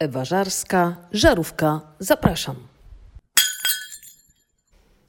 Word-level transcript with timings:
Ewa 0.00 0.24
Żarska, 0.24 0.96
Żarówka, 1.12 1.80
zapraszam. 1.98 2.56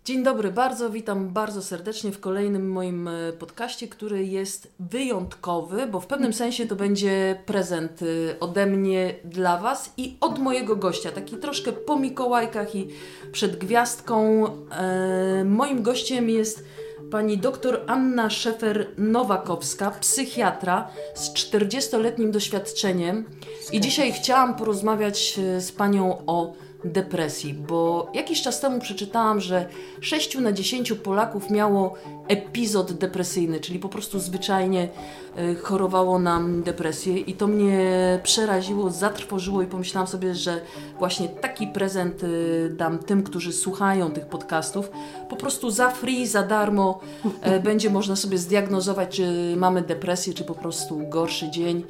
Dzień 0.05 0.23
dobry, 0.23 0.51
bardzo 0.51 0.89
witam 0.89 1.29
bardzo 1.29 1.61
serdecznie 1.61 2.11
w 2.11 2.19
kolejnym 2.19 2.71
moim 2.71 3.07
e, 3.07 3.33
podcaście, 3.33 3.87
który 3.87 4.25
jest 4.25 4.73
wyjątkowy, 4.79 5.87
bo 5.87 5.99
w 5.99 6.07
pewnym 6.07 6.33
sensie 6.33 6.67
to 6.67 6.75
będzie 6.75 7.41
prezent 7.45 7.99
e, 8.01 8.39
ode 8.39 8.65
mnie 8.65 9.15
dla 9.25 9.57
Was 9.57 9.93
i 9.97 10.17
od 10.21 10.39
mojego 10.39 10.75
gościa, 10.75 11.11
taki 11.11 11.37
troszkę 11.37 11.71
po 11.71 11.99
Mikołajkach 11.99 12.75
i 12.75 12.87
przed 13.31 13.57
gwiazdką. 13.57 14.45
E, 14.71 15.43
moim 15.45 15.83
gościem 15.83 16.29
jest 16.29 16.63
pani 17.11 17.37
doktor 17.37 17.81
Anna 17.87 18.27
Szefer-Nowakowska, 18.27 19.91
psychiatra 19.99 20.87
z 21.15 21.33
40-letnim 21.33 22.31
doświadczeniem. 22.31 23.25
I 23.71 23.81
dzisiaj 23.81 24.13
chciałam 24.13 24.55
porozmawiać 24.55 25.39
z 25.59 25.71
panią 25.71 26.17
o 26.27 26.53
depresji, 26.85 27.53
bo 27.53 28.11
jakiś 28.13 28.41
czas 28.41 28.59
temu 28.59 28.79
przeczytałam, 28.79 29.41
że 29.41 29.65
6 30.01 30.37
na 30.37 30.51
10 30.51 30.93
Polaków 30.93 31.49
miało 31.49 31.93
epizod 32.31 32.93
depresyjny, 32.93 33.59
czyli 33.59 33.79
po 33.79 33.89
prostu 33.89 34.19
zwyczajnie 34.19 34.89
e, 35.35 35.55
chorowało 35.55 36.19
nam 36.19 36.63
depresję 36.63 37.17
i 37.17 37.33
to 37.33 37.47
mnie 37.47 37.79
przeraziło, 38.23 38.89
zatrwożyło 38.89 39.61
i 39.61 39.67
pomyślałam 39.67 40.07
sobie, 40.07 40.35
że 40.35 40.61
właśnie 40.99 41.29
taki 41.29 41.67
prezent 41.67 42.23
e, 42.23 42.27
dam 42.69 42.99
tym, 42.99 43.23
którzy 43.23 43.53
słuchają 43.53 44.11
tych 44.11 44.25
podcastów. 44.25 44.91
Po 45.29 45.35
prostu 45.35 45.71
za 45.71 45.89
free, 45.89 46.27
za 46.27 46.43
darmo 46.43 46.99
e, 47.41 47.59
będzie 47.69 47.89
można 47.89 48.15
sobie 48.15 48.37
zdiagnozować, 48.37 49.15
czy 49.15 49.53
mamy 49.57 49.81
depresję, 49.81 50.33
czy 50.33 50.43
po 50.43 50.55
prostu 50.55 51.01
gorszy 51.09 51.49
dzień 51.49 51.83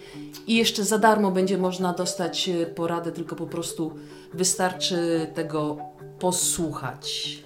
i 0.47 0.55
jeszcze 0.55 0.83
za 0.83 0.97
darmo 0.97 1.31
będzie 1.31 1.57
można 1.57 1.93
dostać 1.93 2.49
poradę, 2.75 3.11
tylko 3.11 3.35
po 3.35 3.47
prostu 3.47 3.91
wystarczy 4.33 5.27
tego 5.33 5.77
posłuchać. 6.19 7.41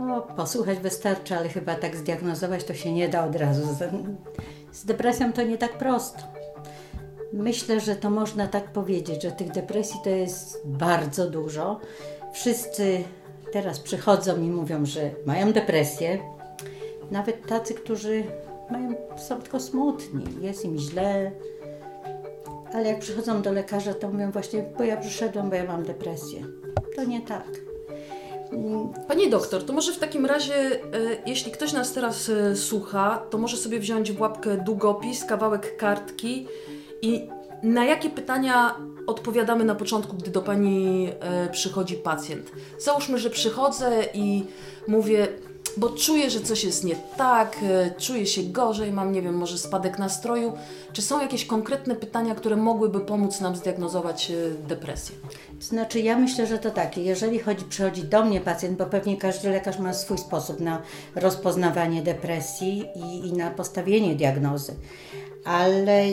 No, 0.00 0.22
posłuchać 0.22 0.78
wystarczy, 0.78 1.36
ale 1.36 1.48
chyba 1.48 1.74
tak 1.74 1.96
zdiagnozować 1.96 2.64
to 2.64 2.74
się 2.74 2.92
nie 2.92 3.08
da 3.08 3.24
od 3.24 3.36
razu. 3.36 3.76
Z, 4.72 4.84
depresją 4.84 5.32
to 5.32 5.42
nie 5.42 5.58
tak 5.58 5.78
prosto. 5.78 6.18
Myślę, 7.32 7.80
że 7.80 7.96
to 7.96 8.10
można 8.10 8.46
tak 8.46 8.72
powiedzieć, 8.72 9.22
że 9.22 9.32
tych 9.32 9.50
depresji 9.50 10.00
to 10.04 10.10
jest 10.10 10.62
bardzo 10.64 11.30
dużo. 11.30 11.80
Wszyscy 12.32 13.04
teraz 13.52 13.80
przychodzą 13.80 14.36
i 14.36 14.50
mówią, 14.50 14.86
że 14.86 15.10
mają 15.26 15.52
depresję. 15.52 16.18
Nawet 17.10 17.46
tacy, 17.46 17.74
którzy 17.74 18.24
mają, 18.70 18.94
są 19.16 19.40
tylko 19.42 19.60
smutni, 19.60 20.24
jest 20.40 20.64
im 20.64 20.78
źle, 20.78 21.32
ale 22.72 22.88
jak 22.88 22.98
przychodzą 22.98 23.42
do 23.42 23.52
lekarza, 23.52 23.94
to 23.94 24.08
mówią 24.08 24.30
właśnie, 24.30 24.64
bo 24.78 24.84
ja 24.84 24.96
przyszedłem, 24.96 25.50
bo 25.50 25.56
ja 25.56 25.64
mam 25.64 25.82
depresję. 25.82 26.44
To 26.96 27.04
nie 27.04 27.20
tak. 27.20 27.69
Pani 29.08 29.30
doktor, 29.30 29.64
to 29.64 29.72
może 29.72 29.92
w 29.92 29.98
takim 29.98 30.26
razie, 30.26 30.54
e, 30.54 30.78
jeśli 31.26 31.52
ktoś 31.52 31.72
nas 31.72 31.92
teraz 31.92 32.28
e, 32.28 32.56
słucha, 32.56 33.22
to 33.30 33.38
może 33.38 33.56
sobie 33.56 33.80
wziąć 33.80 34.12
w 34.12 34.20
łapkę 34.20 34.56
długopis, 34.56 35.24
kawałek 35.24 35.76
kartki 35.76 36.46
i 37.02 37.28
na 37.62 37.84
jakie 37.84 38.10
pytania 38.10 38.76
odpowiadamy 39.06 39.64
na 39.64 39.74
początku, 39.74 40.16
gdy 40.16 40.30
do 40.30 40.42
Pani 40.42 41.08
e, 41.20 41.48
przychodzi 41.48 41.96
pacjent? 41.96 42.52
Załóżmy, 42.78 43.18
że 43.18 43.30
przychodzę 43.30 43.90
i 44.14 44.44
mówię, 44.88 45.28
bo 45.76 45.88
czuję, 45.88 46.30
że 46.30 46.40
coś 46.40 46.64
jest 46.64 46.84
nie 46.84 46.96
tak, 47.16 47.56
e, 47.62 47.90
czuję 47.98 48.26
się 48.26 48.42
gorzej, 48.42 48.92
mam, 48.92 49.12
nie 49.12 49.22
wiem, 49.22 49.34
może 49.34 49.58
spadek 49.58 49.98
nastroju. 49.98 50.52
Czy 50.92 51.02
są 51.02 51.20
jakieś 51.20 51.46
konkretne 51.46 51.96
pytania, 51.96 52.34
które 52.34 52.56
mogłyby 52.56 53.00
pomóc 53.00 53.40
nam 53.40 53.56
zdiagnozować 53.56 54.30
e, 54.30 54.34
depresję? 54.68 55.16
Znaczy, 55.60 56.00
ja 56.00 56.18
myślę, 56.18 56.46
że 56.46 56.58
to 56.58 56.70
tak. 56.70 56.96
Jeżeli 56.96 57.38
chodzi, 57.38 57.64
przychodzi 57.64 58.04
do 58.04 58.24
mnie 58.24 58.40
pacjent, 58.40 58.78
bo 58.78 58.86
pewnie 58.86 59.16
każdy 59.16 59.50
lekarz 59.50 59.78
ma 59.78 59.94
swój 59.94 60.18
sposób 60.18 60.60
na 60.60 60.82
rozpoznawanie 61.14 62.02
depresji 62.02 62.84
i, 62.94 63.28
i 63.28 63.32
na 63.32 63.50
postawienie 63.50 64.14
diagnozy. 64.14 64.74
Ale 65.44 66.04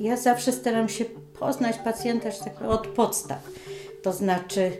ja 0.00 0.16
zawsze 0.16 0.52
staram 0.52 0.88
się 0.88 1.04
poznać 1.38 1.78
pacjenta 1.78 2.28
tak 2.44 2.62
od 2.62 2.86
podstaw. 2.86 3.38
To 4.02 4.12
znaczy, 4.12 4.72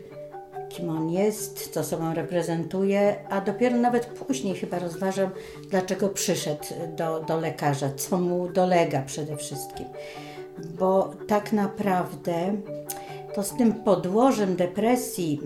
kim 0.76 0.90
on 0.90 1.10
jest, 1.10 1.68
co 1.68 1.84
sobą 1.84 2.14
reprezentuje, 2.14 3.16
a 3.30 3.40
dopiero 3.40 3.76
nawet 3.76 4.06
później 4.06 4.54
chyba 4.54 4.78
rozważam, 4.78 5.30
dlaczego 5.70 6.08
przyszedł 6.08 6.64
do, 6.96 7.20
do 7.20 7.40
lekarza, 7.40 7.90
co 7.96 8.18
mu 8.18 8.48
dolega 8.48 9.02
przede 9.02 9.36
wszystkim. 9.36 9.86
Bo 10.78 11.10
tak 11.26 11.52
naprawdę 11.52 12.56
to 13.34 13.42
z 13.42 13.56
tym 13.56 13.72
podłożem 13.72 14.56
depresji 14.56 15.40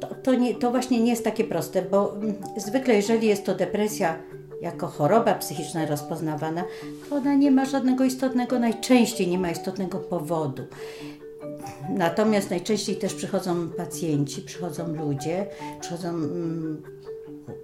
to, 0.00 0.06
to, 0.22 0.34
nie, 0.34 0.54
to 0.54 0.70
właśnie 0.70 1.00
nie 1.00 1.10
jest 1.10 1.24
takie 1.24 1.44
proste, 1.44 1.82
bo 1.82 2.14
zwykle 2.56 2.94
jeżeli 2.94 3.28
jest 3.28 3.46
to 3.46 3.54
depresja 3.54 4.16
jako 4.60 4.86
choroba 4.86 5.34
psychiczna 5.34 5.86
rozpoznawana, 5.86 6.64
to 7.08 7.16
ona 7.16 7.34
nie 7.34 7.50
ma 7.50 7.64
żadnego 7.64 8.04
istotnego, 8.04 8.58
najczęściej 8.58 9.28
nie 9.28 9.38
ma 9.38 9.50
istotnego 9.50 9.98
powodu. 9.98 10.62
Natomiast 11.88 12.50
najczęściej 12.50 12.96
też 12.96 13.14
przychodzą 13.14 13.68
pacjenci, 13.68 14.42
przychodzą 14.42 14.94
ludzie, 14.94 15.46
przychodzą 15.80 16.08
mm, 16.08 16.82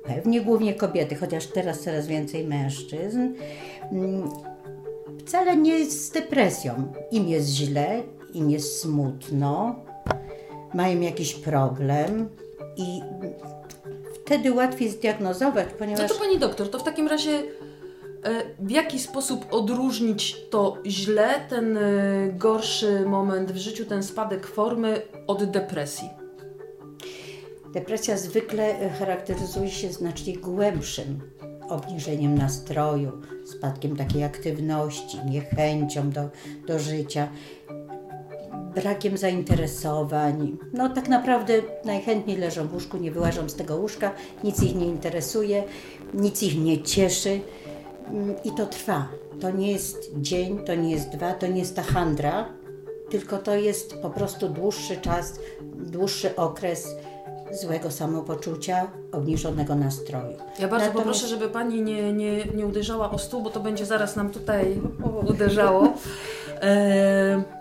pewnie 0.05 0.41
głównie 0.41 0.75
kobiety, 0.75 1.15
chociaż 1.15 1.47
teraz 1.47 1.81
coraz 1.81 2.07
więcej 2.07 2.47
mężczyzn. 2.47 3.21
Mm, 3.93 4.31
wcale 5.27 5.57
nie 5.57 5.79
jest 5.79 6.07
z 6.07 6.11
depresją. 6.11 6.93
Im 7.11 7.29
jest 7.29 7.49
źle, 7.49 8.03
im 8.35 8.51
jest 8.51 8.81
smutno, 8.81 9.77
mają 10.75 11.01
jakiś 11.01 11.35
problem 11.35 12.29
i 12.77 13.01
wtedy 14.15 14.53
łatwiej 14.53 14.91
zdiagnozować, 14.91 15.69
ponieważ... 15.79 16.11
No 16.11 16.15
to 16.15 16.21
pani 16.21 16.39
doktor, 16.39 16.71
to 16.71 16.79
w 16.79 16.83
takim 16.83 17.09
razie 17.09 17.43
w 18.59 18.71
jaki 18.71 18.99
sposób 18.99 19.47
odróżnić 19.51 20.37
to 20.51 20.79
źle, 20.87 21.29
ten 21.49 21.77
e, 21.77 21.83
gorszy 22.33 23.07
moment 23.07 23.53
w 23.53 23.57
życiu, 23.57 23.85
ten 23.85 24.03
spadek 24.03 24.47
formy 24.47 25.03
od 25.27 25.45
depresji? 25.45 26.09
Depresja 27.73 28.17
zwykle 28.17 28.91
charakteryzuje 28.91 29.71
się 29.71 29.93
znacznie 29.93 30.37
głębszym 30.37 31.21
obniżeniem 31.69 32.39
nastroju, 32.39 33.13
spadkiem 33.45 33.97
takiej 33.97 34.25
aktywności, 34.25 35.19
niechęcią 35.31 36.11
do, 36.11 36.29
do 36.67 36.79
życia, 36.79 37.29
brakiem 38.75 39.17
zainteresowań. 39.17 40.57
No 40.73 40.89
tak 40.89 41.09
naprawdę 41.09 41.53
najchętniej 41.85 42.37
leżą 42.37 42.69
w 42.69 42.75
łóżku, 42.75 42.97
nie 42.97 43.11
wyłażą 43.11 43.49
z 43.49 43.55
tego 43.55 43.77
łóżka, 43.77 44.13
nic 44.45 44.63
ich 44.63 44.77
nie 44.77 44.87
interesuje, 44.87 45.65
nic 46.15 46.43
ich 46.43 46.59
nie 46.59 46.83
cieszy. 46.83 47.41
I 48.45 48.51
to 48.51 48.67
trwa. 48.67 49.09
To 49.41 49.51
nie 49.51 49.73
jest 49.73 50.11
dzień, 50.17 50.59
to 50.65 50.75
nie 50.75 50.91
jest 50.91 51.09
dwa, 51.09 51.35
to 51.35 51.47
nie 51.47 51.59
jest 51.59 51.77
ta 51.77 51.83
handra, 51.83 52.49
tylko 53.11 53.39
to 53.39 53.55
jest 53.55 53.95
po 54.03 54.11
prostu 54.11 54.49
dłuższy 54.49 54.97
czas, 54.97 55.39
dłuższy 55.77 56.37
okres 56.37 56.89
złego 57.53 57.91
samopoczucia, 57.91 58.91
obniżonego 59.13 59.75
nastroju. 59.75 60.37
Ja 60.59 60.69
bardzo 60.69 60.69
Natomiast... 60.69 60.93
poproszę, 60.93 61.27
żeby 61.27 61.49
pani 61.49 61.83
nie, 61.83 62.13
nie, 62.13 62.45
nie 62.45 62.67
uderzała 62.67 63.11
o 63.11 63.19
stół, 63.19 63.43
bo 63.43 63.51
to 63.51 63.61
będzie 63.61 63.87
zaraz 63.87 64.17
nam 64.17 64.31
tutaj 64.31 64.81
uderzało. 65.29 65.89
E 66.63 67.56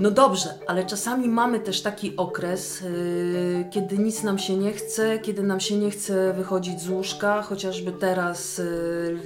no 0.00 0.10
dobrze, 0.10 0.54
ale 0.66 0.84
czasami 0.84 1.28
mamy 1.28 1.60
też 1.60 1.82
taki 1.82 2.16
okres, 2.16 2.80
yy, 2.80 3.64
kiedy 3.70 3.98
nic 3.98 4.22
nam 4.22 4.38
się 4.38 4.56
nie 4.56 4.72
chce, 4.72 5.18
kiedy 5.18 5.42
nam 5.42 5.60
się 5.60 5.76
nie 5.76 5.90
chce 5.90 6.32
wychodzić 6.32 6.80
z 6.80 6.88
łóżka, 6.88 7.42
chociażby 7.42 7.92
teraz 7.92 8.58
yy, 8.58 9.20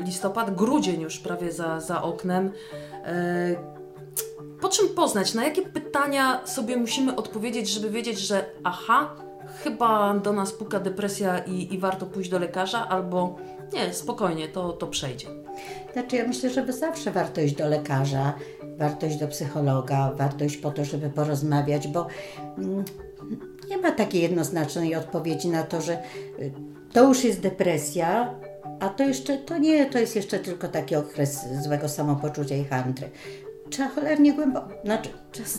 listopad, 0.00 0.54
grudzień 0.54 1.00
już 1.00 1.18
prawie 1.18 1.52
za, 1.52 1.80
za 1.80 2.02
oknem. 2.02 2.52
Yy, 3.06 3.56
po 4.60 4.68
czym 4.68 4.88
poznać, 4.88 5.34
na 5.34 5.44
jakie 5.44 5.62
pytania 5.62 6.46
sobie 6.46 6.76
musimy 6.76 7.16
odpowiedzieć, 7.16 7.68
żeby 7.68 7.90
wiedzieć, 7.90 8.18
że 8.18 8.44
aha, 8.64 9.16
chyba 9.64 10.14
do 10.14 10.32
nas 10.32 10.52
puka 10.52 10.80
depresja 10.80 11.38
i, 11.38 11.74
i 11.74 11.78
warto 11.78 12.06
pójść 12.06 12.30
do 12.30 12.38
lekarza, 12.38 12.88
albo 12.88 13.36
nie, 13.72 13.94
spokojnie, 13.94 14.48
to, 14.48 14.72
to 14.72 14.86
przejdzie. 14.86 15.26
Znaczy, 15.92 16.16
ja 16.16 16.26
myślę, 16.26 16.50
że 16.50 16.72
zawsze 16.72 17.10
warto 17.10 17.40
iść 17.40 17.54
do 17.54 17.68
lekarza, 17.68 18.34
warto 18.78 19.06
iść 19.06 19.16
do 19.16 19.28
psychologa, 19.28 20.12
warto 20.16 20.44
iść 20.44 20.56
po 20.56 20.70
to, 20.70 20.84
żeby 20.84 21.10
porozmawiać, 21.10 21.88
bo 21.88 22.06
mm, 22.58 22.84
nie 23.70 23.78
ma 23.78 23.92
takiej 23.92 24.22
jednoznacznej 24.22 24.94
odpowiedzi 24.94 25.48
na 25.48 25.62
to, 25.62 25.80
że 25.80 26.02
y, 26.38 26.52
to 26.92 27.08
już 27.08 27.24
jest 27.24 27.40
depresja, 27.40 28.34
a 28.80 28.88
to 28.88 29.02
jeszcze, 29.04 29.38
to 29.38 29.58
nie, 29.58 29.86
to 29.86 29.98
jest 29.98 30.16
jeszcze 30.16 30.38
tylko 30.38 30.68
taki 30.68 30.96
okres 30.96 31.44
złego 31.62 31.88
samopoczucia 31.88 32.56
i 32.56 32.64
handry. 32.64 33.10
Trzeba 33.70 33.88
cholernie 33.88 34.32
głęboko, 34.32 34.68
znaczy 34.84 35.08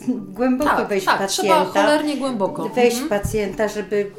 głęboko 0.08 0.76
tak, 0.76 0.88
wejść 0.88 1.06
tak, 1.06 1.16
w 1.16 1.18
pacjenta. 1.18 1.64
Trzeba 1.64 1.64
cholernie 1.64 2.16
głęboko. 2.16 2.68
Wejść 2.68 3.00
mhm. 3.00 3.06
w 3.06 3.22
pacjenta, 3.22 3.68
żeby 3.68 4.10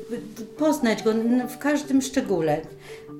poznać 0.57 1.03
go 1.03 1.13
w 1.49 1.57
każdym 1.57 2.01
szczególe 2.01 2.61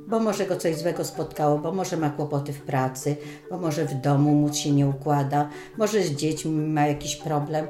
bo 0.08 0.20
może 0.20 0.46
go 0.46 0.56
coś 0.56 0.76
złego 0.76 1.06
spotkało, 1.06 1.58
bo 1.58 1.72
może 1.72 1.98
ma 1.98 2.10
kłopoty 2.10 2.54
w 2.54 2.62
pracy, 2.62 3.16
bo 3.50 3.58
może 3.58 3.86
w 3.86 3.94
domu 3.94 4.32
mu 4.32 4.54
się 4.54 4.72
nie 4.72 4.88
układa, 4.88 5.50
może 5.78 6.04
z 6.04 6.12
dziećmi 6.12 6.52
ma 6.52 6.88
jakiś 6.88 7.16
problem. 7.16 7.68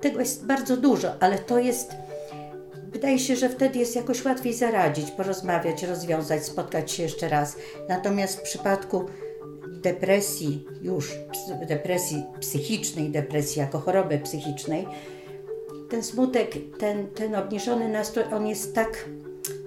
Tego 0.00 0.20
jest 0.20 0.46
bardzo 0.46 0.76
dużo, 0.76 1.08
ale 1.20 1.38
to 1.38 1.58
jest. 1.58 1.92
Wydaje 2.92 3.18
się, 3.18 3.36
że 3.36 3.48
wtedy 3.48 3.78
jest 3.78 3.96
jakoś 3.96 4.24
łatwiej 4.24 4.54
zaradzić, 4.54 5.10
porozmawiać, 5.10 5.82
rozwiązać, 5.82 6.44
spotkać 6.44 6.92
się 6.92 7.02
jeszcze 7.02 7.28
raz. 7.28 7.56
Natomiast 7.88 8.38
w 8.38 8.42
przypadku 8.42 9.04
depresji, 9.82 10.66
już 10.82 11.14
depresji 11.68 12.24
psychicznej, 12.40 13.10
depresji 13.10 13.60
jako 13.60 13.78
choroby 13.78 14.18
psychicznej, 14.18 14.86
ten 15.90 16.02
smutek, 16.02 16.54
ten, 16.78 17.06
ten 17.06 17.34
obniżony 17.34 17.88
nastrój, 17.88 18.24
on 18.34 18.46
jest 18.46 18.74
tak, 18.74 19.08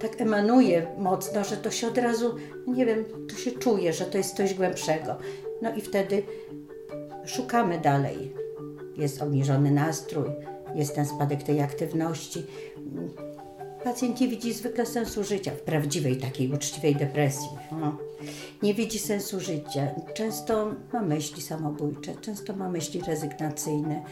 tak 0.00 0.20
emanuje 0.20 0.86
mocno, 0.98 1.44
że 1.44 1.56
to 1.56 1.70
się 1.70 1.88
od 1.88 1.98
razu, 1.98 2.34
nie 2.66 2.86
wiem, 2.86 3.04
to 3.28 3.36
się 3.36 3.52
czuje, 3.52 3.92
że 3.92 4.04
to 4.04 4.18
jest 4.18 4.36
coś 4.36 4.54
głębszego. 4.54 5.16
No 5.62 5.74
i 5.74 5.80
wtedy 5.80 6.22
szukamy 7.26 7.78
dalej. 7.80 8.32
Jest 8.96 9.22
obniżony 9.22 9.70
nastrój, 9.70 10.30
jest 10.74 10.94
ten 10.94 11.06
spadek 11.06 11.42
tej 11.42 11.60
aktywności. 11.60 12.46
Pacjent 13.84 14.20
nie 14.20 14.28
widzi 14.28 14.52
zwykle 14.52 14.86
sensu 14.86 15.24
życia 15.24 15.50
w 15.50 15.60
prawdziwej, 15.60 16.16
takiej 16.16 16.52
uczciwej 16.52 16.96
depresji. 16.96 17.48
No. 17.72 17.96
Nie 18.62 18.74
widzi 18.74 18.98
sensu 18.98 19.40
życia. 19.40 19.94
Często 20.14 20.74
ma 20.92 21.02
myśli 21.02 21.42
samobójcze, 21.42 22.14
często 22.20 22.56
ma 22.56 22.68
myśli 22.68 23.02
rezygnacyjne. 23.06 24.02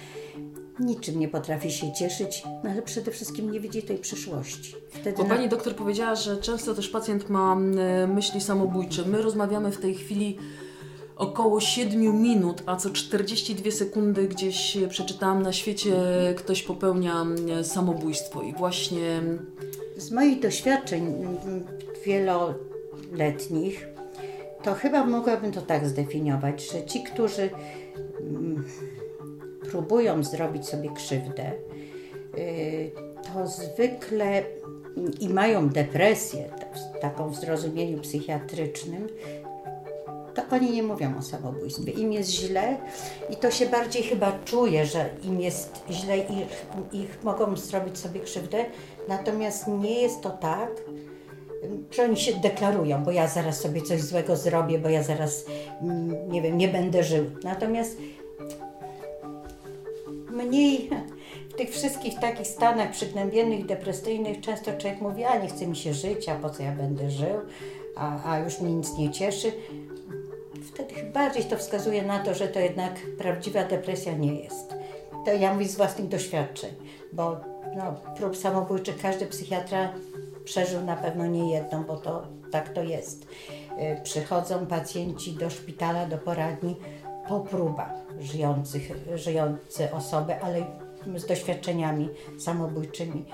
Niczym 0.80 1.20
nie 1.20 1.28
potrafi 1.28 1.72
się 1.72 1.92
cieszyć, 1.92 2.42
no 2.64 2.70
ale 2.70 2.82
przede 2.82 3.10
wszystkim 3.10 3.50
nie 3.50 3.60
widzi 3.60 3.82
tej 3.82 3.98
przyszłości. 3.98 4.74
Wtedy 4.88 5.16
Bo 5.16 5.22
na... 5.22 5.28
pani 5.28 5.48
doktor 5.48 5.74
powiedziała, 5.74 6.14
że 6.14 6.36
często 6.36 6.74
też 6.74 6.88
pacjent 6.88 7.30
ma 7.30 7.56
myśli 8.08 8.40
samobójcze. 8.40 9.04
My 9.06 9.22
rozmawiamy 9.22 9.72
w 9.72 9.78
tej 9.78 9.94
chwili 9.94 10.38
około 11.16 11.60
7 11.60 12.22
minut, 12.22 12.62
a 12.66 12.76
co 12.76 12.90
42 12.90 13.70
sekundy 13.70 14.28
gdzieś 14.28 14.78
przeczytałam 14.88 15.42
na 15.42 15.52
świecie, 15.52 15.92
ktoś 16.36 16.62
popełnia 16.62 17.26
samobójstwo. 17.62 18.42
I 18.42 18.52
właśnie. 18.52 19.22
Z 19.96 20.10
moich 20.10 20.40
doświadczeń 20.40 21.14
wieloletnich, 22.06 23.86
to 24.62 24.74
chyba 24.74 25.04
mogłabym 25.04 25.52
to 25.52 25.62
tak 25.62 25.88
zdefiniować, 25.88 26.72
że 26.72 26.86
ci, 26.86 27.02
którzy 27.02 27.50
próbują 29.74 30.24
zrobić 30.24 30.68
sobie 30.68 30.90
krzywdę, 30.90 31.52
y, 32.38 32.90
to 33.24 33.46
zwykle 33.46 34.42
i 35.20 35.28
mają 35.28 35.68
depresję, 35.68 36.50
taką 37.00 37.28
w 37.28 37.36
zrozumieniu 37.36 38.00
psychiatrycznym, 38.00 39.08
to 40.34 40.42
oni 40.50 40.70
nie 40.70 40.82
mówią 40.82 41.18
o 41.18 41.22
samobójstwie. 41.22 41.92
Im 41.92 42.12
jest 42.12 42.30
źle 42.30 42.76
i 43.30 43.36
to 43.36 43.50
się 43.50 43.66
bardziej 43.66 44.02
chyba 44.02 44.38
czuje, 44.44 44.86
że 44.86 45.10
im 45.22 45.40
jest 45.40 45.84
źle 45.90 46.18
i 46.18 46.46
ich 47.02 47.24
mogą 47.24 47.56
zrobić 47.56 47.98
sobie 47.98 48.20
krzywdę, 48.20 48.64
natomiast 49.08 49.68
nie 49.68 50.02
jest 50.02 50.20
to 50.20 50.30
tak, 50.30 50.70
że 51.90 52.02
oni 52.02 52.16
się 52.16 52.32
deklarują, 52.32 53.04
bo 53.04 53.10
ja 53.10 53.28
zaraz 53.28 53.60
sobie 53.60 53.82
coś 53.82 54.02
złego 54.02 54.36
zrobię, 54.36 54.78
bo 54.78 54.88
ja 54.88 55.02
zaraz, 55.02 55.44
mm, 55.82 56.28
nie 56.28 56.42
wiem, 56.42 56.58
nie 56.58 56.68
będę 56.68 57.02
żył. 57.02 57.24
Natomiast 57.44 57.96
mniej 60.54 60.90
w 61.50 61.54
tych 61.54 61.70
wszystkich 61.70 62.18
takich 62.18 62.46
stanach 62.46 62.90
przygnębiennych, 62.90 63.66
depresyjnych 63.66 64.40
często 64.40 64.72
człowiek 64.72 65.00
mówi, 65.00 65.24
a 65.24 65.38
nie 65.38 65.48
chce 65.48 65.66
mi 65.66 65.76
się 65.76 65.94
żyć, 65.94 66.28
a 66.28 66.34
po 66.34 66.50
co 66.50 66.62
ja 66.62 66.72
będę 66.72 67.10
żył, 67.10 67.40
a, 67.96 68.30
a 68.32 68.38
już 68.38 68.60
mnie 68.60 68.74
nic 68.74 68.98
nie 68.98 69.10
cieszy. 69.10 69.52
Wtedy 70.68 70.94
bardziej 71.12 71.44
to 71.44 71.56
wskazuje 71.56 72.02
na 72.02 72.18
to, 72.18 72.34
że 72.34 72.48
to 72.48 72.60
jednak 72.60 72.94
prawdziwa 73.18 73.64
depresja 73.64 74.12
nie 74.12 74.34
jest. 74.34 74.74
To 75.24 75.32
ja 75.32 75.54
mówię 75.54 75.68
z 75.68 75.76
własnych 75.76 76.08
doświadczeń, 76.08 76.70
bo 77.12 77.36
no, 77.76 77.94
prób 78.16 78.36
samobójczych 78.36 78.98
każdy 79.02 79.26
psychiatra 79.26 79.92
przeżył 80.44 80.80
na 80.80 80.96
pewno 80.96 81.26
nie 81.26 81.52
jedną, 81.52 81.84
bo 81.84 81.96
to 81.96 82.22
tak 82.50 82.68
to 82.68 82.82
jest. 82.82 83.26
Y, 83.98 84.02
przychodzą 84.02 84.66
pacjenci 84.66 85.32
do 85.32 85.50
szpitala, 85.50 86.06
do 86.06 86.18
poradni 86.18 86.76
po 87.28 87.40
próbach 87.40 88.03
żyjących, 88.20 88.92
żyjące 89.14 89.92
osoby, 89.92 90.40
ale 90.40 90.66
z 91.16 91.26
doświadczeniami 91.26 92.08
samobójczymi. 92.38 93.24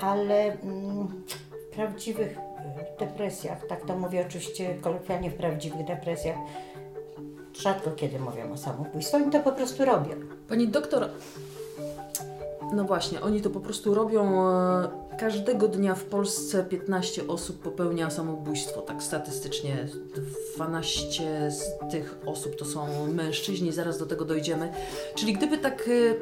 Ale 0.00 0.44
mm, 0.44 1.08
w 1.70 1.74
prawdziwych 1.74 2.38
depresjach, 2.98 3.66
tak 3.66 3.86
to 3.86 3.98
mówię 3.98 4.24
oczywiście 4.26 4.74
kolokwialnie 4.74 5.30
w 5.30 5.34
prawdziwych 5.34 5.84
depresjach, 5.86 6.36
rzadko 7.52 7.90
kiedy 7.90 8.18
mówią 8.18 8.52
o 8.52 8.56
samobójstwie. 8.56 9.16
Oni 9.16 9.30
to 9.30 9.40
po 9.40 9.52
prostu 9.52 9.84
robią. 9.84 10.14
Pani 10.48 10.68
doktor, 10.68 11.08
no 12.72 12.84
właśnie, 12.84 13.20
oni 13.20 13.40
to 13.40 13.50
po 13.50 13.60
prostu 13.60 13.94
robią. 13.94 14.42
Każdego 15.20 15.68
dnia 15.68 15.94
w 15.94 16.04
Polsce 16.04 16.64
15 16.64 17.26
osób 17.26 17.62
popełnia 17.62 18.10
samobójstwo, 18.10 18.82
tak 18.82 19.02
statystycznie. 19.02 19.88
12 20.54 21.50
z 21.50 21.90
tych 21.90 22.18
osób 22.26 22.56
to 22.56 22.64
są 22.64 23.06
mężczyźni, 23.06 23.72
zaraz 23.72 23.98
do 23.98 24.06
tego 24.06 24.24
dojdziemy. 24.24 24.72
Czyli 25.14 25.32
gdyby 25.32 25.58
tak 25.58 25.88
e, 25.88 26.14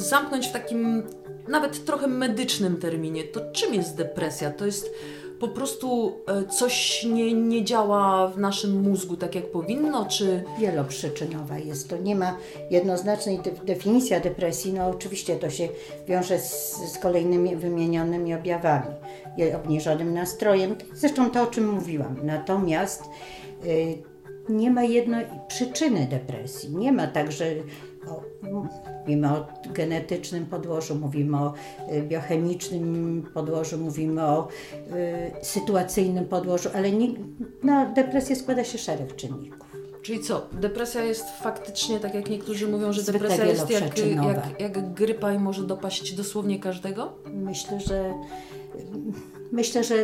zamknąć 0.00 0.46
w 0.46 0.52
takim 0.52 1.02
nawet 1.48 1.84
trochę 1.84 2.06
medycznym 2.06 2.76
terminie, 2.76 3.24
to 3.24 3.52
czym 3.52 3.74
jest 3.74 3.96
depresja? 3.96 4.50
To 4.50 4.66
jest 4.66 4.90
po 5.42 5.48
prostu 5.48 6.12
e, 6.26 6.44
coś 6.44 7.04
nie, 7.04 7.34
nie 7.34 7.64
działa 7.64 8.28
w 8.28 8.38
naszym 8.38 8.82
mózgu 8.82 9.16
tak 9.16 9.34
jak 9.34 9.50
powinno, 9.50 10.06
czy... 10.06 10.44
Wieloprzyczynowa 10.58 11.58
jest 11.58 11.88
to. 11.88 11.96
Nie 11.96 12.16
ma 12.16 12.36
jednoznacznej 12.70 13.38
de 13.38 13.50
definicji 13.50 14.20
depresji. 14.20 14.72
No 14.72 14.88
oczywiście 14.88 15.36
to 15.36 15.50
się 15.50 15.68
wiąże 16.08 16.38
z, 16.38 16.76
z 16.92 16.98
kolejnymi 16.98 17.56
wymienionymi 17.56 18.34
objawami. 18.34 18.86
Obniżonym 19.56 20.14
nastrojem, 20.14 20.76
zresztą 20.94 21.30
to 21.30 21.42
o 21.42 21.46
czym 21.46 21.68
mówiłam. 21.68 22.16
Natomiast 22.22 23.02
y, 23.64 24.02
nie 24.48 24.70
ma 24.70 24.82
jednej 24.82 25.26
przyczyny 25.48 26.06
depresji. 26.10 26.76
Nie 26.76 26.92
ma 26.92 27.06
tak, 27.06 27.32
że 27.32 27.44
o, 28.08 28.22
mówimy 29.02 29.28
o 29.28 29.46
genetycznym 29.72 30.46
podłożu, 30.46 30.94
mówimy 30.94 31.36
o 31.36 31.54
y, 31.92 32.02
biochemicznym 32.02 33.22
podłożu, 33.34 33.78
mówimy 33.78 34.22
o 34.22 34.48
y, 35.38 35.44
sytuacyjnym 35.44 36.24
podłożu, 36.24 36.68
ale 36.74 36.92
nie, 36.92 37.08
na 37.62 37.86
depresję 37.86 38.36
składa 38.36 38.64
się 38.64 38.78
szereg 38.78 39.16
czynników. 39.16 39.72
Czyli 40.02 40.20
co, 40.20 40.46
depresja 40.52 41.04
jest 41.04 41.24
faktycznie, 41.42 42.00
tak 42.00 42.14
jak 42.14 42.30
niektórzy 42.30 42.68
mówią, 42.68 42.92
że 42.92 43.02
depresja 43.02 43.44
jest 43.44 43.70
jak, 43.70 43.98
jak, 43.98 44.60
jak 44.60 44.94
grypa 44.94 45.32
i 45.32 45.38
może 45.38 45.62
dopaść 45.62 46.14
dosłownie 46.14 46.58
każdego? 46.58 47.12
Myślę, 47.32 47.80
że 47.80 48.14
myślę, 49.52 49.84
że 49.84 49.94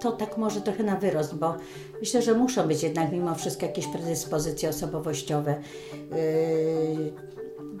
to 0.00 0.12
tak 0.12 0.38
może 0.38 0.60
trochę 0.60 0.82
na 0.82 0.96
wyrost, 0.96 1.34
bo 1.34 1.54
myślę, 2.00 2.22
że 2.22 2.34
muszą 2.34 2.68
być 2.68 2.82
jednak 2.82 3.12
mimo 3.12 3.34
wszystko 3.34 3.66
jakieś 3.66 3.86
predyspozycje 3.86 4.68
osobowościowe. 4.68 5.62
Yy, 5.92 7.12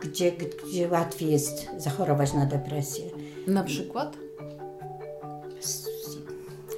gdzie, 0.00 0.32
gdzie 0.32 0.88
łatwiej 0.88 1.30
jest 1.30 1.66
zachorować 1.76 2.34
na 2.34 2.46
depresję. 2.46 3.04
Na 3.46 3.64
przykład? 3.64 4.16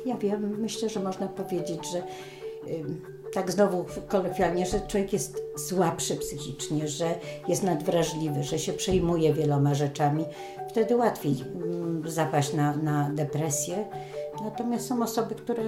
Ja 0.06 0.16
wiem, 0.16 0.56
myślę, 0.60 0.88
że 0.88 1.00
można 1.00 1.28
powiedzieć, 1.28 1.80
że 1.92 2.02
tak 3.32 3.50
znowu 3.50 3.84
kolokwialnie, 4.08 4.66
że 4.66 4.80
człowiek 4.80 5.12
jest 5.12 5.42
słabszy 5.56 6.16
psychicznie, 6.16 6.88
że 6.88 7.14
jest 7.48 7.62
nadwrażliwy, 7.62 8.42
że 8.42 8.58
się 8.58 8.72
przejmuje 8.72 9.34
wieloma 9.34 9.74
rzeczami. 9.74 10.24
Wtedy 10.68 10.96
łatwiej 10.96 11.36
zapaść 12.04 12.52
na, 12.52 12.76
na 12.76 13.10
depresję. 13.10 13.86
Natomiast 14.44 14.86
są 14.86 15.02
osoby, 15.02 15.34
które 15.34 15.62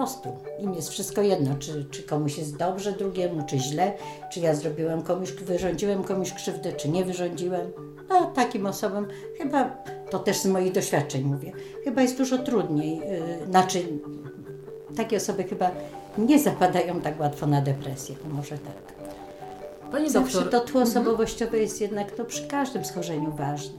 prostu. 0.00 0.28
Im 0.58 0.74
jest 0.74 0.88
wszystko 0.88 1.22
jedno, 1.22 1.54
czy, 1.58 1.84
czy 1.90 2.02
komuś 2.02 2.38
jest 2.38 2.56
dobrze 2.56 2.92
drugiemu, 2.92 3.42
czy 3.46 3.58
źle, 3.58 3.92
czy 4.32 4.40
ja 4.40 4.54
zrobiłem 4.54 5.02
komuś, 5.02 5.32
wyrządziłem 5.32 6.04
komuś 6.04 6.32
krzywdę, 6.32 6.72
czy 6.72 6.88
nie 6.88 7.04
wyrządziłem. 7.04 7.70
No, 8.08 8.26
takim 8.26 8.66
osobom 8.66 9.06
chyba, 9.38 9.70
to 10.10 10.18
też 10.18 10.36
z 10.36 10.46
moich 10.46 10.72
doświadczeń 10.72 11.24
mówię, 11.24 11.52
chyba 11.84 12.02
jest 12.02 12.18
dużo 12.18 12.38
trudniej. 12.38 12.98
Yy, 12.98 13.46
znaczy, 13.50 13.82
takie 14.96 15.16
osoby 15.16 15.44
chyba 15.44 15.70
nie 16.18 16.38
zapadają 16.38 17.00
tak 17.00 17.20
łatwo 17.20 17.46
na 17.46 17.60
depresję, 17.60 18.16
może 18.32 18.58
tak. 18.58 19.10
Pani 19.92 20.10
Zawsze 20.10 20.40
doktor, 20.40 20.60
to 20.60 20.66
tło 20.66 20.80
mhm. 20.80 20.88
osobowościowe 20.88 21.58
jest 21.58 21.80
jednak 21.80 22.12
to 22.12 22.24
przy 22.24 22.48
każdym 22.48 22.84
schorzeniu 22.84 23.32
ważne. 23.32 23.78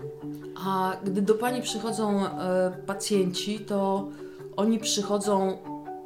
A 0.66 0.94
gdy 1.04 1.22
do 1.22 1.36
Pani 1.36 1.62
przychodzą 1.62 2.25
e, 2.25 2.72
pacjenci, 2.86 3.60
to 3.60 4.08
oni 4.58 4.80
przychodzą 4.80 5.58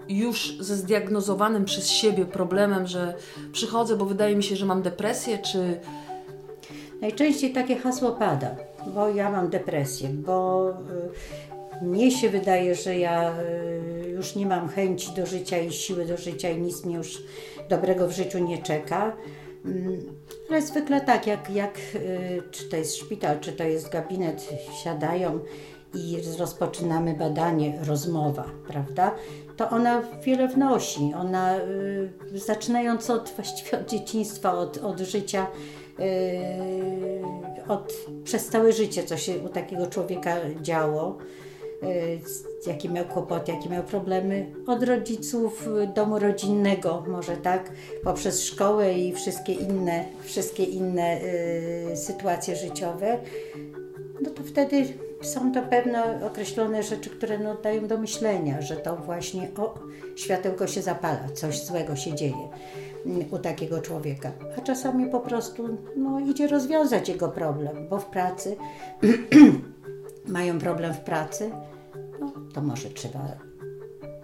już 0.10 0.58
ze 0.60 0.76
zdiagnozowanym 0.76 1.66
przez 1.66 1.90
siebie 1.90 2.26
problemem, 2.26 2.88
że 2.88 3.14
przychodzę, 3.52 3.96
bo 3.96 4.06
wydaje 4.06 4.36
mi 4.36 4.44
się, 4.44 4.56
że 4.56 4.66
mam 4.66 4.82
depresję, 4.82 5.38
czy. 5.38 5.80
Najczęściej 7.02 7.54
takie 7.54 7.76
hasło 7.76 8.12
pada, 8.12 8.56
bo 8.96 9.10
ja 9.10 9.32
mam 9.32 9.50
depresję, 9.50 10.10
bo 10.10 10.70
y, 11.82 11.86
mnie 11.86 12.12
się 12.12 12.30
wydaje, 12.30 12.76
że 12.76 12.98
ja 12.98 13.40
y, 13.40 14.10
już 14.10 14.36
nie 14.36 14.46
mam 14.46 14.70
chęci 14.70 15.12
do 15.16 15.26
życia 15.26 15.58
i 15.58 15.72
siły 15.72 16.06
do 16.06 16.18
życia 16.18 16.50
i 16.50 16.62
nic 16.62 16.86
mnie 16.86 16.96
już 16.96 17.24
dobrego 17.70 18.08
w 18.08 18.12
życiu 18.12 18.40
nie 18.40 18.58
czeka. 18.58 19.16
Mm, 19.66 20.02
ale 20.50 20.62
zwykle 20.62 21.02
tak, 21.02 21.28
jak, 21.28 21.50
jak 21.50 21.78
y, 21.96 22.44
czy 22.52 22.70
to 22.70 22.78
jest 22.78 22.96
szpital, 22.96 23.40
czy 23.40 23.54
to 23.54 23.64
jest 23.64 23.90
gabinet, 23.90 24.50
siadają 24.84 25.40
i 25.94 26.18
rozpoczynamy 26.40 27.14
badanie, 27.14 27.80
rozmowa, 27.88 28.46
prawda? 28.68 29.16
To 29.58 29.70
ona 29.70 30.02
wiele 30.24 30.48
wnosi. 30.48 31.14
Ona, 31.18 31.58
y, 31.58 32.10
zaczynając 32.34 33.10
od 33.10 33.30
właściwie 33.36 33.80
od 33.80 33.90
dzieciństwa, 33.90 34.54
od, 34.54 34.78
od 34.78 35.00
życia, 35.00 35.48
y, 36.00 36.04
od, 37.68 37.94
przez 38.24 38.48
całe 38.48 38.72
życie, 38.72 39.04
co 39.04 39.18
się 39.18 39.40
u 39.40 39.50
takiego 39.50 39.88
człowieka 39.88 40.36
działo, 40.62 41.18
jakie 42.68 42.90
miał 42.90 43.06
kłopoty, 43.06 43.52
jakie 43.52 43.70
miał 43.70 43.84
problemy, 43.84 44.52
od 44.68 44.84
rodziców, 44.84 45.70
domu 45.96 46.20
rodzinnego, 46.20 47.04
może 47.08 47.38
tak, 47.38 47.72
poprzez 48.04 48.44
szkołę 48.44 48.94
i 48.94 49.14
wszystkie 49.14 49.54
inne, 49.54 50.06
wszystkie 50.22 50.64
inne 50.64 51.20
sytuacje 51.96 52.56
życiowe, 52.56 53.18
no 54.22 54.30
to 54.30 54.44
wtedy 54.44 54.86
są 55.26 55.52
to 55.52 55.62
pewne 55.62 56.26
określone 56.26 56.84
rzeczy, 56.84 57.10
które 57.10 57.38
no, 57.38 57.56
dają 57.56 57.88
do 57.88 57.98
myślenia, 57.98 58.62
że 58.62 58.76
to 58.76 58.96
właśnie 58.96 59.48
o, 59.58 59.80
światełko 60.16 60.68
się 60.68 60.82
zapala, 60.82 61.30
coś 61.34 61.66
złego 61.66 61.96
się 61.96 62.14
dzieje 62.14 62.50
mm, 63.06 63.26
u 63.32 63.38
takiego 63.38 63.82
człowieka. 63.82 64.32
A 64.58 64.62
czasami 64.62 65.10
po 65.10 65.20
prostu 65.20 65.78
no, 65.98 66.20
idzie 66.20 66.48
rozwiązać 66.48 67.10
jego 67.10 67.30
problem, 67.30 67.88
bo 67.90 68.00
w 68.00 68.06
pracy 68.06 68.56
mają 70.28 70.60
problem 70.60 70.94
w 70.94 71.00
pracy, 71.00 71.52
no, 72.20 72.32
to 72.54 72.62
może 72.62 72.90
trzeba 72.90 73.45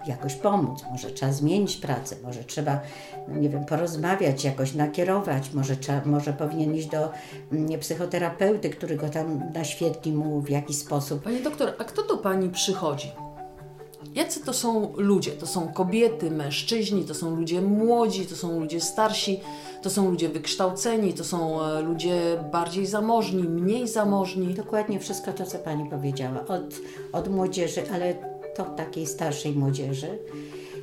jakoś 0.08 0.36
pomóc, 0.36 0.84
może 0.91 1.12
trzeba 1.12 1.31
zmienić 1.31 1.77
pracę, 1.77 2.15
może 2.24 2.43
trzeba, 2.43 2.79
no 3.27 3.36
nie 3.36 3.50
wiem, 3.50 3.65
porozmawiać, 3.65 4.43
jakoś 4.43 4.74
nakierować, 4.74 5.53
może, 5.53 5.75
trzeba, 5.75 6.01
może 6.05 6.34
powinien 6.34 6.75
iść 6.75 6.88
do 6.88 7.12
nie, 7.51 7.77
psychoterapeuty, 7.77 8.70
który 8.70 8.96
go 8.96 9.10
tam 9.10 9.51
naświetli 9.53 10.12
mu 10.12 10.41
w 10.41 10.50
jakiś 10.50 10.77
sposób. 10.77 11.24
Pani 11.24 11.41
doktor, 11.41 11.74
a 11.79 11.84
kto 11.84 12.08
do 12.08 12.17
Pani 12.17 12.50
przychodzi? 12.50 13.12
Jacy 14.15 14.46
to 14.46 14.53
są 14.53 14.93
ludzie? 14.98 15.31
To 15.31 15.48
są 15.48 15.74
kobiety, 15.74 16.31
mężczyźni, 16.31 17.03
to 17.03 17.13
są 17.13 17.36
ludzie 17.36 17.62
młodzi, 17.62 18.25
to 18.25 18.36
są 18.36 18.60
ludzie 18.60 18.81
starsi, 18.81 19.39
to 19.81 19.89
są 19.89 20.12
ludzie 20.12 20.29
wykształceni, 20.29 21.13
to 21.13 21.24
są 21.24 21.63
e, 21.63 21.81
ludzie 21.81 22.43
bardziej 22.51 22.86
zamożni, 22.86 23.43
mniej 23.43 23.88
zamożni. 23.88 24.53
Dokładnie 24.53 25.00
wszystko 25.00 25.34
to, 25.34 25.46
co 25.46 25.60
Pani 25.60 25.89
powiedziała. 25.89 26.46
Od, 26.48 26.75
od 27.12 27.27
młodzieży, 27.27 27.84
ale 27.93 28.30
to 28.55 28.63
takiej 28.63 29.05
starszej 29.05 29.51
młodzieży, 29.51 30.20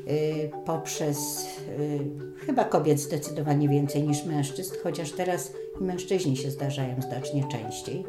y, 0.08 0.50
poprzez 0.64 1.46
y, 1.78 1.98
chyba 2.46 2.64
kobiet 2.64 3.00
zdecydowanie 3.00 3.68
więcej 3.68 4.02
niż 4.02 4.24
mężczyzn, 4.24 4.74
chociaż 4.82 5.12
teraz 5.12 5.52
mężczyźni 5.80 6.36
się 6.36 6.50
zdarzają 6.50 7.02
znacznie 7.02 7.44
częściej. 7.50 8.04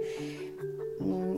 Mm, 1.01 1.37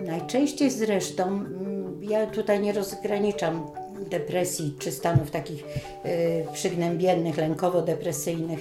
najczęściej 0.00 0.70
zresztą, 0.70 1.24
mm, 1.24 2.04
ja 2.04 2.26
tutaj 2.26 2.60
nie 2.60 2.72
rozgraniczam 2.72 3.66
depresji 4.10 4.76
czy 4.78 4.92
stanów 4.92 5.30
takich 5.30 5.64
y, 5.64 6.52
przygnębiennych, 6.52 7.36
lękowo-depresyjnych, 7.36 8.60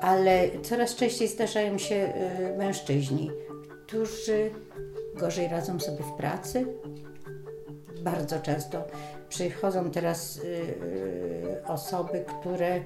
ale 0.00 0.48
coraz 0.62 0.94
częściej 0.94 1.28
zdarzają 1.28 1.78
się 1.78 2.12
mężczyźni, 2.58 3.30
którzy 3.86 4.50
gorzej 5.14 5.48
radzą 5.48 5.80
sobie 5.80 6.04
w 6.04 6.12
pracy, 6.12 6.66
bardzo 8.04 8.40
często 8.40 8.84
przychodzą 9.28 9.90
teraz 9.90 10.36
yy, 10.36 11.62
osoby, 11.66 12.24
które 12.40 12.80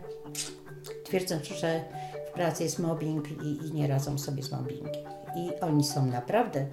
twierdzą, 1.05 1.35
że 1.61 1.85
w 2.31 2.33
pracy 2.33 2.63
jest 2.63 2.79
mobbing 2.79 3.43
i, 3.43 3.67
i 3.67 3.73
nie 3.73 3.87
radzą 3.87 4.19
sobie 4.19 4.43
z 4.43 4.53
mobbingiem. 4.53 4.93
I 5.37 5.61
oni 5.61 5.85
są 5.85 6.07
naprawdę 6.07 6.67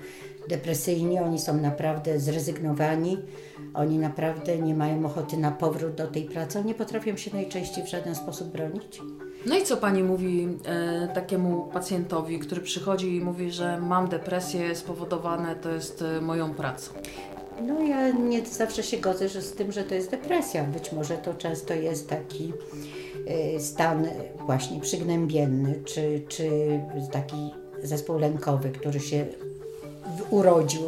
depresyjni, 0.49 1.19
oni 1.19 1.39
są 1.39 1.61
naprawdę 1.61 2.19
zrezygnowani, 2.19 3.17
oni 3.73 3.97
naprawdę 3.97 4.57
nie 4.57 4.75
mają 4.75 5.05
ochoty 5.05 5.37
na 5.37 5.51
powrót 5.51 5.95
do 5.95 6.07
tej 6.07 6.25
pracy, 6.25 6.59
oni 6.59 6.67
nie 6.67 6.75
potrafią 6.75 7.17
się 7.17 7.33
najczęściej 7.33 7.83
w 7.83 7.89
żaden 7.89 8.15
sposób 8.15 8.47
bronić. 8.47 9.01
No 9.45 9.57
i 9.57 9.63
co 9.63 9.77
pani 9.77 10.03
mówi 10.03 10.47
e, 10.65 11.07
takiemu 11.13 11.69
pacjentowi, 11.73 12.39
który 12.39 12.61
przychodzi 12.61 13.15
i 13.15 13.21
mówi, 13.21 13.51
że 13.51 13.79
mam 13.81 14.07
depresję 14.07 14.75
spowodowane 14.75 15.55
to 15.55 15.69
jest 15.69 16.01
e, 16.01 16.21
moją 16.21 16.53
pracą? 16.53 16.91
No 17.61 17.81
ja 17.81 18.09
nie 18.09 18.45
zawsze 18.45 18.83
się 18.83 18.97
godzę 18.97 19.29
że 19.29 19.41
z 19.41 19.51
tym, 19.51 19.71
że 19.71 19.83
to 19.83 19.95
jest 19.95 20.11
depresja. 20.11 20.63
Być 20.63 20.91
może 20.91 21.17
to 21.17 21.33
często 21.33 21.73
jest 21.73 22.09
taki 22.09 22.53
y, 23.55 23.59
stan 23.59 24.07
właśnie 24.45 24.81
przygnębienny, 24.81 25.79
czy, 25.85 26.21
czy 26.27 26.49
taki 27.11 27.51
zespół 27.83 28.17
lękowy, 28.17 28.69
który 28.69 28.99
się 28.99 29.25
urodził 30.29 30.81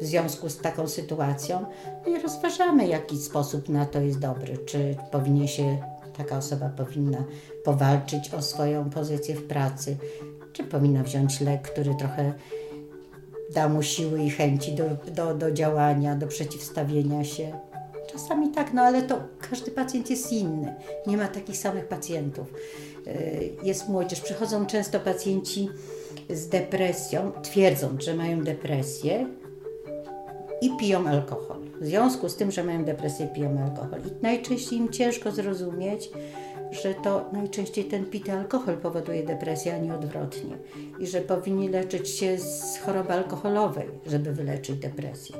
w 0.00 0.04
związku 0.04 0.48
z 0.48 0.58
taką 0.58 0.88
sytuacją. 0.88 1.66
No 2.06 2.16
i 2.16 2.22
rozważamy, 2.22 2.86
jaki 2.86 3.18
sposób 3.18 3.68
na 3.68 3.86
to 3.86 4.00
jest 4.00 4.18
dobry. 4.18 4.58
Czy 4.66 4.96
powinien 5.10 5.48
się, 5.48 5.78
taka 6.16 6.38
osoba 6.38 6.68
powinna 6.68 7.24
powalczyć 7.64 8.34
o 8.34 8.42
swoją 8.42 8.90
pozycję 8.90 9.34
w 9.34 9.46
pracy, 9.46 9.96
czy 10.52 10.64
powinna 10.64 11.02
wziąć 11.02 11.40
lek, 11.40 11.62
który 11.62 11.94
trochę 11.94 12.32
da 13.54 13.68
mu 13.68 13.82
siły 13.82 14.22
i 14.22 14.30
chęci 14.30 14.72
do, 14.72 14.84
do, 15.14 15.34
do 15.34 15.52
działania, 15.52 16.16
do 16.16 16.26
przeciwstawienia 16.26 17.24
się. 17.24 17.52
Czasami 18.12 18.50
tak, 18.50 18.72
no 18.72 18.82
ale 18.82 19.02
to 19.02 19.20
każdy 19.50 19.70
pacjent 19.70 20.10
jest 20.10 20.32
inny. 20.32 20.74
Nie 21.06 21.16
ma 21.16 21.28
takich 21.28 21.56
samych 21.56 21.88
pacjentów. 21.88 22.54
Y, 23.06 23.50
jest 23.62 23.88
młodzież. 23.88 24.20
Przychodzą 24.20 24.66
często 24.66 25.00
pacjenci 25.00 25.68
z 26.30 26.48
depresją, 26.48 27.32
twierdząc, 27.42 28.04
że 28.04 28.14
mają 28.14 28.44
depresję 28.44 29.26
i 30.60 30.76
piją 30.80 31.08
alkohol. 31.08 31.56
W 31.80 31.86
związku 31.86 32.28
z 32.28 32.36
tym, 32.36 32.50
że 32.50 32.64
mają 32.64 32.84
depresję, 32.84 33.26
piją 33.26 33.58
alkohol. 33.64 34.00
I 34.00 34.22
najczęściej 34.22 34.78
im 34.78 34.88
ciężko 34.88 35.32
zrozumieć, 35.32 36.10
że 36.72 36.94
to 36.94 37.24
najczęściej 37.32 37.84
ten 37.84 38.04
pity 38.04 38.32
alkohol 38.32 38.76
powoduje 38.76 39.22
depresję, 39.22 39.74
a 39.74 39.78
nie 39.78 39.94
odwrotnie. 39.94 40.58
I 40.98 41.06
że 41.06 41.20
powinni 41.20 41.68
leczyć 41.68 42.08
się 42.08 42.38
z 42.38 42.78
choroby 42.78 43.12
alkoholowej, 43.12 43.88
żeby 44.06 44.32
wyleczyć 44.32 44.76
depresję. 44.76 45.36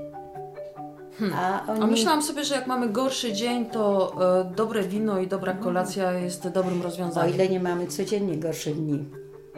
Hmm. 1.19 1.39
A, 1.39 1.73
oni... 1.73 1.83
a, 1.83 1.87
myślałam 1.87 2.23
sobie, 2.23 2.45
że 2.45 2.55
jak 2.55 2.67
mamy 2.67 2.89
gorszy 2.89 3.33
dzień, 3.33 3.67
to 3.67 4.13
e, 4.41 4.55
dobre 4.55 4.83
wino 4.83 5.19
i 5.19 5.29
dobra 5.29 5.53
mhm. 5.53 5.65
kolacja 5.65 6.13
jest 6.13 6.49
dobrym 6.49 6.83
rozwiązaniem. 6.83 7.31
O 7.31 7.35
ile 7.35 7.49
nie 7.49 7.61
mamy 7.61 7.87
codziennie 7.87 8.37
gorszych 8.37 8.77
dni 8.77 9.05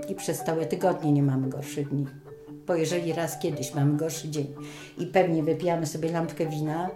i 0.09 0.15
przez 0.15 0.45
całe 0.45 0.67
tygodnie 0.67 1.13
nie 1.13 1.23
mamy 1.23 1.49
gorszych 1.49 1.89
dni. 1.89 2.07
Bo 2.67 2.75
jeżeli 2.75 3.13
raz 3.13 3.39
kiedyś 3.39 3.75
mamy 3.75 3.97
gorszy 3.97 4.29
dzień 4.29 4.55
i 4.99 5.07
pewnie 5.07 5.43
wypijamy 5.43 5.87
sobie 5.87 6.13
lampkę 6.13 6.47
wina, 6.47 6.91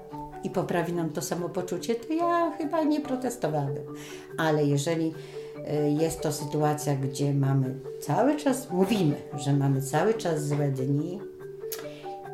i 0.45 0.51
poprawi 0.51 0.93
nam 0.93 1.11
to 1.11 1.23
samopoczucie, 1.23 1.95
to 1.95 2.13
ja 2.13 2.53
chyba 2.59 2.83
nie 2.83 3.01
protestowałabym. 3.01 3.85
Ale 4.37 4.65
jeżeli 4.65 5.07
y, 5.07 5.91
jest 5.91 6.21
to 6.21 6.33
sytuacja, 6.33 6.97
gdzie 6.97 7.35
mamy 7.35 7.75
cały 8.01 8.37
czas, 8.37 8.71
mówimy, 8.71 9.15
że 9.37 9.53
mamy 9.53 9.83
cały 9.83 10.15
czas 10.15 10.47
złe 10.47 10.69
dni 10.69 11.21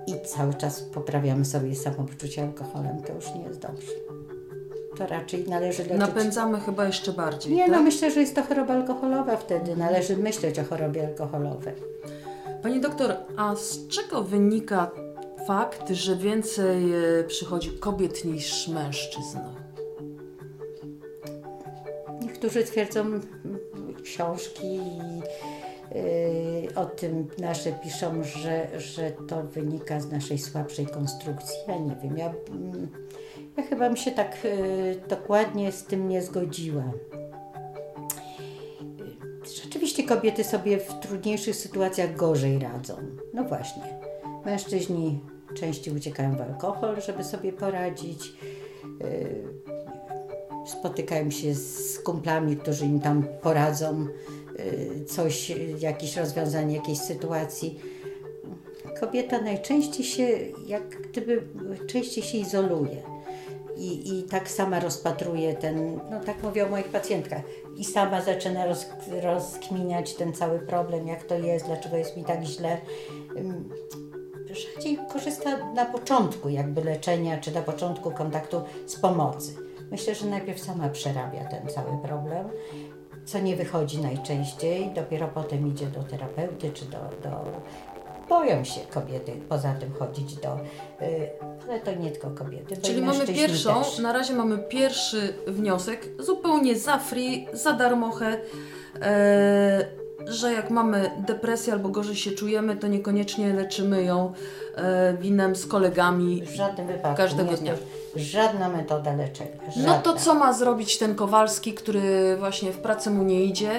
i 0.06 0.14
cały 0.26 0.54
czas 0.54 0.80
poprawiamy 0.80 1.44
sobie 1.44 1.74
samopoczucie 1.74 2.42
alkoholem, 2.42 3.02
to 3.02 3.12
już 3.12 3.34
nie 3.34 3.42
jest 3.42 3.60
dobrze. 3.60 3.92
To 4.98 5.06
raczej 5.06 5.48
należy 5.48 5.82
leczyć. 5.82 5.98
Napędzamy 5.98 6.60
chyba 6.60 6.86
jeszcze 6.86 7.12
bardziej. 7.12 7.52
Nie, 7.52 7.66
no 7.66 7.68
tak? 7.68 7.76
no 7.76 7.82
myślę, 7.82 8.10
że 8.10 8.20
jest 8.20 8.34
to 8.34 8.42
choroba 8.42 8.74
alkoholowa 8.74 9.36
wtedy. 9.36 9.76
Należy 9.76 10.16
myśleć 10.16 10.58
o 10.58 10.64
chorobie 10.64 11.06
alkoholowej. 11.06 11.74
Pani 12.62 12.80
doktor, 12.80 13.14
a 13.36 13.56
z 13.56 13.88
czego 13.88 14.22
wynika 14.22 14.90
fakt, 15.46 15.90
że 15.90 16.16
więcej 16.16 16.92
e, 16.92 17.24
przychodzi 17.24 17.70
kobiet 17.70 18.24
niż 18.24 18.68
mężczyzn. 18.68 19.38
Niektórzy 22.22 22.64
twierdzą, 22.64 23.20
książki 24.02 24.78
yy, 25.94 26.74
o 26.74 26.86
tym 26.86 27.28
nasze 27.38 27.72
piszą, 27.72 28.24
że, 28.24 28.80
że 28.80 29.10
to 29.10 29.42
wynika 29.42 30.00
z 30.00 30.10
naszej 30.10 30.38
słabszej 30.38 30.86
konstrukcji. 30.86 31.56
Ja 31.68 31.78
nie 31.78 31.96
wiem, 32.02 32.18
ja, 32.18 32.34
ja 33.56 33.62
chyba 33.62 33.86
bym 33.88 33.96
się 33.96 34.10
tak 34.10 34.44
yy, 34.44 35.00
dokładnie 35.08 35.72
z 35.72 35.84
tym 35.84 36.08
nie 36.08 36.22
zgodziła. 36.22 36.84
Rzeczywiście 39.62 40.04
kobiety 40.04 40.44
sobie 40.44 40.78
w 40.78 41.00
trudniejszych 41.00 41.56
sytuacjach 41.56 42.16
gorzej 42.16 42.58
radzą. 42.58 42.96
No 43.34 43.44
właśnie. 43.44 43.82
Mężczyźni 44.44 45.20
częściej 45.54 45.96
uciekają 45.96 46.36
w 46.36 46.40
alkohol, 46.40 47.00
żeby 47.00 47.24
sobie 47.24 47.52
poradzić. 47.52 48.32
Y, 49.04 49.44
spotykają 50.66 51.30
się 51.30 51.54
z 51.54 51.98
kumplami, 51.98 52.56
którzy 52.56 52.86
im 52.86 53.00
tam 53.00 53.24
poradzą, 53.42 54.06
y, 54.58 55.04
coś, 55.04 55.52
jakieś 55.78 56.16
rozwiązanie 56.16 56.76
jakiejś 56.76 56.98
sytuacji. 56.98 57.80
Kobieta 59.00 59.40
najczęściej 59.40 60.04
się, 60.04 60.28
jak 60.66 61.02
gdyby, 61.02 61.42
częściej 61.86 62.24
się 62.24 62.38
izoluje. 62.38 63.02
I, 63.76 64.18
I 64.18 64.22
tak 64.22 64.50
sama 64.50 64.80
rozpatruje 64.80 65.54
ten, 65.54 66.00
no 66.10 66.20
tak 66.20 66.42
mówię 66.42 66.66
o 66.66 66.68
moich 66.68 66.88
pacjentkach, 66.88 67.42
i 67.76 67.84
sama 67.84 68.22
zaczyna 68.22 68.66
roz, 68.66 68.86
rozkminiać 69.22 70.14
ten 70.14 70.32
cały 70.32 70.58
problem, 70.58 71.08
jak 71.08 71.24
to 71.24 71.38
jest, 71.38 71.66
dlaczego 71.66 71.96
jest 71.96 72.16
mi 72.16 72.24
tak 72.24 72.44
źle. 72.44 72.78
Rzadziej 74.54 74.98
korzysta 75.12 75.72
na 75.74 75.84
początku 75.84 76.48
jakby 76.48 76.84
leczenia, 76.84 77.38
czy 77.38 77.52
na 77.52 77.62
początku 77.62 78.10
kontaktu 78.10 78.62
z 78.86 79.00
pomocy. 79.00 79.56
Myślę, 79.90 80.14
że 80.14 80.26
najpierw 80.26 80.60
sama 80.60 80.88
przerabia 80.88 81.44
ten 81.44 81.68
cały 81.68 81.98
problem, 82.02 82.48
co 83.24 83.38
nie 83.38 83.56
wychodzi 83.56 83.98
najczęściej, 83.98 84.90
dopiero 84.94 85.28
potem 85.28 85.68
idzie 85.68 85.86
do 85.86 86.02
terapeuty, 86.02 86.70
czy 86.72 86.84
do, 86.84 86.98
do 87.22 87.44
boją 88.28 88.64
się 88.64 88.80
kobiety 88.80 89.32
poza 89.48 89.74
tym 89.74 89.92
chodzić 89.92 90.34
do, 90.34 90.54
y, 91.02 91.30
ale 91.68 91.80
to 91.80 91.94
nie 91.94 92.10
tylko 92.10 92.30
kobiety. 92.30 92.76
Czyli 92.76 93.02
mamy 93.02 93.26
pierwszą, 93.26 93.82
też. 93.82 93.98
na 93.98 94.12
razie 94.12 94.34
mamy 94.34 94.58
pierwszy 94.58 95.34
wniosek, 95.46 96.08
zupełnie 96.18 96.78
za 96.78 96.98
free, 96.98 97.46
za 97.52 97.72
darmochę, 97.72 98.36
e, 99.00 100.03
że 100.26 100.52
jak 100.52 100.70
mamy 100.70 101.10
depresję 101.26 101.72
albo 101.72 101.88
gorzej 101.88 102.16
się 102.16 102.30
czujemy, 102.30 102.76
to 102.76 102.86
niekoniecznie 102.86 103.52
leczymy 103.52 104.02
ją 104.02 104.32
e, 104.76 105.16
winem 105.20 105.56
z 105.56 105.66
kolegami. 105.66 106.42
W 106.42 106.54
żadnym 106.54 106.86
wypadku. 106.86 107.16
Każdego 107.16 107.44
nie 107.44 107.50
jest 107.50 107.62
dnia. 107.62 107.72
to 107.74 108.18
żadna 108.20 108.68
metoda 108.68 109.12
leczenia. 109.12 109.50
Żadna. 109.76 109.96
No 109.96 110.02
to 110.02 110.14
co 110.16 110.34
ma 110.34 110.52
zrobić 110.52 110.98
ten 110.98 111.14
Kowalski, 111.14 111.74
który 111.74 112.36
właśnie 112.36 112.72
w 112.72 112.78
pracy 112.78 113.10
mu 113.10 113.22
nie 113.22 113.44
idzie, 113.44 113.70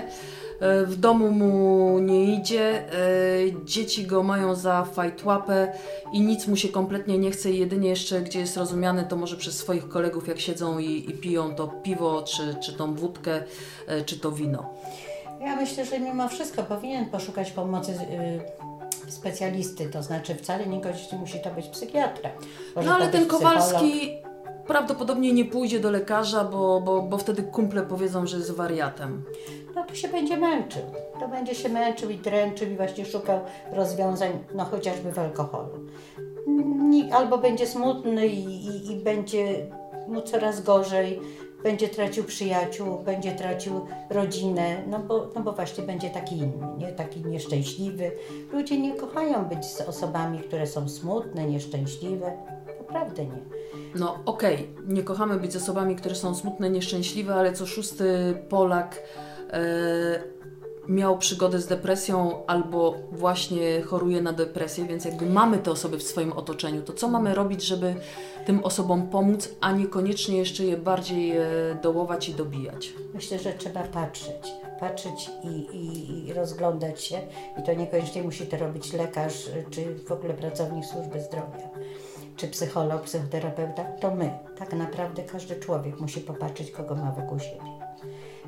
e, 0.59 0.85
w 0.85 0.95
domu 0.95 1.31
mu 1.31 1.99
nie 1.99 2.35
idzie, 2.35 2.61
e, 2.69 2.85
dzieci 3.65 4.05
go 4.05 4.23
mają 4.23 4.55
za 4.55 4.83
fajtłapę 4.83 5.71
i 6.13 6.21
nic 6.21 6.47
mu 6.47 6.55
się 6.55 6.69
kompletnie 6.69 7.17
nie 7.17 7.31
chce 7.31 7.51
i 7.51 7.59
jedynie 7.59 7.89
jeszcze, 7.89 8.21
gdzie 8.21 8.39
jest 8.39 8.57
rozumiany, 8.57 9.05
to 9.09 9.15
może 9.15 9.37
przez 9.37 9.57
swoich 9.57 9.89
kolegów, 9.89 10.27
jak 10.27 10.39
siedzą 10.39 10.79
i, 10.79 11.09
i 11.09 11.13
piją 11.13 11.55
to 11.55 11.67
piwo, 11.67 12.23
czy, 12.23 12.55
czy 12.63 12.73
tą 12.73 12.95
wódkę, 12.95 13.43
e, 13.87 14.01
czy 14.01 14.19
to 14.19 14.31
wino. 14.31 14.73
Ja 15.45 15.55
myślę, 15.55 15.85
że 15.85 15.99
mimo 15.99 16.29
wszystko 16.29 16.63
powinien 16.63 17.05
poszukać 17.05 17.51
pomocy 17.51 17.91
y, 17.91 19.11
specjalisty, 19.11 19.89
to 19.89 20.03
znaczy 20.03 20.35
wcale 20.35 20.67
niekoniecznie 20.67 21.17
musi 21.17 21.39
to 21.39 21.49
być 21.49 21.67
psychiatra. 21.67 22.29
Może 22.75 22.89
No 22.89 22.95
ale 22.95 23.07
ten 23.07 23.25
psycholog. 23.25 23.53
Kowalski 23.53 24.17
prawdopodobnie 24.67 25.33
nie 25.33 25.45
pójdzie 25.45 25.79
do 25.79 25.91
lekarza, 25.91 26.43
bo, 26.43 26.81
bo, 26.81 27.01
bo 27.01 27.17
wtedy 27.17 27.43
kumple 27.43 27.83
powiedzą, 27.83 28.27
że 28.27 28.37
jest 28.37 28.51
wariatem. 28.51 29.23
No 29.75 29.83
to 29.83 29.95
się 29.95 30.07
będzie 30.07 30.37
męczył. 30.37 30.81
To 31.19 31.27
będzie 31.27 31.55
się 31.55 31.69
męczył 31.69 32.09
i 32.09 32.17
dręczył 32.17 32.69
i 32.69 32.75
właśnie 32.75 33.05
szukał 33.05 33.39
rozwiązań, 33.71 34.31
no 34.55 34.65
chociażby 34.65 35.11
w 35.11 35.19
alkoholu. 35.19 35.85
Albo 37.11 37.37
będzie 37.37 37.67
smutny 37.67 38.27
i, 38.27 38.65
i, 38.67 38.91
i 38.91 38.95
będzie 38.95 39.65
mu 40.07 40.21
coraz 40.21 40.63
gorzej, 40.63 41.19
będzie 41.65 41.89
tracił 41.89 42.23
przyjaciół, 42.23 42.99
będzie 42.99 43.31
tracił 43.31 43.87
rodzinę, 44.09 44.83
no 44.87 44.99
bo, 44.99 45.29
no 45.35 45.41
bo 45.41 45.51
właśnie 45.51 45.83
będzie 45.83 46.09
taki 46.09 46.37
inny, 46.37 46.67
nie? 46.77 46.87
taki 46.87 47.25
nieszczęśliwy. 47.25 48.11
Ludzie 48.53 48.79
nie 48.79 48.95
kochają 48.95 49.45
być 49.45 49.65
z 49.65 49.81
osobami, 49.81 50.39
które 50.39 50.67
są 50.67 50.89
smutne, 50.89 51.45
nieszczęśliwe. 51.45 52.37
Naprawdę 52.79 53.25
nie. 53.25 53.41
No 53.95 54.19
okej, 54.25 54.69
nie 54.87 55.03
kochamy 55.03 55.39
być 55.39 55.53
z 55.53 55.55
osobami, 55.55 55.95
które 55.95 56.15
są 56.15 56.35
smutne, 56.35 56.69
nieszczęśliwe, 56.69 57.35
ale 57.35 57.53
co 57.53 57.65
szósty 57.65 58.33
Polak 58.49 59.03
e, 59.49 59.59
miał 60.87 61.17
przygodę 61.17 61.59
z 61.59 61.67
depresją 61.67 62.45
albo 62.45 62.95
właśnie 63.11 63.81
choruje 63.81 64.21
na 64.21 64.33
depresję, 64.33 64.85
więc 64.85 65.05
jakby 65.05 65.25
mamy 65.25 65.57
te 65.57 65.71
osoby 65.71 65.97
w 65.97 66.03
swoim 66.03 66.33
otoczeniu, 66.33 66.81
to 66.81 66.93
co 66.93 67.07
mamy 67.07 67.35
robić, 67.35 67.63
żeby 67.63 67.95
tym 68.45 68.63
osobom 68.63 69.07
pomóc, 69.07 69.49
a 69.61 69.71
niekoniecznie 69.71 70.37
jeszcze 70.37 70.63
je 70.63 70.77
bardziej 70.77 71.37
e, 71.37 71.43
dołować 71.83 72.29
i 72.29 72.33
dobijać? 72.33 72.93
Myślę, 73.13 73.39
że 73.39 73.53
trzeba 73.53 73.83
patrzeć, 73.83 74.47
patrzeć 74.79 75.31
i, 75.43 75.47
i, 75.47 76.27
i 76.27 76.33
rozglądać 76.33 77.03
się. 77.03 77.21
I 77.59 77.63
to 77.63 77.73
niekoniecznie 77.73 78.23
musi 78.23 78.47
to 78.47 78.57
robić 78.57 78.93
lekarz, 78.93 79.47
y, 79.47 79.65
czy 79.69 79.95
w 79.95 80.11
ogóle 80.11 80.33
pracownik 80.33 80.85
służby 80.85 81.21
zdrowia, 81.21 81.69
czy 82.35 82.47
psycholog, 82.47 83.03
psychoterapeuta. 83.03 83.83
To 83.83 84.15
my. 84.15 84.39
Tak 84.57 84.73
naprawdę 84.73 85.23
każdy 85.23 85.55
człowiek 85.55 85.99
musi 85.99 86.21
popatrzeć, 86.21 86.71
kogo 86.71 86.95
ma 86.95 87.11
wokół 87.11 87.39
siebie. 87.39 87.74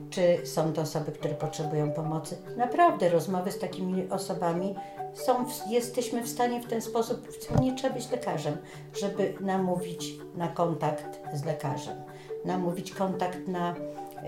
Czy 0.09 0.37
są 0.43 0.73
to 0.73 0.81
osoby, 0.81 1.11
które 1.11 1.33
potrzebują 1.33 1.91
pomocy? 1.91 2.37
Naprawdę 2.57 3.09
rozmowy 3.09 3.51
z 3.51 3.59
takimi 3.59 4.09
osobami 4.09 4.75
są, 5.13 5.45
jesteśmy 5.69 6.23
w 6.23 6.27
stanie 6.29 6.61
w 6.61 6.65
ten 6.65 6.81
sposób, 6.81 7.27
nie 7.61 7.75
trzeba 7.75 7.93
być 7.93 8.11
lekarzem, 8.11 8.57
żeby 8.99 9.33
namówić 9.41 10.13
na 10.35 10.47
kontakt 10.47 11.19
z 11.33 11.45
lekarzem, 11.45 11.97
namówić 12.45 12.91
kontakt 12.91 13.47
na 13.47 13.75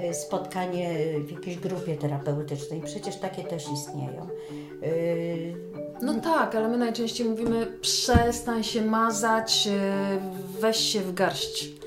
y, 0.10 0.14
spotkanie 0.14 0.96
w 1.20 1.32
jakiejś 1.32 1.58
grupie 1.58 1.96
terapeutycznej. 1.98 2.82
Przecież 2.82 3.16
takie 3.16 3.44
też 3.44 3.72
istnieją. 3.72 4.28
Y, 4.84 5.54
No 6.02 6.14
tak, 6.22 6.56
ale 6.56 6.68
my 6.68 6.78
najczęściej 6.78 7.30
mówimy 7.30 7.66
przestań 7.82 8.64
się 8.64 8.82
mazać, 8.82 9.68
e, 9.68 10.20
weź 10.60 10.78
się 10.78 11.00
w 11.02 11.14
garść. 11.14 11.79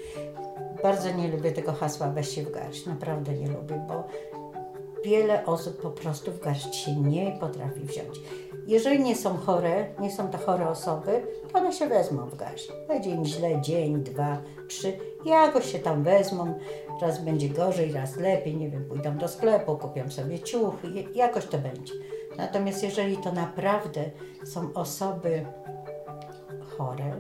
Bardzo 0.83 1.11
nie 1.11 1.29
lubię 1.29 1.53
tego 1.53 1.73
hasła 1.73 2.11
weź 2.11 2.29
się 2.29 2.43
w 2.43 2.51
garść, 2.51 2.87
naprawdę 2.87 3.33
nie 3.33 3.47
lubię, 3.47 3.87
bo 3.89 4.05
wiele 5.05 5.47
osób 5.47 5.83
po 5.83 5.91
prostu 5.91 6.33
w 6.33 6.41
garść 6.41 6.75
się 6.75 6.97
nie 6.97 7.37
potrafi 7.41 7.81
wziąć. 7.81 8.21
Jeżeli 8.67 9.01
nie 9.01 9.17
są 9.17 9.37
chore, 9.37 9.87
nie 10.01 10.13
są 10.13 10.31
to 10.31 10.39
chore 10.39 10.69
osoby, 10.69 11.23
to 11.53 11.59
one 11.59 11.73
się 11.73 11.89
wezmą 11.89 12.27
w 12.27 12.37
garść. 12.37 12.73
Będzie 12.89 13.11
im 13.11 13.25
źle 13.25 13.61
dzień, 13.61 14.03
dwa, 14.03 14.39
trzy, 14.69 14.93
jakoś 15.25 15.73
się 15.73 15.79
tam 15.79 16.03
wezmą, 16.03 16.55
raz 17.01 17.25
będzie 17.25 17.49
gorzej, 17.49 17.93
raz 17.93 18.17
lepiej, 18.17 18.57
nie 18.57 18.71
wiem, 18.71 18.85
pójdą 18.85 19.19
do 19.19 19.29
sklepu, 19.29 19.77
kupią 19.77 20.11
sobie 20.11 20.41
ciuchy, 20.41 20.89
jakoś 21.15 21.47
to 21.47 21.59
będzie. 21.59 21.95
Natomiast 22.37 22.83
jeżeli 22.83 23.17
to 23.17 23.33
naprawdę 23.33 24.05
są 24.45 24.73
osoby 24.75 25.47
chore, 26.77 27.13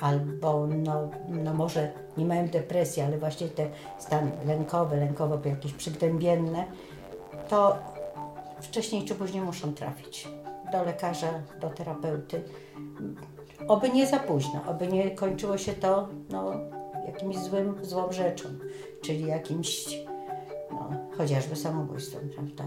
albo 0.00 0.66
no, 0.66 1.10
no 1.28 1.54
może 1.54 1.92
nie 2.16 2.24
mają 2.24 2.48
depresji, 2.48 3.02
ale 3.02 3.18
właśnie 3.18 3.48
te 3.48 3.66
stany 3.98 4.30
lękowe, 4.46 4.96
lękowo 4.96 5.38
jakieś 5.44 5.72
przygnębienne, 5.72 6.64
to 7.48 7.78
wcześniej 8.60 9.04
czy 9.04 9.14
później 9.14 9.42
muszą 9.42 9.74
trafić 9.74 10.28
do 10.72 10.84
lekarza, 10.84 11.42
do 11.60 11.70
terapeuty. 11.70 12.42
Oby 13.68 13.88
nie 13.88 14.06
za 14.06 14.18
późno, 14.18 14.60
oby 14.66 14.86
nie 14.86 15.10
kończyło 15.10 15.58
się 15.58 15.72
to 15.72 16.08
no, 16.30 16.52
jakimś 17.06 17.38
złym, 17.38 17.74
złą 17.82 18.12
rzeczą, 18.12 18.48
czyli 19.02 19.26
jakimś 19.26 19.98
no, 20.70 20.90
chociażby 21.16 21.56
samobójstwem, 21.56 22.30
prawda? 22.34 22.64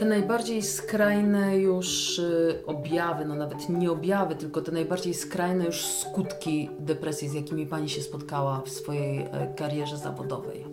Te 0.00 0.06
najbardziej 0.06 0.62
skrajne 0.62 1.58
już 1.58 2.18
y, 2.18 2.62
objawy, 2.66 3.24
no 3.24 3.34
nawet 3.34 3.68
nie 3.68 3.90
objawy, 3.90 4.34
tylko 4.34 4.60
te 4.60 4.72
najbardziej 4.72 5.14
skrajne 5.14 5.64
już 5.64 5.86
skutki 5.86 6.70
depresji, 6.78 7.28
z 7.28 7.34
jakimi 7.34 7.66
Pani 7.66 7.88
się 7.88 8.02
spotkała 8.02 8.62
w 8.66 8.70
swojej 8.70 9.18
e, 9.18 9.54
karierze 9.56 9.96
zawodowej. 9.96 10.64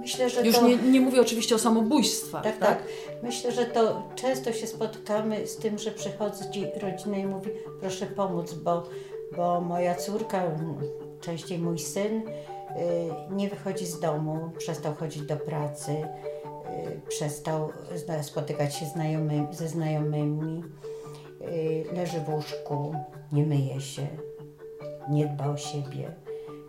Myślę, 0.00 0.30
że 0.30 0.46
Już 0.46 0.56
to... 0.56 0.68
nie, 0.68 0.76
nie 0.76 1.00
mówię 1.00 1.20
oczywiście 1.20 1.54
o 1.54 1.58
samobójstwach, 1.58 2.42
Tak, 2.42 2.58
tak. 2.58 2.82
Myślę, 3.22 3.52
że 3.52 3.66
to 3.66 4.02
często 4.14 4.52
się 4.52 4.66
spotkamy 4.66 5.46
z 5.46 5.56
tym, 5.56 5.78
że 5.78 5.90
przychodzi 5.90 6.66
rodzina 6.82 7.16
i 7.16 7.26
mówi, 7.26 7.50
proszę 7.80 8.06
pomóc, 8.06 8.54
bo, 8.54 8.88
bo 9.36 9.60
moja 9.60 9.94
córka, 9.94 10.42
częściej 11.20 11.58
mój 11.58 11.78
syn, 11.78 12.22
y, 12.28 13.34
nie 13.34 13.48
wychodzi 13.48 13.86
z 13.86 14.00
domu, 14.00 14.50
przestał 14.58 14.94
chodzić 14.94 15.22
do 15.22 15.36
pracy, 15.36 15.92
przestał 17.08 17.68
zna- 17.94 18.22
spotykać 18.22 18.74
się 18.74 18.86
znajomy, 18.86 19.46
ze 19.50 19.68
znajomymi, 19.68 20.62
y, 21.40 21.84
leży 21.94 22.20
w 22.20 22.28
łóżku, 22.28 22.94
nie 23.32 23.46
myje 23.46 23.80
się, 23.80 24.06
nie 25.10 25.26
dba 25.26 25.46
o 25.48 25.56
siebie. 25.56 26.10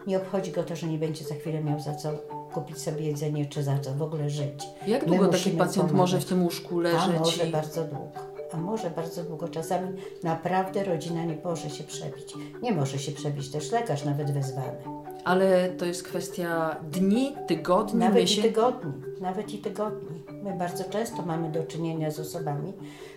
Nie 0.08 0.18
obchodzi 0.18 0.52
go 0.52 0.63
to, 0.63 0.76
że 0.76 0.88
nie 0.88 0.98
będzie 0.98 1.26
za 1.26 1.36
chwilę 1.36 1.63
miał 1.63 1.80
za 1.80 1.96
co 1.96 2.10
kupić 2.54 2.78
sobie 2.82 3.02
jedzenie, 3.02 3.46
czy 3.46 3.63
za 3.63 3.80
co 3.80 3.94
w 3.94 4.02
ogóle 4.02 4.30
żyć. 4.30 4.63
Jak 4.88 5.06
długo 5.06 5.28
taki 5.28 5.50
pacjent 5.52 5.76
pomagać. 5.76 5.92
może 5.98 6.20
w 6.20 6.26
tym 6.26 6.44
łóżku 6.44 6.80
A 6.80 6.82
leżeć? 6.82 7.20
może 7.20 7.48
i... 7.48 7.52
bardzo 7.52 7.84
długo. 7.84 8.34
A 8.52 8.58
może 8.58 8.89
bardzo 8.89 9.24
długo. 9.24 9.48
Czasami 9.48 9.88
naprawdę 10.24 10.84
rodzina 10.84 11.26
nie 11.26 11.38
może 11.44 11.70
się 11.70 11.84
przebić. 11.84 12.34
Nie 12.62 12.72
może 12.72 13.00
się 13.00 13.12
przebić 13.12 13.52
też 13.52 13.72
lekarz, 13.72 14.06
nawet 14.06 14.32
wezwany. 14.32 14.78
Ale 15.24 15.70
to 15.70 15.86
jest 15.86 16.04
kwestia 16.04 16.76
dni, 16.92 17.36
tygodni, 17.48 18.00
Nawet 18.00 18.18
i 18.18 18.22
miesięcy. 18.22 18.50
tygodni. 18.50 18.92
Nawet 19.22 19.54
i 19.54 19.58
tygodni. 19.58 20.24
My 20.44 20.54
bardzo 20.58 20.84
często 20.84 21.22
mamy 21.22 21.52
do 21.52 21.64
czynienia 21.64 22.12
z 22.12 22.20
osobami, 22.20 22.74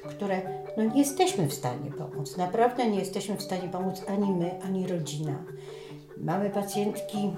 które 0.08 0.42
no, 0.76 0.84
nie 0.84 0.98
jesteśmy 0.98 1.46
w 1.46 1.54
stanie 1.54 1.90
pomóc. 1.90 2.36
Naprawdę 2.36 2.90
nie 2.90 2.98
jesteśmy 2.98 3.36
w 3.36 3.42
stanie 3.42 3.68
pomóc 3.68 4.02
ani 4.08 4.30
my, 4.32 4.62
ani 4.62 4.86
rodzina. 4.86 5.44
Mamy 6.16 6.50
pacjentki, 6.50 7.30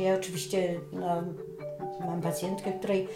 ja 0.00 0.14
oczywiście 0.14 0.80
no, 0.92 1.22
mam 2.06 2.20
pacjentkę, 2.20 2.72
której 2.72 3.08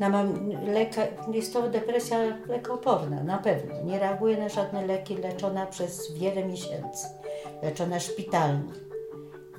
no, 0.00 0.08
mam 0.08 0.50
leka, 0.66 1.02
jest 1.32 1.52
to 1.52 1.68
depresja 1.68 2.18
lekooporna, 2.48 3.22
na 3.22 3.38
pewno. 3.38 3.74
Nie 3.84 3.98
reaguje 3.98 4.36
na 4.36 4.48
żadne 4.48 4.86
leki, 4.86 5.16
leczona 5.16 5.66
przez 5.66 6.14
wiele 6.14 6.44
miesięcy, 6.44 7.06
leczona 7.62 8.00
szpitalnie. 8.00 8.72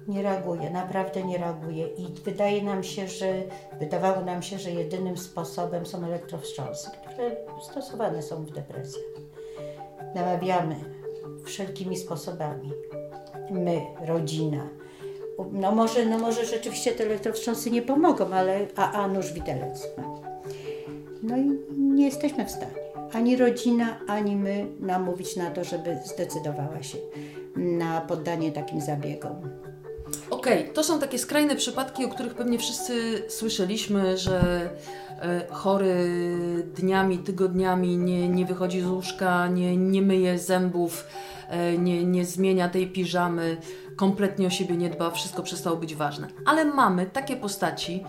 Nie 0.07 0.21
reaguje, 0.21 0.69
naprawdę 0.69 1.23
nie 1.23 1.37
reaguje 1.37 1.87
i 1.87 2.07
wydaje 2.25 2.63
nam 2.63 2.83
się, 2.83 3.07
że 3.07 3.33
wydawało 3.79 4.21
nam 4.21 4.43
się, 4.43 4.59
że 4.59 4.71
jedynym 4.71 5.17
sposobem 5.17 5.85
są 5.85 6.05
elektrowstrząsy, 6.05 6.89
które 6.91 7.35
stosowane 7.61 8.21
są 8.21 8.45
w 8.45 8.51
depresjach. 8.51 9.05
Namawiamy 10.15 10.75
wszelkimi 11.45 11.97
sposobami. 11.97 12.71
My, 13.51 13.81
rodzina. 14.05 14.67
No 15.51 15.71
może, 15.71 16.05
no 16.05 16.19
może 16.19 16.45
rzeczywiście 16.45 16.91
te 16.91 17.03
elektrowstrząsy 17.03 17.71
nie 17.71 17.81
pomogą, 17.81 18.33
ale 18.33 18.67
a, 18.75 18.91
a 18.91 19.07
nóż 19.07 19.33
widelec. 19.33 19.87
No 21.23 21.37
i 21.37 21.59
nie 21.77 22.05
jesteśmy 22.05 22.45
w 22.45 22.51
stanie, 22.51 22.83
ani 23.13 23.37
rodzina, 23.37 23.99
ani 24.07 24.35
my 24.35 24.65
namówić 24.79 25.35
na 25.35 25.51
to, 25.51 25.63
żeby 25.63 25.97
zdecydowała 26.05 26.83
się 26.83 26.97
na 27.55 28.01
poddanie 28.01 28.51
takim 28.51 28.81
zabiegom. 28.81 29.62
Okej, 30.29 30.61
okay, 30.61 30.73
to 30.73 30.83
są 30.83 30.99
takie 30.99 31.19
skrajne 31.19 31.55
przypadki, 31.55 32.05
o 32.05 32.09
których 32.09 32.33
pewnie 32.33 32.59
wszyscy 32.59 33.23
słyszeliśmy, 33.29 34.17
że 34.17 34.69
e, 35.21 35.47
chory 35.51 35.95
dniami, 36.75 37.17
tygodniami 37.17 37.97
nie, 37.97 38.29
nie 38.29 38.45
wychodzi 38.45 38.81
z 38.81 38.87
łóżka, 38.87 39.47
nie, 39.47 39.77
nie 39.77 40.01
myje 40.01 40.39
zębów, 40.39 41.07
e, 41.49 41.77
nie, 41.77 42.03
nie 42.03 42.25
zmienia 42.25 42.69
tej 42.69 42.87
piżamy, 42.87 43.57
kompletnie 43.95 44.47
o 44.47 44.49
siebie 44.49 44.77
nie 44.77 44.89
dba, 44.89 45.11
wszystko 45.11 45.43
przestało 45.43 45.77
być 45.77 45.95
ważne. 45.95 46.27
Ale 46.45 46.65
mamy 46.65 47.05
takie 47.05 47.35
postaci, 47.35 48.03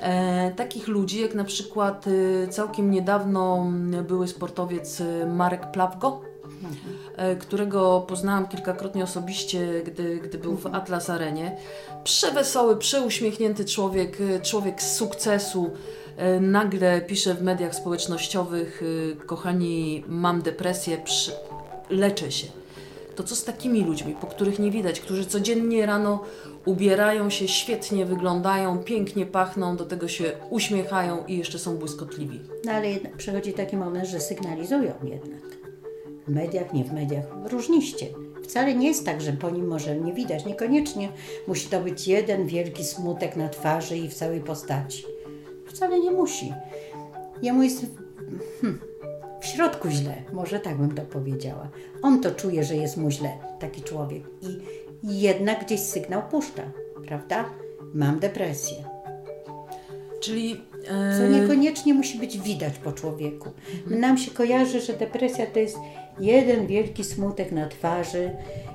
e, 0.00 0.50
takich 0.50 0.88
ludzi, 0.88 1.20
jak 1.20 1.34
na 1.34 1.44
przykład 1.44 2.04
e, 2.44 2.48
całkiem 2.48 2.90
niedawno 2.90 3.72
były 4.08 4.28
sportowiec 4.28 5.00
e, 5.00 5.26
Marek 5.26 5.70
Plawgo. 5.70 6.31
Którego 7.38 8.00
poznałam 8.08 8.48
kilkakrotnie 8.48 9.04
osobiście, 9.04 9.82
gdy, 9.86 10.16
gdy 10.16 10.38
był 10.38 10.56
w. 10.56 10.66
Atlas 10.66 11.10
Arenie. 11.10 11.56
Przewesoły, 12.04 12.76
przeuśmiechnięty 12.76 13.64
człowiek, 13.64 14.18
człowiek 14.42 14.82
z 14.82 14.96
sukcesu. 14.96 15.70
Nagle 16.40 17.00
pisze 17.00 17.34
w 17.34 17.42
mediach 17.42 17.74
społecznościowych: 17.74 18.82
Kochani, 19.26 20.04
mam 20.08 20.42
depresję, 20.42 21.02
leczę 21.90 22.32
się 22.32 22.46
to 23.16 23.22
co 23.22 23.36
z 23.36 23.44
takimi 23.44 23.84
ludźmi, 23.84 24.14
po 24.20 24.26
których 24.26 24.58
nie 24.58 24.70
widać, 24.70 25.00
którzy 25.00 25.26
codziennie 25.26 25.86
rano 25.86 26.24
ubierają 26.64 27.30
się, 27.30 27.48
świetnie 27.48 28.06
wyglądają, 28.06 28.78
pięknie 28.78 29.26
pachną, 29.26 29.76
do 29.76 29.84
tego 29.84 30.08
się 30.08 30.32
uśmiechają 30.50 31.26
i 31.26 31.38
jeszcze 31.38 31.58
są 31.58 31.76
błyskotliwi. 31.76 32.40
No 32.64 32.72
ale 32.72 32.90
jednak 32.90 33.16
przychodzi 33.16 33.52
taki 33.52 33.76
moment, 33.76 34.08
że 34.08 34.20
sygnalizują 34.20 34.92
jednak. 35.02 35.61
W 36.26 36.30
mediach, 36.30 36.72
nie 36.72 36.84
w 36.84 36.92
mediach, 36.92 37.24
różniście. 37.44 38.06
Wcale 38.44 38.74
nie 38.74 38.88
jest 38.88 39.06
tak, 39.06 39.20
że 39.20 39.32
po 39.32 39.50
nim 39.50 39.66
może 39.66 39.96
nie 39.96 40.12
widać. 40.12 40.44
Niekoniecznie 40.44 41.08
musi 41.46 41.68
to 41.68 41.80
być 41.80 42.08
jeden 42.08 42.46
wielki 42.46 42.84
smutek 42.84 43.36
na 43.36 43.48
twarzy 43.48 43.96
i 43.96 44.08
w 44.08 44.14
całej 44.14 44.40
postaci. 44.40 45.04
Wcale 45.66 46.00
nie 46.00 46.10
musi. 46.10 46.52
Jemu 47.42 47.62
jest 47.62 47.86
hmm, 48.60 48.80
w 49.40 49.46
środku 49.46 49.88
źle, 49.90 50.14
może 50.32 50.60
tak 50.60 50.76
bym 50.76 50.94
to 50.94 51.02
powiedziała. 51.02 51.68
On 52.02 52.20
to 52.20 52.30
czuje, 52.30 52.64
że 52.64 52.76
jest 52.76 52.96
mu 52.96 53.10
źle, 53.10 53.30
taki 53.58 53.82
człowiek. 53.82 54.22
I, 54.40 54.58
jednak 55.20 55.64
gdzieś 55.64 55.80
sygnał 55.80 56.22
puszcza, 56.30 56.62
prawda? 57.06 57.44
Mam 57.94 58.18
depresję. 58.18 58.76
Czyli. 60.20 60.60
E... 60.88 61.18
Co 61.18 61.40
niekoniecznie 61.40 61.94
musi 61.94 62.18
być 62.18 62.38
widać 62.38 62.78
po 62.78 62.92
człowieku. 62.92 63.50
Mhm. 63.74 64.00
Nam 64.00 64.18
się 64.18 64.30
kojarzy, 64.30 64.80
że 64.80 64.92
depresja 64.92 65.46
to 65.46 65.58
jest 65.58 65.76
jeden 66.20 66.66
wielki 66.66 67.04
smutek 67.04 67.52
na 67.52 67.68
twarzy, 67.68 68.30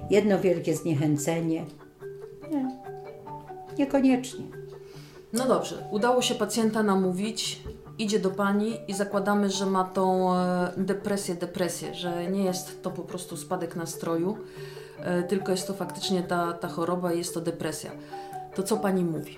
jedno 0.09 0.39
wielkie 0.39 0.75
zniechęcenie. 0.75 1.65
Nie, 2.51 2.71
niekoniecznie. 3.77 4.45
No 5.33 5.47
dobrze, 5.47 5.87
udało 5.91 6.21
się 6.21 6.35
pacjenta 6.35 6.83
namówić, 6.83 7.61
idzie 7.99 8.19
do 8.19 8.29
pani 8.29 8.77
i 8.87 8.93
zakładamy, 8.93 9.49
że 9.49 9.65
ma 9.65 9.83
tą 9.83 10.35
e, 10.35 10.71
depresję, 10.77 11.35
depresję, 11.35 11.95
że 11.95 12.31
nie 12.31 12.43
jest 12.43 12.83
to 12.83 12.91
po 12.91 13.01
prostu 13.01 13.37
spadek 13.37 13.75
nastroju, 13.75 14.37
e, 14.99 15.23
tylko 15.23 15.51
jest 15.51 15.67
to 15.67 15.73
faktycznie 15.73 16.23
ta, 16.23 16.53
ta 16.53 16.67
choroba 16.67 17.13
i 17.13 17.17
jest 17.17 17.33
to 17.33 17.41
depresja. 17.41 17.91
To 18.55 18.63
co 18.63 18.77
pani 18.77 19.03
mówi? 19.03 19.37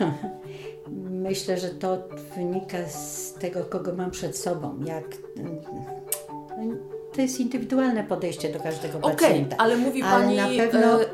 Myślę, 1.30 1.58
że 1.58 1.68
to 1.68 1.98
wynika 2.36 2.88
z 2.88 3.34
tego, 3.34 3.64
kogo 3.64 3.92
mam 3.94 4.10
przed 4.10 4.36
sobą. 4.36 4.78
Jak, 4.84 5.04
to 7.12 7.20
jest 7.20 7.40
indywidualne 7.40 8.04
podejście 8.04 8.52
do 8.52 8.60
każdego 8.60 8.98
okay, 8.98 9.12
pacjenta. 9.12 9.56
ale 9.58 9.76
mówi 9.76 10.00
Pani... 10.00 10.38
Ale 10.38 10.56
na 10.56 10.64
pewno... 10.64 11.02
E 11.02 11.06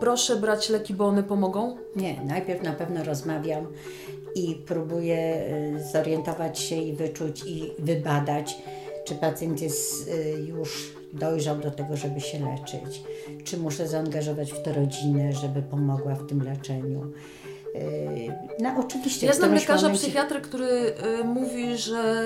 proszę 0.00 0.36
brać 0.36 0.68
leki, 0.68 0.94
bo 0.94 1.06
one 1.06 1.22
pomogą? 1.22 1.76
Nie, 1.96 2.20
najpierw 2.24 2.62
na 2.62 2.72
pewno 2.72 3.04
rozmawiam 3.04 3.66
i 4.34 4.62
próbuję 4.66 5.46
y, 5.76 5.84
zorientować 5.92 6.58
się 6.58 6.76
i 6.76 6.92
wyczuć 6.92 7.42
i 7.46 7.72
wybadać, 7.78 8.56
czy 9.04 9.14
pacjent 9.14 9.62
jest 9.62 10.08
y, 10.08 10.44
już 10.48 10.94
dojrzał 11.12 11.58
do 11.58 11.70
tego, 11.70 11.96
żeby 11.96 12.20
się 12.20 12.38
leczyć, 12.38 13.02
czy 13.44 13.58
muszę 13.58 13.88
zaangażować 13.88 14.52
w 14.52 14.62
to 14.62 14.72
rodzinę, 14.72 15.32
żeby 15.32 15.62
pomogła 15.62 16.14
w 16.14 16.26
tym 16.26 16.42
leczeniu. 16.42 17.12
No 18.58 18.70
oczywiście. 18.78 19.26
Ja 19.26 19.32
znam 19.32 19.54
lekarza 19.54 19.86
momencie... 19.86 20.02
psychiatrę, 20.02 20.40
który 20.40 20.94
mówi, 21.24 21.76
że 21.76 22.24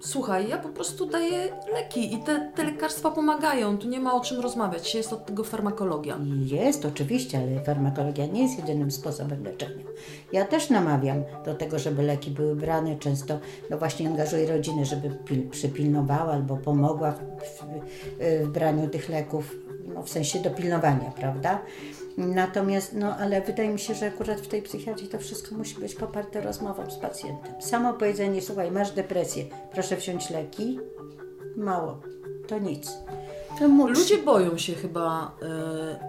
słuchaj, 0.00 0.48
ja 0.48 0.58
po 0.58 0.68
prostu 0.68 1.06
daję 1.06 1.38
leki 1.72 2.14
i 2.14 2.18
te, 2.18 2.52
te 2.56 2.64
lekarstwa 2.64 3.10
pomagają, 3.10 3.78
tu 3.78 3.88
nie 3.88 4.00
ma 4.00 4.14
o 4.14 4.20
czym 4.20 4.40
rozmawiać, 4.40 4.94
jest 4.94 5.12
od 5.12 5.26
tego 5.26 5.44
farmakologia. 5.44 6.18
Jest, 6.46 6.84
oczywiście, 6.84 7.38
ale 7.38 7.64
farmakologia 7.64 8.26
nie 8.26 8.42
jest 8.42 8.58
jedynym 8.58 8.90
sposobem 8.90 9.44
leczenia. 9.44 9.84
Ja 10.32 10.44
też 10.44 10.70
namawiam 10.70 11.24
do 11.44 11.54
tego, 11.54 11.78
żeby 11.78 12.02
leki 12.02 12.30
były 12.30 12.56
brane, 12.56 12.96
często 12.96 13.38
no 13.70 13.78
właśnie 13.78 14.08
angażuję 14.08 14.46
rodzinę, 14.46 14.84
żeby 14.84 15.10
pil, 15.10 15.48
przypilnowała 15.50 16.32
albo 16.32 16.56
pomogła 16.56 17.12
w, 17.12 17.18
w, 17.18 17.64
w 18.44 18.48
braniu 18.48 18.88
tych 18.88 19.08
leków, 19.08 19.56
no 19.94 20.02
w 20.02 20.10
sensie 20.10 20.38
dopilnowania, 20.38 21.10
prawda? 21.10 21.62
Natomiast, 22.18 22.92
no 22.92 23.16
ale 23.16 23.40
wydaje 23.40 23.68
mi 23.68 23.78
się, 23.78 23.94
że 23.94 24.06
akurat 24.06 24.40
w 24.40 24.48
tej 24.48 24.62
psychiatrii 24.62 25.08
to 25.08 25.18
wszystko 25.18 25.54
musi 25.54 25.80
być 25.80 25.94
poparte 25.94 26.40
rozmową 26.40 26.90
z 26.90 26.96
pacjentem. 26.96 27.62
Samo 27.62 27.94
powiedzenie, 27.94 28.42
słuchaj, 28.42 28.70
masz 28.70 28.90
depresję, 28.90 29.44
proszę 29.72 29.96
wziąć 29.96 30.30
leki, 30.30 30.78
mało, 31.56 32.00
to 32.46 32.58
nic. 32.58 32.92
Ludzie 33.88 34.18
boją 34.18 34.58
się 34.58 34.74
chyba 34.74 35.36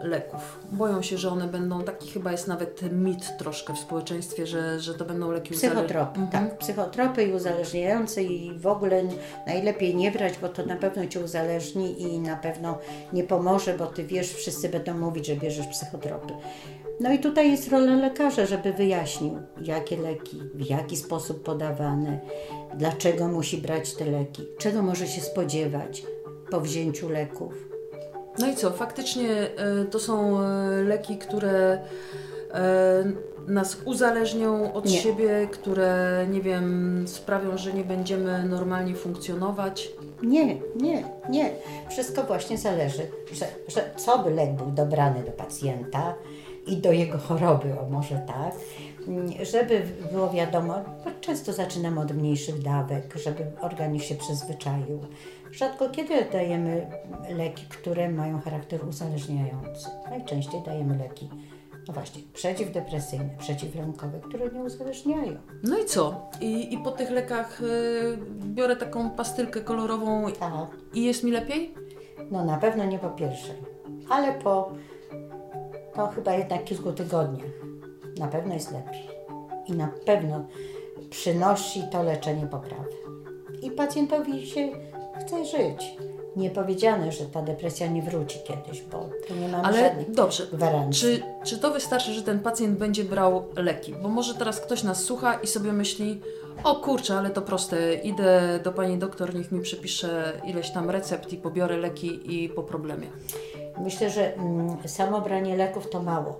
y, 0.04 0.08
leków. 0.08 0.60
Boją 0.72 1.02
się, 1.02 1.18
że 1.18 1.30
one 1.30 1.48
będą, 1.48 1.84
taki 1.84 2.12
chyba 2.12 2.32
jest 2.32 2.48
nawet 2.48 2.82
mit 2.92 3.38
troszkę 3.38 3.74
w 3.74 3.80
społeczeństwie, 3.80 4.48
że, 4.48 4.80
że 4.80 4.94
to 4.94 5.06
będą 5.06 5.32
leki 5.32 5.54
Psychotropy, 5.54 6.20
mhm. 6.20 6.50
tak. 6.50 6.58
Psychotropy 6.58 7.24
i 7.24 7.34
uzależniające 7.34 8.24
i 8.24 8.60
w 8.60 8.68
ogóle 8.68 9.04
najlepiej 9.48 9.96
nie 9.96 10.12
brać, 10.12 10.34
bo 10.42 10.50
to 10.50 10.66
na 10.66 10.76
pewno 10.76 11.08
Cię 11.08 11.20
uzależni 11.20 12.02
i 12.02 12.20
na 12.20 12.36
pewno 12.36 12.78
nie 13.14 13.24
pomoże, 13.24 13.78
bo 13.78 13.86
Ty 13.86 14.04
wiesz, 14.04 14.34
wszyscy 14.34 14.70
będą 14.70 14.94
mówić, 14.98 15.28
że 15.28 15.36
bierzesz 15.36 15.68
psychotropy. 15.68 16.34
No 17.00 17.14
i 17.14 17.20
tutaj 17.20 17.52
jest 17.52 17.72
rola 17.72 17.96
lekarza, 17.96 18.46
żeby 18.46 18.74
wyjaśnił, 18.74 19.38
jakie 19.62 19.98
leki, 19.98 20.42
w 20.54 20.70
jaki 20.70 20.98
sposób 20.98 21.44
podawane, 21.44 22.20
dlaczego 22.78 23.28
musi 23.28 23.58
brać 23.58 23.94
te 23.94 24.06
leki, 24.06 24.46
czego 24.58 24.82
może 24.82 25.08
się 25.08 25.22
spodziewać, 25.22 26.04
po 26.52 26.62
wzięciu 26.62 27.10
leków. 27.10 27.54
No 28.40 28.48
i 28.48 28.56
co? 28.56 28.72
Faktycznie 28.72 29.30
e, 29.30 29.86
to 29.86 30.00
są 30.00 30.42
e, 30.42 30.84
leki, 30.84 31.18
które 31.18 31.80
e, 32.54 33.04
nas 33.48 33.78
uzależnią 33.86 34.74
od 34.74 34.86
nie. 34.86 34.98
siebie, 34.98 35.48
które, 35.52 36.26
nie 36.30 36.42
wiem, 36.42 37.06
sprawią, 37.08 37.58
że 37.58 37.74
nie 37.74 37.84
będziemy 37.84 38.44
normalnie 38.44 38.96
funkcjonować? 38.96 39.90
Nie, 40.24 40.56
nie, 40.76 41.04
nie. 41.30 41.52
Wszystko 41.90 42.24
właśnie 42.24 42.58
zależy, 42.58 43.08
że, 43.34 43.46
że 43.68 43.90
co 43.98 44.20
by 44.20 44.30
lek 44.30 44.54
był 44.54 44.72
dobrany 44.72 45.24
do 45.24 45.32
pacjenta 45.32 46.14
i 46.68 46.78
do 46.78 46.92
jego 46.92 47.18
choroby, 47.18 47.80
o 47.80 47.90
może 47.90 48.22
tak, 48.28 48.54
żeby 49.52 49.82
było 50.12 50.30
wiadomo, 50.30 50.74
bo 51.06 51.12
często 51.22 51.54
zaczynamy 51.54 52.00
od 52.02 52.12
mniejszych 52.12 52.62
dawek, 52.62 53.14
żeby 53.16 53.46
organizm 53.62 54.06
się 54.06 54.16
przyzwyczaił 54.16 55.00
Rzadko 55.52 55.90
kiedy 55.90 56.26
dajemy 56.32 56.88
leki, 57.30 57.66
które 57.70 58.10
mają 58.10 58.42
charakter 58.42 58.88
uzależniający. 58.88 59.90
Najczęściej 60.10 60.62
dajemy 60.66 60.98
leki, 60.98 61.30
no 61.88 61.94
właśnie, 61.94 62.22
przeciwdepresyjne, 62.34 63.30
przeciwlękowe, 63.38 64.20
które 64.20 64.52
nie 64.52 64.62
uzależniają. 64.62 65.38
No 65.64 65.78
i 65.78 65.86
co? 65.86 66.30
I, 66.42 66.74
i 66.74 66.78
po 66.78 66.92
tych 66.92 67.10
lekach 67.10 67.62
y, 67.62 68.18
biorę 68.46 68.76
taką 68.76 69.10
pastylkę 69.10 69.62
kolorową 69.62 70.32
tak. 70.32 70.78
i 70.94 71.04
jest 71.04 71.24
mi 71.24 71.32
lepiej? 71.32 71.74
No 72.32 72.46
na 72.46 72.58
pewno 72.58 72.86
nie 72.86 73.00
po 73.00 73.10
pierwszej, 73.10 73.56
ale 74.10 74.34
po 74.34 74.72
to 75.96 76.08
chyba 76.08 76.34
jednak 76.34 76.64
kilku 76.64 76.92
tygodniach 76.92 77.70
na 78.20 78.28
pewno 78.28 78.54
jest 78.54 78.72
lepiej. 78.72 79.08
I 79.68 79.74
na 79.74 79.88
pewno 80.06 80.46
przynosi 81.10 81.84
to 81.92 82.04
leczenie 82.04 82.48
poprawy. 82.48 82.90
I 83.62 83.72
pacjentowi 83.72 84.48
się 84.48 84.70
chce 85.26 85.46
żyć. 85.46 85.96
nie 86.36 86.50
powiedziane, 86.50 87.12
że 87.12 87.26
ta 87.26 87.42
depresja 87.42 87.88
nie 87.88 88.02
wróci 88.02 88.40
kiedyś, 88.48 88.82
bo 88.82 89.10
tu 89.28 89.36
nie 89.36 89.48
mamy 89.48 89.64
Ale 89.64 89.80
żadnych 89.80 90.12
dobrze, 90.12 90.48
gwarancji. 90.54 91.02
czy, 91.02 91.24
czy 91.46 91.58
to 91.60 91.72
wystarczy, 91.72 92.14
że 92.14 92.22
ten 92.22 92.40
pacjent 92.40 92.78
będzie 92.78 93.04
brał 93.04 93.46
leki? 93.56 93.96
Bo 94.04 94.10
może 94.10 94.36
teraz 94.36 94.60
ktoś 94.62 94.84
nas 94.84 95.04
słucha 95.04 95.34
i 95.34 95.48
sobie 95.48 95.74
myśli, 95.74 96.22
o 96.64 96.76
kurczę, 96.76 97.18
ale 97.18 97.30
to 97.30 97.42
proste, 97.42 97.94
idę 97.94 98.60
do 98.64 98.72
pani 98.72 98.98
doktor, 98.98 99.36
niech 99.36 99.52
mi 99.52 99.62
przypisze 99.62 100.34
ileś 100.46 100.72
tam 100.72 100.90
recept 100.90 101.34
i 101.34 101.38
pobiorę 101.38 101.78
leki 101.78 102.36
i 102.44 102.50
po 102.50 102.64
problemie. 102.64 103.08
Myślę, 103.84 104.10
że 104.10 104.36
mm, 104.36 104.78
samo 104.86 105.22
branie 105.22 105.56
leków 105.56 105.90
to 105.90 106.02
mało. 106.04 106.40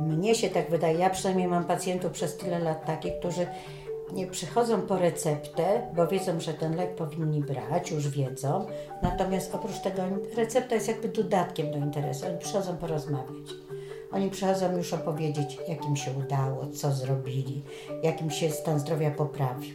Mnie 0.00 0.34
się 0.34 0.50
tak 0.50 0.70
wydaje, 0.70 0.98
ja 0.98 1.10
przynajmniej 1.10 1.48
mam 1.48 1.64
pacjentów 1.64 2.12
przez 2.12 2.36
tyle 2.36 2.58
lat 2.58 2.86
takich, 2.86 3.18
którzy 3.18 3.46
nie 4.12 4.26
przychodzą 4.26 4.82
po 4.82 4.98
receptę, 4.98 5.92
bo 5.96 6.06
wiedzą, 6.06 6.40
że 6.40 6.54
ten 6.54 6.76
lek 6.76 6.94
powinni 6.94 7.40
brać, 7.40 7.90
już 7.90 8.08
wiedzą. 8.08 8.66
Natomiast 9.02 9.54
oprócz 9.54 9.78
tego 9.78 10.02
recepta 10.36 10.74
jest 10.74 10.88
jakby 10.88 11.08
dodatkiem 11.08 11.70
do 11.70 11.78
interesu. 11.78 12.26
Oni 12.26 12.38
przychodzą 12.38 12.76
porozmawiać. 12.76 13.54
Oni 14.12 14.30
przychodzą 14.30 14.76
już 14.76 14.92
opowiedzieć, 14.92 15.58
jak 15.68 15.84
im 15.84 15.96
się 15.96 16.10
udało, 16.12 16.66
co 16.66 16.92
zrobili, 16.92 17.62
jak 18.02 18.22
im 18.22 18.30
się 18.30 18.50
stan 18.50 18.78
zdrowia 18.78 19.10
poprawił. 19.10 19.74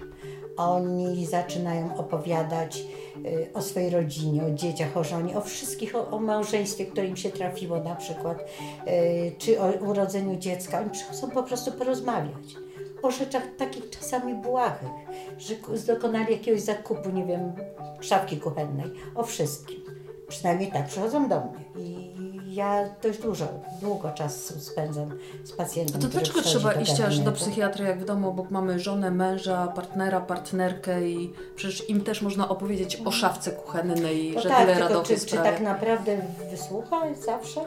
Oni 0.57 1.25
zaczynają 1.25 1.97
opowiadać 1.97 2.83
y, 3.25 3.49
o 3.53 3.61
swojej 3.61 3.89
rodzinie, 3.89 4.43
o 4.43 4.51
dzieciach, 4.51 4.97
o 4.97 5.03
żonie, 5.03 5.37
o 5.37 5.41
wszystkich, 5.41 5.95
o, 5.95 6.07
o 6.07 6.19
małżeństwie, 6.19 6.85
które 6.85 7.07
im 7.07 7.17
się 7.17 7.29
trafiło 7.29 7.79
na 7.79 7.95
przykład, 7.95 8.45
y, 8.87 9.35
czy 9.37 9.61
o 9.61 9.71
urodzeniu 9.71 10.37
dziecka. 10.37 10.79
Oni 10.79 10.89
przychodzą 10.89 11.29
po 11.29 11.43
prostu 11.43 11.71
porozmawiać 11.71 12.62
o 13.03 13.11
rzeczach 13.11 13.43
takich 13.57 13.89
czasami 13.89 14.35
błahych, 14.35 14.89
że 15.37 15.55
dokonali 15.93 16.33
jakiegoś 16.33 16.61
zakupu, 16.61 17.09
nie 17.09 17.25
wiem, 17.25 17.53
szafki 18.01 18.37
kuchennej, 18.37 18.91
o 19.15 19.23
wszystkim. 19.23 19.83
Przynajmniej 20.27 20.71
tak 20.71 20.87
przychodzą 20.87 21.29
do 21.29 21.39
mnie. 21.39 21.85
I 21.85 22.13
ja 22.55 22.89
dość 23.03 23.19
dużo, 23.19 23.47
długo 23.81 24.11
czasu 24.11 24.59
spędzam 24.59 25.09
z 25.43 25.51
pacjentem. 25.51 25.95
A 25.97 26.01
to 26.01 26.07
dlaczego 26.07 26.41
trzeba 26.41 26.73
do 26.73 26.79
iść 26.79 27.01
aż 27.01 27.19
do 27.19 27.31
psychiatry, 27.31 27.85
jak 27.85 27.99
w 27.99 28.05
domu 28.05 28.29
obok 28.29 28.51
mamy 28.51 28.79
żonę, 28.79 29.11
męża, 29.11 29.67
partnera, 29.67 30.21
partnerkę 30.21 31.07
i 31.07 31.33
przecież 31.55 31.89
im 31.89 32.03
też 32.03 32.21
można 32.21 32.49
opowiedzieć 32.49 33.01
o 33.05 33.11
szafce 33.11 33.51
kuchennej, 33.51 34.31
No 34.35 34.41
że 34.41 34.49
tak, 34.49 34.59
tyle 34.67 34.79
radości 34.79 35.15
czy, 35.15 35.25
czy 35.25 35.35
tak 35.35 35.61
naprawdę 35.61 36.17
wysłucha 36.51 37.13
zawsze? 37.25 37.61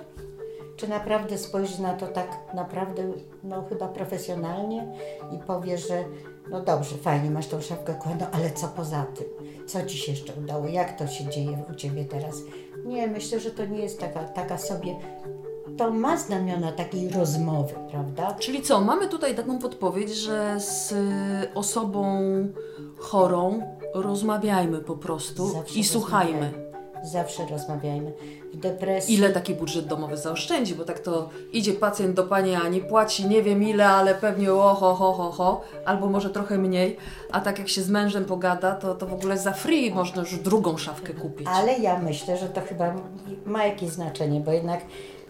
Czy 0.76 0.88
naprawdę 0.88 1.38
spojrzy 1.38 1.82
na 1.82 1.94
to 1.94 2.06
tak 2.06 2.28
naprawdę, 2.54 3.02
no 3.44 3.64
chyba 3.68 3.88
profesjonalnie 3.88 4.86
i 5.32 5.38
powie, 5.38 5.78
że 5.78 6.04
no 6.50 6.60
dobrze, 6.60 6.96
fajnie, 6.96 7.30
masz 7.30 7.46
tą 7.46 7.60
szafkę 7.60 7.94
kuchenną, 7.94 8.26
ale 8.32 8.50
co 8.50 8.68
poza 8.68 9.06
tym? 9.14 9.26
Co 9.66 9.82
Ci 9.82 9.98
się 9.98 10.12
jeszcze 10.12 10.32
udało? 10.32 10.66
Jak 10.66 10.98
to 10.98 11.06
się 11.06 11.28
dzieje 11.28 11.58
u 11.70 11.74
Ciebie 11.74 12.04
teraz? 12.04 12.42
Nie, 12.84 13.06
myślę, 13.06 13.40
że 13.40 13.50
to 13.50 13.66
nie 13.66 13.78
jest 13.78 14.00
taka, 14.00 14.24
taka 14.24 14.58
sobie, 14.58 14.96
to 15.76 15.90
ma 15.90 16.16
znamiona 16.16 16.72
takiej 16.72 17.08
rozmowy, 17.10 17.74
prawda? 17.90 18.34
Czyli 18.38 18.62
co, 18.62 18.80
mamy 18.80 19.08
tutaj 19.08 19.34
taką 19.34 19.58
podpowiedź, 19.58 20.10
że 20.10 20.60
z 20.60 20.92
y, 20.92 21.54
osobą 21.54 22.20
chorą 22.98 23.62
rozmawiajmy 23.94 24.78
po 24.78 24.96
prostu 24.96 25.48
Zawsze 25.48 25.78
i 25.78 25.84
słuchajmy. 25.84 26.65
Zawsze 27.02 27.46
rozmawiajmy. 27.46 28.12
W 28.54 28.56
depresji... 28.56 29.14
Ile 29.14 29.30
taki 29.30 29.54
budżet 29.54 29.86
domowy 29.86 30.16
zaoszczędzi, 30.16 30.74
bo 30.74 30.84
tak 30.84 30.98
to 30.98 31.28
idzie 31.52 31.72
pacjent 31.72 32.14
do 32.14 32.24
pani, 32.24 32.54
a 32.54 32.68
nie 32.68 32.80
płaci 32.80 33.28
nie 33.28 33.42
wiem 33.42 33.62
ile, 33.62 33.88
ale 33.88 34.14
pewnie 34.14 34.52
o 34.52 34.74
ho, 34.74 34.94
ho, 34.94 35.12
ho, 35.12 35.30
ho, 35.30 35.60
albo 35.84 36.06
może 36.06 36.30
trochę 36.30 36.58
mniej, 36.58 36.96
a 37.32 37.40
tak 37.40 37.58
jak 37.58 37.68
się 37.68 37.82
z 37.82 37.90
mężem 37.90 38.24
pogada, 38.24 38.74
to, 38.74 38.94
to 38.94 39.06
w 39.06 39.12
ogóle 39.12 39.38
za 39.38 39.52
free 39.52 39.94
można 39.94 40.22
już 40.22 40.38
drugą 40.38 40.76
szafkę 40.76 41.12
kupić. 41.14 41.46
Ale 41.50 41.78
ja 41.78 41.98
myślę, 41.98 42.36
że 42.36 42.48
to 42.48 42.60
chyba 42.60 42.94
ma 43.46 43.66
jakieś 43.66 43.90
znaczenie, 43.90 44.40
bo 44.40 44.52
jednak 44.52 44.80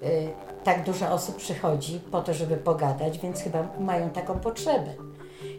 y, 0.03 0.29
tak 0.65 0.85
dużo 0.85 1.11
osób 1.11 1.37
przychodzi 1.37 2.01
po 2.11 2.23
to, 2.23 2.35
żeby 2.35 2.57
pogadać, 2.57 3.19
więc 3.19 3.41
chyba 3.41 3.69
mają 3.81 4.11
taką 4.11 4.39
potrzebę. 4.39 4.95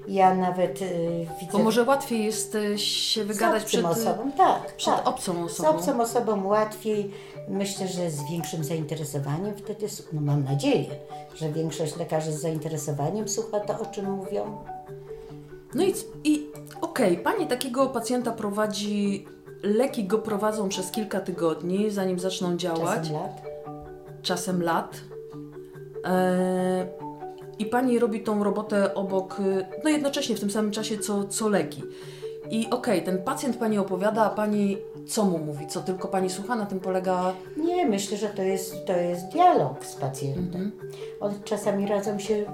Ja 0.08 0.36
nawet 0.36 0.82
y, 0.82 1.28
widzę 1.40 1.52
Bo 1.52 1.60
może 1.60 1.84
łatwiej 1.84 2.26
jest 2.26 2.56
y, 2.56 2.78
się 2.80 3.24
wygadać 3.24 3.64
z 3.64 3.66
przed, 3.66 3.86
osobą, 3.86 4.32
tak, 4.38 4.76
przed 4.76 4.96
tak. 4.96 5.08
obcą 5.08 5.50
Z 5.50 5.52
osobą. 5.52 5.70
obcą 5.70 6.02
osobą 6.02 6.48
łatwiej, 6.48 7.12
myślę, 7.48 7.88
że 7.88 8.12
z 8.12 8.32
większym 8.32 8.64
zainteresowaniem 8.64 9.56
wtedy, 9.56 9.88
no 10.14 10.22
mam 10.22 10.44
nadzieję, 10.44 10.86
że 11.36 11.52
większość 11.52 11.98
lekarzy 11.98 12.32
z 12.32 12.42
zainteresowaniem 12.42 13.30
słucha 13.30 13.60
to, 13.60 13.80
o 13.80 13.86
czym 13.86 14.12
mówią. 14.12 14.58
No 15.76 15.84
i, 15.84 15.94
i 16.24 16.48
okej, 16.82 17.18
pani 17.18 17.48
takiego 17.48 17.86
pacjenta 17.88 18.32
prowadzi, 18.32 19.26
leki 19.64 20.04
go 20.04 20.18
prowadzą 20.18 20.70
przez 20.70 20.92
kilka 20.92 21.20
tygodni, 21.20 21.92
zanim 21.92 22.20
zaczną 22.20 22.58
działać. 22.58 23.00
Czasem 23.00 23.14
lat. 23.14 23.42
czasem 24.22 24.64
lat. 24.64 24.98
E, 26.06 27.07
I 27.60 27.66
pani 27.66 28.00
robi 28.00 28.20
tą 28.20 28.44
robotę 28.44 28.94
obok, 28.94 29.40
y, 29.40 29.66
no 29.84 29.90
jednocześnie 29.90 30.36
w 30.36 30.40
tym 30.40 30.52
samym 30.52 30.72
czasie 30.72 30.98
co, 30.98 31.24
co 31.24 31.50
leki. 31.50 31.84
I 32.50 32.70
okej, 32.70 33.04
ten 33.04 33.24
pacjent 33.24 33.58
pani 33.58 33.78
opowiada, 33.78 34.26
a 34.26 34.30
pani 34.30 34.78
co 35.08 35.26
mu 35.26 35.38
mówi? 35.38 35.68
Co 35.68 35.82
tylko 35.82 36.08
pani 36.08 36.30
słucha? 36.30 36.56
Na 36.56 36.66
tym 36.66 36.80
polega. 36.80 37.34
Nie, 37.58 37.86
myślę, 37.86 38.18
że 38.18 38.30
to 38.30 38.42
jest, 38.42 38.86
to 38.86 38.94
jest 38.94 39.28
dialog 39.28 39.86
z 39.86 39.96
pacjentem. 39.96 40.72
Oni 41.20 41.36
czasami 41.44 41.88
radzą 41.88 42.20
się 42.20 42.46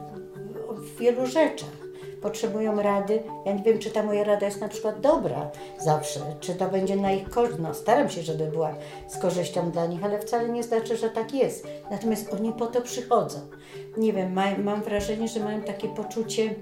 w 0.77 0.99
wielu 0.99 1.25
rzeczach. 1.25 1.82
Potrzebują 2.23 2.81
rady. 2.81 3.23
Ja 3.45 3.53
nie 3.53 3.63
wiem, 3.63 3.79
czy 3.79 3.91
ta 3.91 4.03
moja 4.03 4.23
rada 4.23 4.45
jest 4.45 4.61
na 4.61 4.67
przykład 4.67 5.01
dobra 5.01 5.51
zawsze, 5.79 6.19
czy 6.39 6.55
to 6.55 6.69
będzie 6.69 6.95
na 6.95 7.11
ich 7.11 7.29
korzyść. 7.29 7.59
No, 7.59 7.73
staram 7.73 8.09
się, 8.09 8.21
żeby 8.21 8.45
była 8.47 8.75
z 9.07 9.17
korzyścią 9.17 9.71
dla 9.71 9.85
nich, 9.85 10.03
ale 10.03 10.19
wcale 10.19 10.49
nie 10.49 10.63
znaczy, 10.63 10.97
że 10.97 11.09
tak 11.09 11.33
jest. 11.33 11.67
Natomiast 11.91 12.33
oni 12.33 12.53
po 12.53 12.67
to 12.67 12.81
przychodzą. 12.81 13.39
Nie 13.97 14.13
wiem, 14.13 14.33
ma, 14.33 14.45
mam 14.57 14.83
wrażenie, 14.83 15.27
że 15.27 15.39
mają 15.39 15.61
takie 15.61 15.87
poczucie 15.87 16.55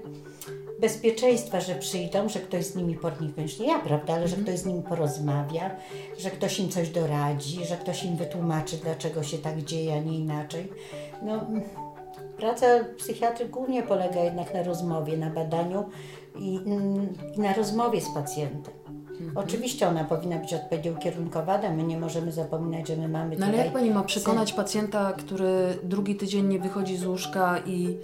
bezpieczeństwa, 0.82 1.60
że 1.60 1.74
przyjdą, 1.74 2.28
że 2.28 2.40
ktoś 2.40 2.64
z 2.64 2.76
nimi 2.76 2.98
niekoniecznie 3.20 3.66
ja, 3.66 3.78
prawda, 3.78 4.14
ale 4.14 4.28
że 4.28 4.36
ktoś 4.36 4.58
z 4.58 4.66
nimi 4.66 4.82
porozmawia, 4.82 5.70
że 6.18 6.30
ktoś 6.30 6.58
im 6.58 6.68
coś 6.68 6.88
doradzi, 6.88 7.64
że 7.64 7.76
ktoś 7.76 8.04
im 8.04 8.16
wytłumaczy, 8.16 8.76
dlaczego 8.76 9.22
się 9.22 9.38
tak 9.38 9.62
dzieje, 9.62 9.94
a 9.94 9.98
nie 9.98 10.18
inaczej. 10.18 10.72
No, 11.22 11.46
praca 12.42 12.66
psychiatry 12.96 13.48
głównie 13.48 13.82
polega 13.82 14.20
jednak 14.20 14.54
na 14.54 14.62
rozmowie, 14.62 15.16
na 15.16 15.30
badaniu 15.30 15.84
i, 16.38 16.60
i 17.36 17.40
na 17.40 17.54
rozmowie 17.54 18.00
z 18.00 18.14
pacjentem. 18.14 18.74
Oczywiście 19.34 19.88
ona 19.88 20.04
powinna 20.04 20.38
być 20.38 20.54
odpowiednio 20.54 20.92
ukierunkowana, 20.92 21.70
my 21.70 21.82
nie 21.82 22.00
możemy 22.00 22.32
zapominać, 22.32 22.88
że 22.88 22.96
my 22.96 23.08
mamy 23.08 23.36
No 23.36 23.46
ale 23.46 23.56
jak 23.56 23.72
pani 23.72 23.90
ma 23.90 24.02
przekonać 24.02 24.52
pacjenta, 24.52 25.12
który 25.12 25.78
drugi 25.82 26.16
tydzień 26.16 26.46
nie 26.46 26.58
wychodzi 26.58 26.96
z 26.96 27.06
łóżka 27.06 27.58
i 27.66 27.98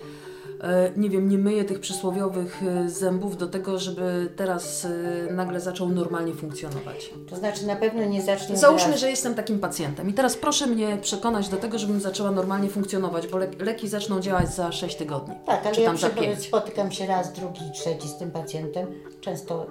nie 0.96 1.10
wiem, 1.10 1.28
nie 1.28 1.38
myje 1.38 1.64
tych 1.64 1.80
przysłowiowych 1.80 2.62
e, 2.62 2.88
zębów 2.88 3.36
do 3.36 3.46
tego, 3.48 3.78
żeby 3.78 4.32
teraz 4.36 4.84
e, 4.84 5.32
nagle 5.32 5.60
zaczął 5.60 5.88
normalnie 5.88 6.34
funkcjonować? 6.34 7.10
To 7.30 7.36
znaczy 7.36 7.66
na 7.66 7.76
pewno 7.76 8.04
nie 8.04 8.22
zacznie... 8.22 8.56
Załóżmy, 8.56 8.98
że 8.98 9.10
jestem 9.10 9.34
takim 9.34 9.58
pacjentem 9.58 10.08
i 10.08 10.12
teraz 10.12 10.36
proszę 10.36 10.66
mnie 10.66 10.98
przekonać 11.02 11.48
do 11.48 11.56
tego, 11.56 11.78
żebym 11.78 12.00
zaczęła 12.00 12.30
normalnie 12.30 12.68
funkcjonować, 12.68 13.26
bo 13.26 13.38
le- 13.38 13.50
leki 13.58 13.88
zaczną 13.88 14.20
działać 14.20 14.54
za 14.54 14.72
6 14.72 14.96
tygodni. 14.96 15.34
Tak, 15.46 15.66
ale 15.66 15.74
czy 15.74 15.80
ja 15.80 15.94
tam 15.94 16.10
5. 16.10 16.42
spotykam 16.42 16.92
się 16.92 17.06
raz, 17.06 17.32
drugi, 17.32 17.60
trzeci 17.74 18.08
z 18.08 18.18
tym 18.18 18.30
pacjentem. 18.30 18.86
Często 19.20 19.66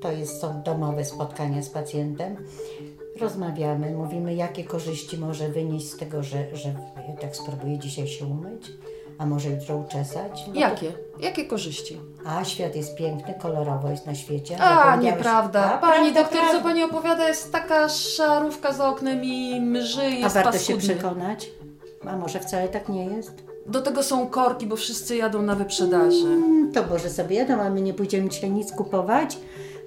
to 0.00 0.12
jest, 0.12 0.40
są 0.40 0.62
domowe 0.62 1.04
spotkania 1.04 1.62
z 1.62 1.68
pacjentem. 1.68 2.36
Rozmawiamy, 3.20 3.90
mówimy, 3.90 4.34
jakie 4.34 4.64
korzyści 4.64 5.18
może 5.18 5.48
wynieść 5.48 5.90
z 5.90 5.96
tego, 5.96 6.22
że, 6.22 6.56
że 6.56 6.74
ja 7.08 7.16
tak 7.20 7.36
spróbuję 7.36 7.78
dzisiaj 7.78 8.06
się 8.06 8.26
umyć, 8.26 8.72
a 9.18 9.26
może 9.26 9.48
jutro 9.50 9.76
uczesać. 9.76 10.44
No 10.46 10.52
to- 10.54 10.60
Jakie? 10.60 10.92
Jakie 11.20 11.44
korzyści? 11.44 12.00
A 12.26 12.44
świat 12.44 12.76
jest 12.76 12.96
piękny, 12.96 13.34
kolorowo 13.42 13.90
jest 13.90 14.06
na 14.06 14.14
świecie. 14.14 14.58
A, 14.60 14.96
nieprawda. 14.96 15.74
A, 15.74 15.78
Pani 15.78 16.12
prawda, 16.12 16.22
doktor, 16.22 16.40
co 16.40 16.50
prawda. 16.50 16.68
pani 16.68 16.82
opowiada, 16.82 17.28
jest 17.28 17.52
taka 17.52 17.88
szarówka 17.88 18.72
za 18.72 18.88
oknem 18.88 19.24
i 19.24 19.60
mrzy 19.60 20.04
i 20.10 20.14
A 20.14 20.18
jest 20.18 20.34
warto 20.34 20.52
się 20.52 20.58
paskudnie. 20.58 20.94
przekonać? 20.94 21.50
A 22.06 22.16
może 22.16 22.40
wcale 22.40 22.68
tak 22.68 22.88
nie 22.88 23.04
jest? 23.04 23.32
Do 23.66 23.80
tego 23.82 24.02
są 24.02 24.26
korki, 24.26 24.66
bo 24.66 24.76
wszyscy 24.76 25.16
jadą 25.16 25.42
na 25.42 25.54
wyprzedaży. 25.54 26.26
Mm, 26.26 26.72
To 26.72 26.82
może 26.90 27.10
sobie 27.10 27.36
jadą, 27.36 27.60
a 27.60 27.70
my 27.70 27.80
nie 27.80 27.94
pójdziemy 27.94 28.28
dzisiaj 28.28 28.50
nic 28.50 28.72
kupować. 28.72 29.38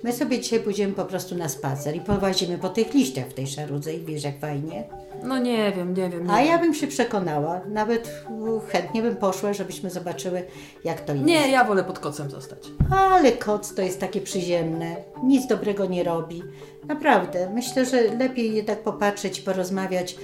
My 0.04 0.14
sobie 0.14 0.40
dzisiaj 0.40 0.60
pójdziemy 0.60 0.94
po 0.94 1.06
prostu 1.06 1.36
na 1.36 1.50
spacer 1.50 1.96
i 1.96 2.02
powazimy 2.02 2.58
po 2.58 2.70
tych 2.70 2.94
liściach 2.94 3.28
w 3.28 3.34
tej 3.34 3.48
szarudze 3.48 3.94
i 3.94 4.06
wiesz 4.06 4.24
jak 4.24 4.40
fajnie. 4.40 4.84
No 5.24 5.38
nie 5.38 5.72
wiem, 5.72 5.94
nie 5.94 6.10
wiem. 6.10 6.28
Nie 6.28 6.34
A 6.34 6.42
ja 6.42 6.60
bym 6.60 6.74
się 6.74 6.88
przekonała, 6.88 7.62
nawet 7.70 8.26
chętnie 8.68 9.02
bym 9.02 9.16
poszła, 9.16 9.54
żebyśmy 9.54 9.90
zobaczyły 9.90 10.44
jak 10.84 11.02
to 11.02 11.14
jest. 11.14 11.26
Nie, 11.26 11.52
ja 11.52 11.64
wolę 11.64 11.84
pod 11.84 12.00
kocem 12.00 12.30
zostać. 12.30 12.60
Ale 12.92 13.32
koc 13.32 13.74
to 13.74 13.82
jest 13.82 14.00
takie 14.00 14.22
przyziemne, 14.22 14.96
nic 15.24 15.48
dobrego 15.48 15.86
nie 15.86 16.04
robi. 16.04 16.44
Naprawdę, 16.88 17.50
myślę, 17.54 17.86
że 17.86 18.02
lepiej 18.02 18.56
jednak 18.56 18.84
popatrzeć, 18.84 19.42
porozmawiać 19.42 20.16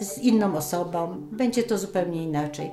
z 0.00 0.18
inną 0.18 0.56
osobą. 0.56 1.16
Będzie 1.32 1.62
to 1.62 1.78
zupełnie 1.78 2.22
inaczej. 2.22 2.70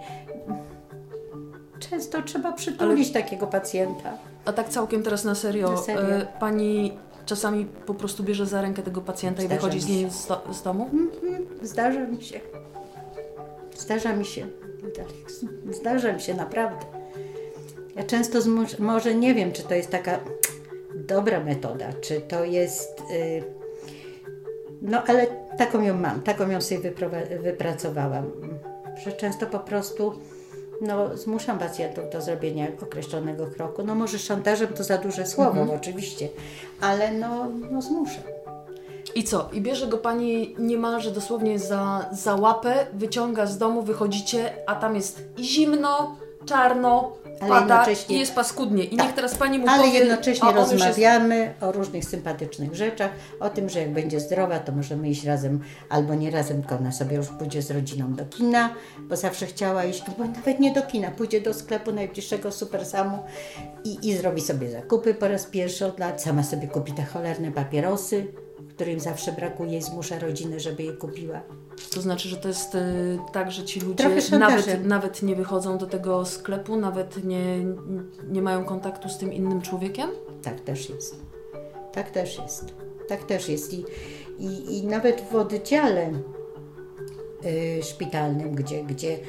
Często 1.89 2.21
trzeba 2.21 2.51
przytulić 2.51 3.11
takiego 3.11 3.47
pacjenta. 3.47 4.17
A 4.45 4.53
tak 4.53 4.69
całkiem 4.69 5.03
teraz 5.03 5.23
na 5.23 5.35
serio, 5.35 5.71
Na 5.71 5.77
serio. 5.77 6.01
e, 6.15 6.27
pani 6.39 6.97
czasami 7.25 7.65
po 7.65 7.93
prostu 7.93 8.23
bierze 8.23 8.45
za 8.45 8.61
rękę 8.61 8.81
tego 8.83 9.01
pacjenta 9.01 9.41
Zdarza 9.41 9.55
i 9.55 9.57
wychodzi 9.57 9.79
z 9.79 9.87
nim 9.89 10.09
z, 10.11 10.27
do, 10.27 10.41
z 10.53 10.61
domu? 10.61 10.83
Mhm, 10.93 11.45
Zdarza 11.61 11.99
mi 12.07 12.21
się. 12.23 12.39
Zdarza 13.77 14.15
mi 14.15 14.25
się. 14.25 14.47
Zdarza 15.71 16.13
mi 16.13 16.21
się 16.21 16.33
naprawdę. 16.33 16.85
Ja 17.95 18.03
często 18.03 18.39
zmu- 18.39 18.79
może 18.79 19.15
nie 19.15 19.33
wiem, 19.33 19.51
czy 19.51 19.63
to 19.63 19.73
jest 19.73 19.89
taka 19.89 20.19
dobra 20.95 21.39
metoda, 21.39 21.93
czy 22.01 22.21
to 22.21 22.43
jest. 22.43 23.01
y, 23.11 23.43
no 24.81 25.03
ale 25.07 25.27
taką 25.57 25.81
ją 25.81 25.97
mam, 25.97 26.21
taką 26.21 26.49
ją 26.49 26.61
sobie 26.61 26.91
wypracowałam. 27.43 28.31
Że 29.05 29.11
często 29.11 29.45
po 29.47 29.59
prostu 29.59 30.13
no, 30.81 31.17
zmuszam 31.17 31.59
pacjentów 31.59 32.03
do 32.13 32.21
zrobienia 32.21 32.67
określonego 32.83 33.47
kroku. 33.47 33.83
No 33.83 33.95
może 33.95 34.19
szantażem 34.19 34.67
to 34.67 34.83
za 34.83 34.97
duże 34.97 35.25
słowo, 35.25 35.73
oczywiście, 35.75 36.29
ale 36.81 37.11
no, 37.11 37.47
no 37.71 37.81
zmuszam. 37.81 38.23
I 39.15 39.23
co? 39.23 39.49
I 39.53 39.61
bierze 39.61 39.87
go 39.87 39.97
pani 39.97 40.55
niemalże 40.59 41.11
dosłownie 41.11 41.59
za, 41.59 42.09
za 42.11 42.35
łapę, 42.35 42.85
wyciąga 42.93 43.45
z 43.45 43.57
domu, 43.57 43.81
wychodzicie, 43.81 44.53
a 44.67 44.75
tam 44.75 44.95
jest 44.95 45.23
zimno, 45.39 46.15
czarno, 46.45 47.11
pada 47.49 47.79
jednocześnie- 47.79 48.15
i 48.15 48.19
jest 48.19 48.35
paskudnie. 48.35 48.83
I 48.83 48.97
Tak. 48.97 49.05
niech 49.07 49.15
teraz 49.15 49.35
pani 49.35 49.59
mu 49.59 49.67
Ale 49.67 49.83
powie, 49.83 49.99
jednocześnie 49.99 50.49
już 50.49 50.57
jest 50.57 50.71
rozmawiamy 50.71 51.53
o 51.61 51.71
różnych 51.71 52.05
sympatycznych 52.05 52.75
rzeczach, 52.75 53.11
o 53.39 53.49
tym, 53.49 53.69
że 53.69 53.79
jak 53.79 53.93
będzie 53.93 54.19
zdrowa, 54.19 54.59
to 54.59 54.71
możemy 54.71 55.09
iść 55.09 55.23
razem, 55.25 55.59
albo 55.89 56.15
nie 56.15 56.31
razem, 56.31 56.61
tylko 56.61 56.75
ona 56.77 56.91
sobie 56.91 57.15
już 57.17 57.27
pójdzie 57.27 57.61
z 57.61 57.71
rodziną 57.71 58.13
do 58.13 58.25
kina, 58.25 58.69
bo 58.99 59.15
zawsze 59.15 59.45
chciała 59.45 59.83
iść, 59.85 60.03
albo 60.07 60.25
nawet 60.33 60.59
nie 60.59 60.73
do 60.73 60.81
kina, 60.81 61.11
pójdzie 61.11 61.41
do 61.41 61.53
sklepu 61.53 61.91
najbliższego 61.91 62.51
Super 62.51 62.85
Samu 62.85 63.17
i, 63.83 64.09
i 64.09 64.17
zrobi 64.17 64.41
sobie 64.41 64.71
zakupy 64.71 65.13
po 65.13 65.27
raz 65.27 65.45
pierwszy 65.45 65.85
od 65.85 65.99
lat, 65.99 66.21
sama 66.21 66.43
sobie 66.43 66.67
kupi 66.67 66.91
te 66.93 67.03
cholerne 67.03 67.51
papierosy, 67.51 68.27
którym 68.69 68.99
zawsze 68.99 69.31
brakuje 69.31 69.77
i 69.77 69.81
zmusza 69.81 70.19
rodzinę, 70.19 70.59
żeby 70.59 70.83
je 70.83 70.93
kupiła. 70.93 71.41
To 71.93 72.01
znaczy, 72.01 72.29
że 72.29 72.37
to 72.37 72.47
jest 72.47 72.75
y, 72.75 73.19
tak, 73.33 73.51
że 73.51 73.63
ci 73.63 73.79
ludzie 73.79 74.09
nawet, 74.39 74.85
nawet 74.85 75.21
nie 75.23 75.35
wychodzą 75.35 75.77
do 75.77 75.87
tego 75.87 76.25
sklepu, 76.25 76.75
nawet 76.75 77.23
nie, 77.23 77.57
nie 78.29 78.41
mają 78.41 78.65
kontaktu 78.65 79.09
z 79.09 79.17
tym 79.17 79.33
innym 79.33 79.61
człowiekiem? 79.61 80.09
Tak 80.43 80.59
też 80.59 80.89
jest. 80.89 81.15
Tak 81.91 82.11
też 82.11 82.37
jest. 82.37 82.65
Tak 83.07 83.23
też 83.23 83.49
jest. 83.49 83.73
I, 83.73 83.85
i, 84.39 84.77
i 84.77 84.87
nawet 84.87 85.23
w 85.31 85.35
oddziale 85.35 86.11
y, 87.45 87.83
szpitalnym, 87.83 88.55
gdzie, 88.55 88.83
gdzie 88.83 89.19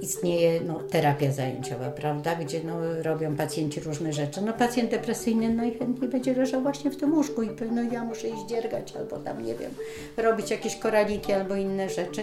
istnieje 0.00 0.60
no, 0.60 0.80
terapia 0.90 1.32
zajęciowa, 1.32 1.90
prawda, 1.90 2.34
gdzie 2.34 2.60
no, 2.64 3.02
robią 3.02 3.36
pacjenci 3.36 3.80
różne 3.80 4.12
rzeczy. 4.12 4.42
No 4.42 4.52
pacjent 4.52 4.90
depresyjny 4.90 5.54
najchętniej 5.54 6.10
będzie 6.10 6.34
leżał 6.34 6.62
właśnie 6.62 6.90
w 6.90 6.96
tym 6.96 7.14
łóżku 7.14 7.42
i 7.42 7.50
no 7.72 7.82
ja 7.82 8.04
muszę 8.04 8.28
iść 8.28 8.46
dziergać 8.48 8.96
albo 8.96 9.16
tam, 9.16 9.44
nie 9.44 9.54
wiem, 9.54 9.70
robić 10.16 10.50
jakieś 10.50 10.76
koraliki 10.76 11.32
albo 11.32 11.54
inne 11.54 11.88
rzeczy. 11.88 12.22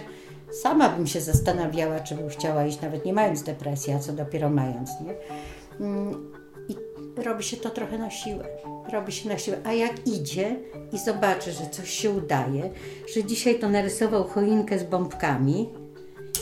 Sama 0.62 0.88
bym 0.88 1.06
się 1.06 1.20
zastanawiała, 1.20 2.00
czy 2.00 2.14
bym 2.14 2.28
chciała 2.28 2.66
iść, 2.66 2.80
nawet 2.80 3.04
nie 3.04 3.12
mając 3.12 3.42
depresji, 3.42 3.92
a 3.92 3.98
co 3.98 4.12
dopiero 4.12 4.50
mając, 4.50 4.90
nie? 5.00 5.14
Mm, 5.86 6.32
I 6.68 6.76
robi 7.22 7.44
się 7.44 7.56
to 7.56 7.70
trochę 7.70 7.98
na 7.98 8.10
siłę. 8.10 8.44
Robi 8.92 9.12
się 9.12 9.28
na 9.28 9.38
siłę. 9.38 9.56
A 9.64 9.72
jak 9.72 10.06
idzie 10.06 10.56
i 10.92 10.98
zobaczy, 10.98 11.52
że 11.52 11.70
coś 11.70 11.90
się 11.90 12.10
udaje, 12.10 12.70
że 13.14 13.24
dzisiaj 13.24 13.58
to 13.58 13.68
narysował 13.68 14.24
choinkę 14.24 14.78
z 14.78 14.84
bombkami 14.84 15.83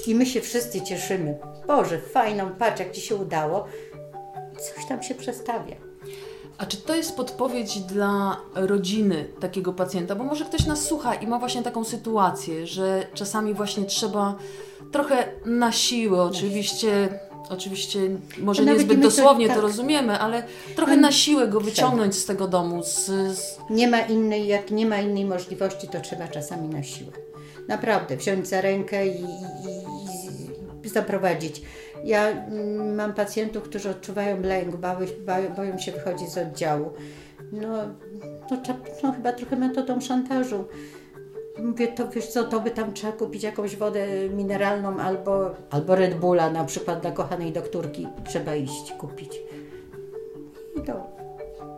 i 0.07 0.15
my 0.15 0.27
się 0.27 0.41
wszyscy 0.41 0.81
cieszymy. 0.81 1.39
Boże, 1.67 1.99
fajną, 1.99 2.51
patrz 2.59 2.81
jak 2.81 2.93
Ci 2.93 3.01
się 3.01 3.17
udało. 3.17 3.65
Coś 4.59 4.87
tam 4.89 5.03
się 5.03 5.15
przestawia. 5.15 5.77
A 6.59 6.67
czy 6.67 6.77
to 6.77 6.95
jest 6.95 7.17
podpowiedź 7.17 7.81
dla 7.81 8.37
rodziny 8.55 9.25
takiego 9.41 9.73
pacjenta? 9.73 10.15
Bo 10.15 10.25
może 10.25 10.45
ktoś 10.45 10.67
nas 10.67 10.85
słucha 10.85 11.15
i 11.15 11.27
ma 11.27 11.39
właśnie 11.39 11.63
taką 11.63 11.85
sytuację, 11.85 12.67
że 12.67 13.07
czasami 13.15 13.55
właśnie 13.55 13.85
trzeba 13.85 14.35
trochę 14.93 15.29
na 15.47 15.73
siłę, 15.73 16.23
oczywiście, 16.23 17.09
oczywiście 17.49 18.01
może 18.39 18.63
Nawet 18.63 18.79
niezbyt 18.79 19.01
dosłownie 19.01 19.47
tak. 19.47 19.57
to 19.57 19.63
rozumiemy, 19.63 20.19
ale 20.19 20.43
trochę 20.77 20.97
na 20.97 21.13
siłę 21.13 21.49
go 21.49 21.61
wyciągnąć 21.61 22.15
z 22.15 22.27
tego 22.27 22.49
domu. 22.49 22.83
Z, 22.83 23.07
z... 23.39 23.59
Nie 23.71 23.89
ma 23.89 24.01
innej, 24.01 24.47
jak 24.47 24.71
nie 24.71 24.87
ma 24.87 24.99
innej 24.99 25.25
możliwości, 25.25 25.89
to 25.89 26.01
trzeba 26.01 26.29
czasami 26.29 26.69
na 26.69 26.83
siłę. 26.83 27.13
Naprawdę, 27.69 28.17
wziąć 28.17 28.49
za 28.49 28.61
rękę 28.61 29.07
i, 29.07 29.21
i 29.21 29.92
zaprowadzić. 30.89 31.63
Ja 32.05 32.29
mm, 32.29 32.95
mam 32.95 33.15
pacjentów, 33.15 33.63
którzy 33.63 33.91
odczuwają 33.91 34.41
lęk, 34.41 34.77
bały, 34.77 35.07
boją 35.57 35.79
się 35.79 35.93
wychodzić 35.93 36.29
z 36.29 36.39
oddziału. 36.39 36.91
No, 37.53 37.69
no, 38.51 38.57
no 39.03 39.13
chyba 39.13 39.33
trochę 39.33 39.57
metodą 39.57 40.01
szantażu. 40.01 40.65
Mówię, 41.59 41.89
to 41.89 42.09
wiesz 42.09 42.27
co, 42.27 42.45
to 42.45 42.61
by 42.61 42.71
tam 42.71 42.93
trzeba 42.93 43.13
kupić 43.13 43.43
jakąś 43.43 43.77
wodę 43.77 44.07
mineralną 44.29 44.99
albo, 44.99 45.51
albo 45.71 45.95
Red 45.95 46.15
Bulla 46.15 46.51
na 46.51 46.65
przykład 46.65 47.01
dla 47.01 47.11
kochanej 47.11 47.53
doktorki. 47.53 48.09
Trzeba 48.29 48.55
iść 48.55 48.93
kupić. 48.93 49.41
Idą. 50.77 50.95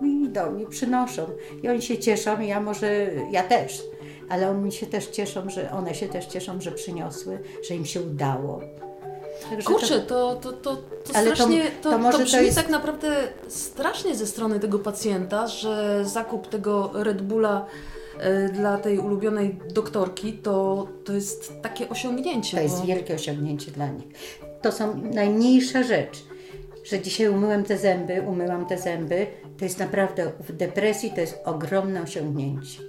Idą, 0.03 0.59
i 0.59 0.67
przynoszą. 0.67 1.27
I 1.63 1.69
oni 1.69 1.83
się 1.83 1.99
cieszą, 1.99 2.41
ja 2.41 2.61
może, 2.61 3.11
ja 3.31 3.43
też. 3.43 3.83
Ale 4.29 4.51
oni 4.51 4.73
się 4.73 4.87
też 4.87 5.07
cieszą, 5.07 5.51
że 5.51 5.71
one 5.71 5.95
się 5.95 6.09
też 6.09 6.27
cieszą, 6.27 6.61
że 6.61 6.73
przyniosły, 6.73 7.39
że 7.69 7.75
im 7.75 7.85
się 7.85 8.01
udało. 8.01 8.61
Także 9.51 9.67
Kurczę, 9.67 10.01
to, 10.01 10.35
to, 10.37 10.53
to, 10.53 10.77
to 10.77 10.83
strasznie, 11.09 11.71
to, 11.83 11.91
to 11.99 12.11
to, 12.13 12.19
brzmi 12.19 12.45
jest- 12.45 12.57
tak 12.57 12.69
naprawdę 12.69 13.17
strasznie 13.49 14.15
ze 14.15 14.27
strony 14.27 14.61
tego 14.61 14.79
pacjenta, 14.79 15.47
że 15.49 16.05
zakup 16.05 16.49
tego 16.49 16.91
Red 16.95 17.23
Bulla 17.23 17.67
e, 18.19 18.49
dla 18.49 18.79
tej 18.79 18.99
ulubionej 18.99 19.59
doktorki 19.75 20.33
to, 20.33 20.87
to 21.05 21.13
jest 21.13 21.53
takie 21.63 21.89
osiągnięcie. 21.89 22.57
To 22.57 22.63
jest 22.63 22.81
bo- 22.81 22.87
wielkie 22.87 23.15
osiągnięcie 23.15 23.71
dla 23.71 23.89
nich. 23.89 24.07
To 24.63 24.73
są 24.73 24.97
najmniejsza 25.03 25.83
rzecz, 25.83 26.25
że 26.85 27.01
dzisiaj 27.01 27.29
umyłem 27.29 27.65
te 27.65 27.79
zęby, 27.79 28.23
umyłam 28.29 28.67
te 28.67 28.79
zęby. 28.79 29.27
To 29.59 29.65
jest 29.65 29.79
naprawdę 29.79 30.33
w 30.41 30.53
depresji 30.53 31.11
to 31.15 31.21
jest 31.21 31.39
ogromne 31.45 32.03
osiągnięcie. 32.03 32.81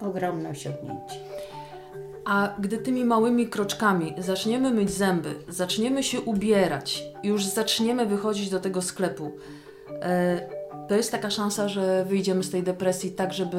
Ogromne 0.00 0.48
osiągnięcie. 0.50 1.14
A 2.28 2.54
gdy 2.58 2.78
tymi 2.78 3.04
małymi 3.04 3.46
kroczkami 3.46 4.14
zaczniemy 4.18 4.70
myć 4.70 4.90
zęby, 4.90 5.34
zaczniemy 5.48 6.02
się 6.02 6.20
ubierać, 6.20 7.04
już 7.22 7.44
zaczniemy 7.44 8.06
wychodzić 8.06 8.50
do 8.50 8.60
tego 8.60 8.82
sklepu, 8.82 9.32
e, 10.02 10.40
to 10.88 10.94
jest 10.94 11.10
taka 11.12 11.30
szansa, 11.30 11.68
że 11.68 12.04
wyjdziemy 12.04 12.44
z 12.44 12.50
tej 12.50 12.62
depresji 12.62 13.10
tak, 13.10 13.32
żeby 13.32 13.56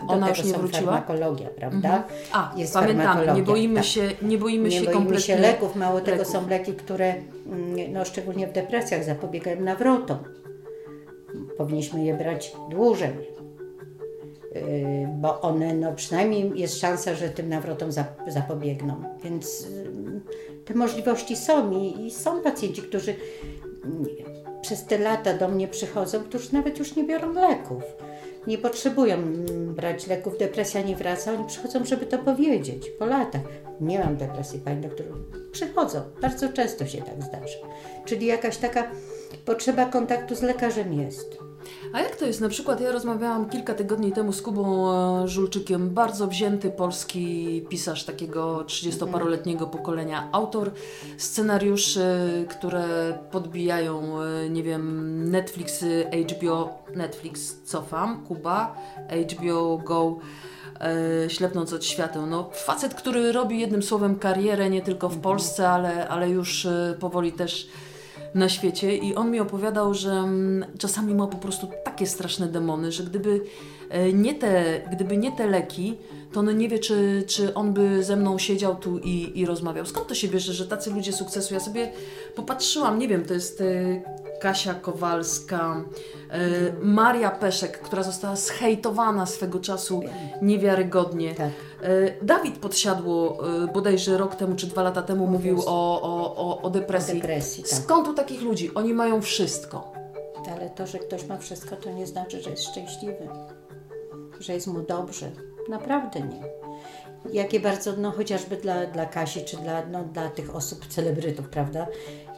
Do 0.00 0.06
ona 0.14 0.26
tego 0.26 0.38
już 0.38 0.46
nie 0.46 0.52
są 0.52 0.58
wróciła. 0.58 0.80
farmakologia, 0.92 1.48
prawda? 1.48 2.04
A, 2.32 2.52
Jest 2.56 2.74
pamiętamy, 2.74 3.32
nie 3.34 3.42
boimy 3.42 3.74
tak. 3.74 3.84
się, 3.84 4.02
nie 4.22 4.38
boimy 4.38 4.64
Nie 4.68 4.70
się 4.70 4.80
boimy 4.80 4.92
kompletnie 4.92 5.24
się 5.34 5.38
leków, 5.40 5.76
mało 5.76 6.00
tego 6.00 6.16
leków. 6.16 6.32
są 6.32 6.48
leki, 6.48 6.72
które 6.74 7.14
mm, 7.46 7.92
no, 7.92 8.04
szczególnie 8.04 8.46
w 8.46 8.52
depresjach 8.52 9.04
zapobiegają 9.04 9.60
nawrotom. 9.60 10.18
Powinniśmy 11.58 12.04
je 12.04 12.14
brać 12.14 12.52
dłużej, 12.70 13.10
bo 15.08 15.40
one, 15.40 15.74
no 15.74 15.92
przynajmniej 15.92 16.52
jest 16.54 16.80
szansa, 16.80 17.14
że 17.14 17.28
tym 17.28 17.48
nawrotom 17.48 17.90
zap- 17.90 18.30
zapobiegną. 18.30 19.04
Więc 19.24 19.60
yy, 19.60 20.20
te 20.64 20.74
możliwości 20.74 21.36
są 21.36 21.70
i, 21.70 22.06
i 22.06 22.10
są 22.10 22.42
pacjenci, 22.42 22.82
którzy 22.82 23.14
mm, 23.84 24.06
przez 24.62 24.84
te 24.84 24.98
lata 24.98 25.34
do 25.34 25.48
mnie 25.48 25.68
przychodzą, 25.68 26.20
którzy 26.20 26.54
nawet 26.54 26.78
już 26.78 26.96
nie 26.96 27.04
biorą 27.04 27.32
leków. 27.32 27.82
Nie 28.46 28.58
potrzebują 28.58 29.14
mm, 29.14 29.74
brać 29.74 30.06
leków, 30.06 30.38
depresja 30.38 30.82
nie 30.82 30.96
wraca, 30.96 31.32
oni 31.32 31.46
przychodzą, 31.46 31.84
żeby 31.84 32.06
to 32.06 32.18
powiedzieć 32.18 32.90
po 32.90 33.06
latach. 33.06 33.42
Nie 33.80 33.98
mam 33.98 34.16
depresji, 34.16 34.60
pani 34.60 34.80
doktor. 34.80 35.06
Przychodzą, 35.52 36.00
bardzo 36.22 36.48
często 36.48 36.86
się 36.86 36.98
tak 36.98 37.22
zdarza. 37.22 37.58
Czyli 38.04 38.26
jakaś 38.26 38.56
taka 38.56 38.90
potrzeba 39.44 39.86
kontaktu 39.86 40.34
z 40.34 40.42
lekarzem 40.42 40.92
jest. 40.92 41.51
A 41.92 42.00
jak 42.00 42.16
to 42.16 42.26
jest? 42.26 42.40
Na 42.40 42.48
przykład 42.48 42.80
ja 42.80 42.92
rozmawiałam 42.92 43.48
kilka 43.50 43.74
tygodni 43.74 44.12
temu 44.12 44.32
z 44.32 44.42
Kubą 44.42 44.92
e, 44.92 45.28
Żulczykiem, 45.28 45.90
bardzo 45.90 46.26
wzięty 46.26 46.70
polski 46.70 47.66
pisarz 47.68 48.04
takiego 48.04 48.64
30-paroletniego 48.66 49.66
pokolenia, 49.66 50.28
autor 50.32 50.70
scenariuszy, 51.18 52.04
które 52.48 53.18
podbijają, 53.30 54.22
e, 54.22 54.50
nie 54.50 54.62
wiem, 54.62 55.30
Netflix, 55.30 55.84
HBO, 56.30 56.78
Netflix, 56.94 57.62
cofam, 57.64 58.24
Kuba, 58.26 58.76
HBO 59.32 59.78
Go, 59.78 60.18
e, 60.80 61.30
ślepnąc 61.30 61.72
od 61.72 61.84
świateł. 61.84 62.26
No, 62.26 62.50
facet, 62.52 62.94
który 62.94 63.32
robi 63.32 63.60
jednym 63.60 63.82
słowem 63.82 64.18
karierę 64.18 64.70
nie 64.70 64.82
tylko 64.82 65.08
w 65.08 65.18
Polsce, 65.18 65.68
ale, 65.68 66.08
ale 66.08 66.30
już 66.30 66.66
powoli 67.00 67.32
też 67.32 67.68
na 68.34 68.48
świecie 68.48 68.96
i 68.96 69.14
on 69.14 69.30
mi 69.30 69.40
opowiadał, 69.40 69.94
że 69.94 70.12
mm, 70.12 70.64
czasami 70.78 71.14
ma 71.14 71.26
po 71.26 71.36
prostu 71.36 71.68
takie 71.84 72.06
straszne 72.06 72.46
demony, 72.46 72.92
że 72.92 73.04
gdyby 73.04 73.40
e, 73.90 74.12
nie 74.12 74.34
te, 74.34 74.80
gdyby 74.92 75.16
nie 75.16 75.32
te 75.32 75.46
leki, 75.46 75.98
to 76.32 76.40
on 76.40 76.56
nie 76.56 76.68
wie, 76.68 76.78
czy, 76.78 77.24
czy 77.26 77.54
on 77.54 77.72
by 77.72 78.04
ze 78.04 78.16
mną 78.16 78.38
siedział 78.38 78.76
tu 78.76 78.98
i, 78.98 79.40
i 79.40 79.46
rozmawiał. 79.46 79.86
Skąd 79.86 80.06
to 80.06 80.14
się 80.14 80.28
bierze, 80.28 80.52
że 80.52 80.66
tacy 80.66 80.90
ludzie 80.90 81.12
sukcesu? 81.12 81.54
Ja 81.54 81.60
sobie 81.60 81.92
popatrzyłam, 82.34 82.98
nie 82.98 83.08
wiem, 83.08 83.24
to 83.24 83.34
jest 83.34 83.60
e, 83.60 84.21
Kasia 84.42 84.74
Kowalska, 84.74 85.84
e, 86.30 86.72
Maria 86.82 87.30
Peszek, 87.30 87.78
która 87.78 88.02
została 88.02 88.36
zhejtowana 88.36 89.26
swego 89.26 89.60
czasu 89.60 90.02
niewiarygodnie. 90.42 91.34
Tak. 91.34 91.50
E, 91.82 92.24
Dawid 92.24 92.58
Podsiadło 92.58 93.38
e, 93.64 93.72
bodajże 93.72 94.18
rok 94.18 94.34
temu 94.34 94.56
czy 94.56 94.66
dwa 94.66 94.82
lata 94.82 95.02
temu 95.02 95.26
mówił 95.26 95.60
o, 95.66 96.02
o, 96.02 96.36
o, 96.36 96.62
o 96.62 96.70
depresji. 96.70 97.14
depresji, 97.14 97.64
tak. 97.64 97.72
Skąd 97.72 98.08
u 98.08 98.14
takich 98.14 98.42
ludzi? 98.42 98.74
Oni 98.74 98.94
mają 98.94 99.22
wszystko. 99.22 99.92
Ale 100.56 100.70
to, 100.70 100.86
że 100.86 100.98
ktoś 100.98 101.26
ma 101.26 101.38
wszystko, 101.38 101.76
to 101.76 101.92
nie 101.92 102.06
znaczy, 102.06 102.42
że 102.42 102.50
jest 102.50 102.64
szczęśliwy, 102.64 103.28
że 104.40 104.52
jest 104.52 104.66
mu 104.66 104.80
dobrze. 104.82 105.30
Naprawdę 105.68 106.20
nie. 106.20 106.61
Jakie 107.32 107.60
bardzo, 107.60 107.96
no 107.96 108.10
chociażby 108.10 108.56
dla, 108.56 108.86
dla 108.86 109.06
Kasi, 109.06 109.44
czy 109.44 109.56
dla, 109.56 109.86
no, 109.86 110.04
dla 110.04 110.30
tych 110.30 110.56
osób, 110.56 110.86
celebrytów, 110.86 111.48
prawda? 111.48 111.86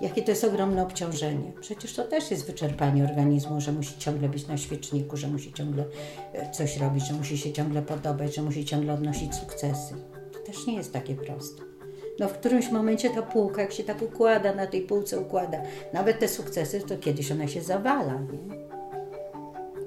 Jakie 0.01 0.23
to 0.23 0.31
jest 0.31 0.45
ogromne 0.45 0.83
obciążenie. 0.83 1.53
Przecież 1.61 1.95
to 1.95 2.05
też 2.05 2.31
jest 2.31 2.47
wyczerpanie 2.47 3.05
organizmu, 3.05 3.61
że 3.61 3.73
musi 3.73 3.99
ciągle 3.99 4.29
być 4.29 4.47
na 4.47 4.57
świeczniku, 4.57 5.17
że 5.17 5.29
musi 5.29 5.53
ciągle 5.53 5.85
e, 6.33 6.51
coś 6.51 6.77
robić, 6.77 7.07
że 7.07 7.15
musi 7.15 7.39
się 7.39 7.53
ciągle 7.53 7.83
podobać, 7.83 8.35
że 8.35 8.43
musi 8.43 8.65
ciągle 8.65 8.93
odnosić 8.93 9.35
sukcesy. 9.35 9.95
To 10.33 10.39
też 10.39 10.67
nie 10.67 10.75
jest 10.75 10.93
takie 10.93 11.15
proste. 11.15 11.63
No 12.19 12.29
w 12.29 12.33
którymś 12.33 12.71
momencie 12.71 13.11
ta 13.11 13.23
półka, 13.23 13.63
jak 13.63 13.73
się 13.73 13.85
tak 13.85 14.03
układa, 14.03 14.55
na 14.55 14.67
tej 14.67 14.83
półce 14.83 15.21
układa, 15.21 15.63
nawet 15.93 16.19
te 16.19 16.29
sukcesy, 16.29 16.81
to 16.81 16.99
kiedyś 16.99 17.33
ona 17.33 17.49
się 17.49 17.63
zawala, 17.63 18.15
nie? 18.15 18.74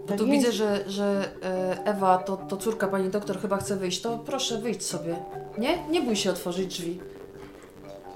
No 0.08 0.12
Tak 0.12 0.18
tu 0.18 0.28
jest. 0.28 0.46
widzę, 0.46 0.52
że, 0.52 0.90
że 0.90 1.30
e, 1.44 1.86
Ewa, 1.86 2.18
to, 2.18 2.38
to 2.38 2.58
córka 2.58 2.88
pani 2.88 3.10
doktor 3.10 3.42
chyba 3.42 3.58
chce 3.58 3.76
wyjść. 3.76 4.02
To 4.02 4.18
proszę, 4.18 4.58
wyjdź 4.58 4.86
sobie. 4.86 5.16
Nie? 5.58 5.88
Nie 5.90 6.02
bój 6.02 6.16
się 6.16 6.30
otworzyć 6.30 6.68
drzwi. 6.68 7.00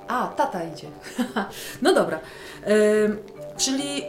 A, 0.08 0.28
tata 0.28 0.64
idzie. 0.64 0.88
no 1.82 1.94
dobra. 1.94 2.20
Ym, 3.04 3.18
czyli 3.58 4.04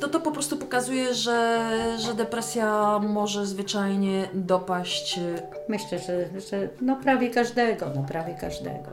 to, 0.00 0.08
to 0.08 0.20
po 0.20 0.30
prostu 0.30 0.56
pokazuje, 0.56 1.14
że, 1.14 1.68
że 1.98 2.14
depresja 2.14 2.98
może 2.98 3.46
zwyczajnie 3.46 4.28
dopaść 4.34 5.18
e, 5.18 5.42
Myślę, 5.68 5.98
że, 5.98 6.40
że 6.50 6.68
no 6.80 6.96
prawie 6.96 7.30
każdego, 7.30 7.86
no 7.94 8.02
prawie 8.02 8.34
każdego. 8.34 8.90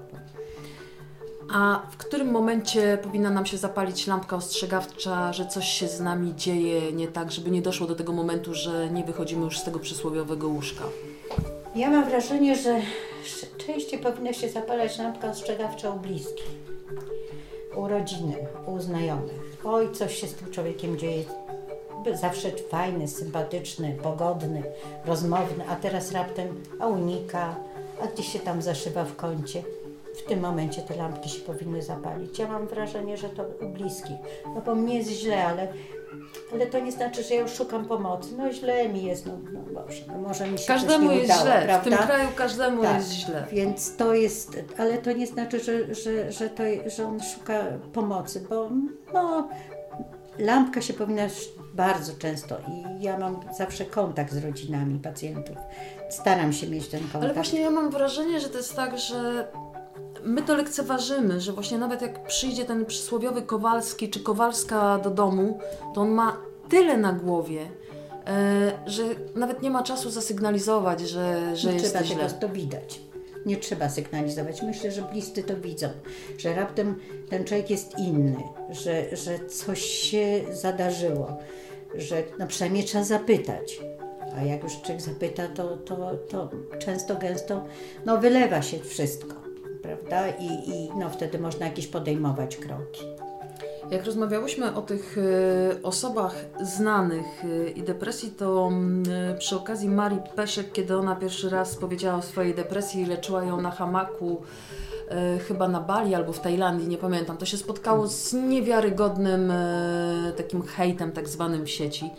A 1.54 1.82
w 1.92 1.98
którym 1.98 2.32
momencie 2.32 2.98
powinna 3.04 3.30
nam 3.30 3.46
się 3.46 3.58
zapalić 3.58 4.08
lampka 4.08 4.36
ostrzegawcza, 4.36 5.34
że 5.34 5.46
coś 5.46 5.68
się 5.68 5.88
z 5.88 6.00
nami 6.00 6.36
dzieje 6.36 6.92
nie 6.92 7.08
tak, 7.08 7.32
żeby 7.32 7.52
nie 7.52 7.62
doszło 7.62 7.88
do 7.88 7.96
tego 7.96 8.14
momentu, 8.14 8.54
że 8.54 8.90
nie 8.90 9.04
wychodzimy 9.04 9.46
już 9.46 9.60
z 9.60 9.64
tego 9.64 9.80
przysłowiowego 9.80 10.48
łóżka? 10.48 10.84
Ja 11.76 11.90
mam 11.90 12.06
wrażenie, 12.06 12.56
że 12.56 12.82
częściej 13.58 14.00
powinna 14.00 14.34
się 14.34 14.50
zapalać 14.50 14.98
lampka 14.98 15.30
ostrzegawcza 15.30 15.90
u 15.90 16.00
bliskich, 16.00 16.50
u 17.76 17.88
rodziny, 17.88 18.36
u 18.66 18.80
znajomych. 18.80 19.58
Oj, 19.64 19.92
coś 19.92 20.16
się 20.16 20.28
z 20.28 20.34
tym 20.34 20.52
człowiekiem 20.52 20.98
dzieje. 20.98 21.24
Zawsze 22.14 22.52
fajny, 22.70 23.08
sympatyczny, 23.08 23.98
pogodny, 24.04 24.64
rozmowny, 25.06 25.64
a 25.70 25.76
teraz 25.76 26.12
raptem 26.12 26.48
a 26.80 26.88
unika, 26.88 27.56
a 28.04 28.08
gdzieś 28.08 28.34
się 28.34 28.40
tam 28.40 28.62
zaszywa 28.62 29.06
w 29.06 29.16
kącie. 29.16 29.64
W 30.18 30.24
tym 30.28 30.40
momencie 30.40 30.82
te 30.82 30.96
lampki 30.96 31.30
się 31.30 31.40
powinny 31.40 31.82
zapalić. 31.82 32.40
Ja 32.40 32.48
mam 32.48 32.68
wrażenie, 32.68 33.18
że 33.18 33.30
to 33.30 33.46
u 33.62 33.70
bliskich. 33.70 34.16
No 34.56 34.62
bo 34.62 34.76
mnie 34.76 34.98
jest 34.98 35.10
źle, 35.10 35.48
ale, 35.48 35.68
ale 36.54 36.68
to 36.68 36.80
nie 36.80 36.92
znaczy, 36.92 37.24
że 37.24 37.36
ja 37.36 37.42
już 37.42 37.52
szukam 37.52 37.86
pomocy. 37.86 38.30
No 38.38 38.52
źle 38.52 38.90
mi 38.90 39.04
jest, 39.04 39.26
no, 39.26 39.34
no 39.54 39.60
Boże, 39.82 40.02
no 40.08 40.18
może 40.18 40.48
mi 40.48 40.58
się 40.58 40.68
Każdemu 40.68 41.10
nie 41.10 41.16
jest 41.16 41.26
udało, 41.26 41.42
źle, 41.42 41.62
prawda? 41.66 41.80
w 41.80 41.84
tym 41.84 42.08
kraju 42.08 42.30
każdemu 42.36 42.82
Tak. 42.82 42.96
jest 42.96 43.12
źle. 43.12 43.46
Więc 43.52 43.96
to 43.96 44.14
jest, 44.14 44.58
ale 44.78 44.98
to 44.98 45.12
nie 45.12 45.28
znaczy, 45.28 45.60
że, 45.60 45.96
że, 45.96 46.32
że, 46.32 46.50
to, 46.50 46.64
że 46.86 47.08
on 47.08 47.20
szuka 47.24 47.64
pomocy, 47.94 48.46
bo 48.50 48.70
no, 49.14 49.50
lampka 50.40 50.82
się 50.82 50.94
powinna 50.94 51.28
bardzo 51.74 52.14
często 52.20 52.56
i 52.68 53.04
ja 53.04 53.20
mam 53.20 53.40
zawsze 53.58 53.86
kontakt 53.86 54.34
z 54.34 54.46
rodzinami 54.46 55.00
pacjentów. 55.00 55.58
Staram 56.10 56.54
się 56.54 56.68
mieć 56.68 56.88
ten 56.88 57.00
kontakt. 57.00 57.24
Ale 57.24 57.34
właśnie 57.34 57.62
ja 57.62 57.70
mam 57.70 57.90
wrażenie, 57.90 58.40
że 58.40 58.50
to 58.50 58.58
jest 58.58 58.76
tak, 58.76 58.98
że 58.98 59.48
my 60.26 60.42
to 60.42 60.56
lekceważymy, 60.56 61.42
że 61.42 61.54
właśnie 61.54 61.78
nawet 61.78 62.02
jak 62.02 62.28
przyjdzie 62.28 62.66
ten 62.66 62.86
przysłowiowy 62.86 63.42
Kowalski 63.42 64.10
czy 64.10 64.20
Kowalska 64.20 65.00
do 65.00 65.10
domu, 65.10 65.60
to 65.94 66.02
on 66.02 66.10
ma 66.10 66.38
tyle 66.70 66.98
na 66.98 67.14
głowie, 67.14 67.62
e, 68.28 68.72
że 68.86 69.04
nawet 69.36 69.62
nie 69.62 69.72
ma 69.72 69.84
czasu 69.84 70.10
zasygnalizować, 70.10 71.02
że, 71.02 71.56
że 71.56 71.68
nie 71.68 71.74
jest 71.74 71.86
trzeba 71.86 72.06
źle. 72.06 72.30
to 72.30 72.50
widać. 72.50 73.02
Nie 73.46 73.58
trzeba 73.58 73.90
sygnalizować. 73.90 74.62
Myślę, 74.62 74.92
że 74.92 75.02
bliscy 75.02 75.44
to 75.44 75.58
widzą, 75.58 75.90
że 76.38 76.56
raptem 76.56 76.96
ten 77.30 77.44
człowiek 77.44 77.70
jest 77.70 78.00
inny, 78.00 78.44
że, 78.70 79.16
że 79.16 79.40
coś 79.46 79.82
się 79.82 80.42
zadarzyło, 80.52 81.38
że 81.96 82.24
no 82.40 82.48
przynajmniej 82.48 82.84
trzeba 82.84 83.04
zapytać. 83.04 83.80
A 84.38 84.44
jak 84.44 84.64
już 84.64 84.82
człowiek 84.82 85.02
zapyta, 85.02 85.48
to, 85.48 85.78
to, 85.78 86.12
to 86.30 86.50
często, 86.80 87.16
gęsto 87.16 87.66
no 88.06 88.18
wylewa 88.18 88.62
się 88.62 88.80
wszystko, 88.80 89.45
prawda? 89.86 90.30
I, 90.30 90.70
I 90.70 90.90
no 91.00 91.10
wtedy 91.10 91.40
można 91.40 91.66
jakieś 91.66 91.88
podejmować 91.88 92.58
kroki. 92.58 93.02
Jak 93.92 94.06
rozmawiałyśmy 94.06 94.76
o 94.76 94.82
tych 94.82 95.18
e, 95.18 95.84
osobach 95.84 96.36
znanych 96.62 97.26
e, 97.46 97.70
i 97.70 97.84
depresji, 97.84 98.32
to 98.32 98.68
mm, 98.68 99.04
e, 99.34 99.38
przy 99.38 99.56
okazji 99.56 99.90
Marii 99.90 100.20
Peszek, 100.36 100.72
kiedy 100.72 100.98
ona 100.98 101.16
pierwszy 101.16 101.50
raz 101.50 101.76
powiedziała 101.76 102.18
o 102.18 102.22
swojej 102.22 102.56
depresji 102.56 103.06
leczyła 103.06 103.44
ją 103.44 103.62
na 103.62 103.72
hamaku, 103.72 104.42
chyba 105.48 105.68
na 105.68 105.80
Bali 105.80 106.16
albo 106.16 106.34
w 106.34 106.40
Tajlandii, 106.40 106.88
nie 106.88 106.98
pamiętam, 106.98 107.38
to 107.38 107.46
się 107.46 107.58
spotkało 107.58 108.08
z 108.08 108.34
niewiarygodnym 108.34 109.54
takim 110.38 110.62
hejtem 110.62 111.12
tak 111.12 111.30
zwanym 111.30 111.66
w 111.66 111.70
sieci. 111.70 112.10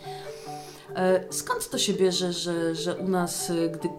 Skąd 1.29 1.69
to 1.69 1.77
się 1.77 1.93
bierze, 1.93 2.33
że, 2.33 2.75
że 2.75 2.95
u 2.95 3.07
nas, 3.07 3.51
gdy 3.71 3.89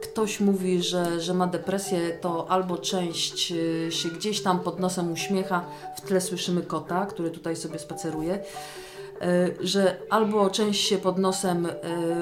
ktoś 0.00 0.40
mówi, 0.40 0.82
że, 0.82 1.20
że 1.20 1.34
ma 1.34 1.46
depresję, 1.46 2.18
to 2.20 2.50
albo 2.50 2.78
część 2.78 3.52
e, 3.52 3.92
się 3.92 4.08
gdzieś 4.08 4.42
tam 4.42 4.60
pod 4.60 4.80
nosem 4.80 5.12
uśmiecha, 5.12 5.64
w 5.96 6.00
tle 6.00 6.20
słyszymy 6.20 6.62
kota, 6.62 7.06
który 7.06 7.30
tutaj 7.30 7.56
sobie 7.56 7.78
spaceruje, 7.78 8.34
e, 8.34 9.48
że 9.60 9.96
albo 10.10 10.50
część 10.50 10.88
się 10.88 10.98
pod 10.98 11.18
nosem 11.18 11.66
e, 11.66 11.70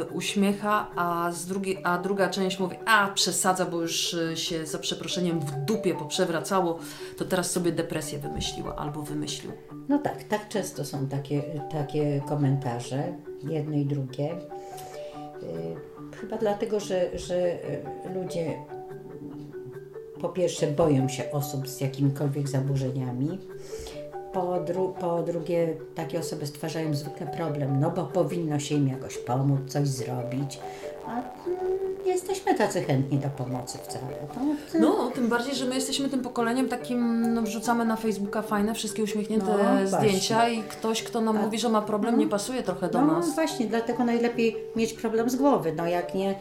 uśmiecha, 0.05 0.91
a, 0.97 1.33
z 1.33 1.47
drugiej, 1.47 1.81
a 1.85 1.99
druga 1.99 2.31
część 2.31 2.59
mówi, 2.59 2.77
a 2.87 3.09
przesadza, 3.09 3.67
bo 3.67 3.81
już 3.81 4.17
się 4.35 4.67
za 4.67 4.79
przeproszeniem 4.79 5.41
w 5.41 5.51
dupie 5.51 5.95
poprzewracało, 5.95 6.79
to 7.17 7.25
teraz 7.25 7.51
sobie 7.51 7.73
depresję 7.73 8.19
wymyśliła 8.19 8.77
albo 8.77 9.03
wymyślił. 9.03 9.53
No 9.89 9.99
tak, 9.99 10.25
tak 10.25 10.49
często 10.49 10.85
są 10.85 11.09
takie, 11.09 11.43
takie 11.73 12.23
komentarze, 12.29 13.15
jedno 13.43 13.77
i 13.77 13.85
drugie. 13.87 14.39
Chyba 16.21 16.39
dlatego, 16.39 16.81
że, 16.81 17.19
że 17.19 17.35
y, 17.37 17.83
ludzie 18.15 18.55
po 20.21 20.29
pierwsze 20.29 20.67
boją 20.67 21.09
się 21.09 21.33
osób 21.33 21.69
z 21.69 21.81
jakimikolwiek 21.81 22.49
zaburzeniami, 22.49 23.39
po, 24.33 24.41
dru- 24.43 24.93
po 24.93 25.23
drugie 25.23 25.77
takie 25.95 26.19
osoby 26.19 26.47
stwarzają 26.47 26.95
zwykle 26.95 27.27
problem, 27.27 27.81
no 27.81 27.91
bo 27.91 28.05
powinno 28.05 28.59
się 28.59 28.75
im 28.75 28.89
jakoś 28.89 29.19
pomóc, 29.19 29.61
coś 29.67 29.89
zrobić, 29.89 30.61
a 31.07 31.23
nie 32.09 32.15
jesteśmy 32.15 32.55
tacy 32.55 32.83
chętni 32.83 33.19
do 33.19 33.29
pomocy 33.29 33.79
wcale. 33.79 34.07
To, 34.35 34.79
No, 34.79 35.11
tym 35.15 35.29
bardziej, 35.29 35.55
że 35.55 35.65
my 35.65 35.75
jesteśmy 35.75 36.09
tym 36.09 36.21
pokoleniem 36.21 36.69
takim, 36.69 37.35
no 37.35 37.43
wrzucamy 37.43 37.85
na 37.85 37.97
Facebooka 37.97 38.43
fajne, 38.43 38.75
wszystkie 38.75 39.03
uśmiechnięte 39.03 39.47
No, 39.47 39.87
zdjęcia 39.99 40.35
właśnie. 40.37 40.55
i 40.55 40.63
ktoś, 40.63 41.03
kto 41.03 41.21
nam 41.21 41.39
mówi, 41.45 41.59
że 41.59 41.69
ma 41.69 41.83
problem, 41.83 42.19
nie 42.19 42.27
pasuje 42.27 42.63
trochę 42.63 42.89
do 42.89 43.01
no 43.01 43.13
nas. 43.13 43.35
właśnie, 43.35 43.67
dlatego 43.67 44.05
najlepiej 44.05 44.57
mieć 44.77 44.93
problem 44.93 45.31
z 45.31 45.37
głowy. 45.37 45.73
No 45.77 45.87
jak 45.87 46.15
nie, 46.15 46.35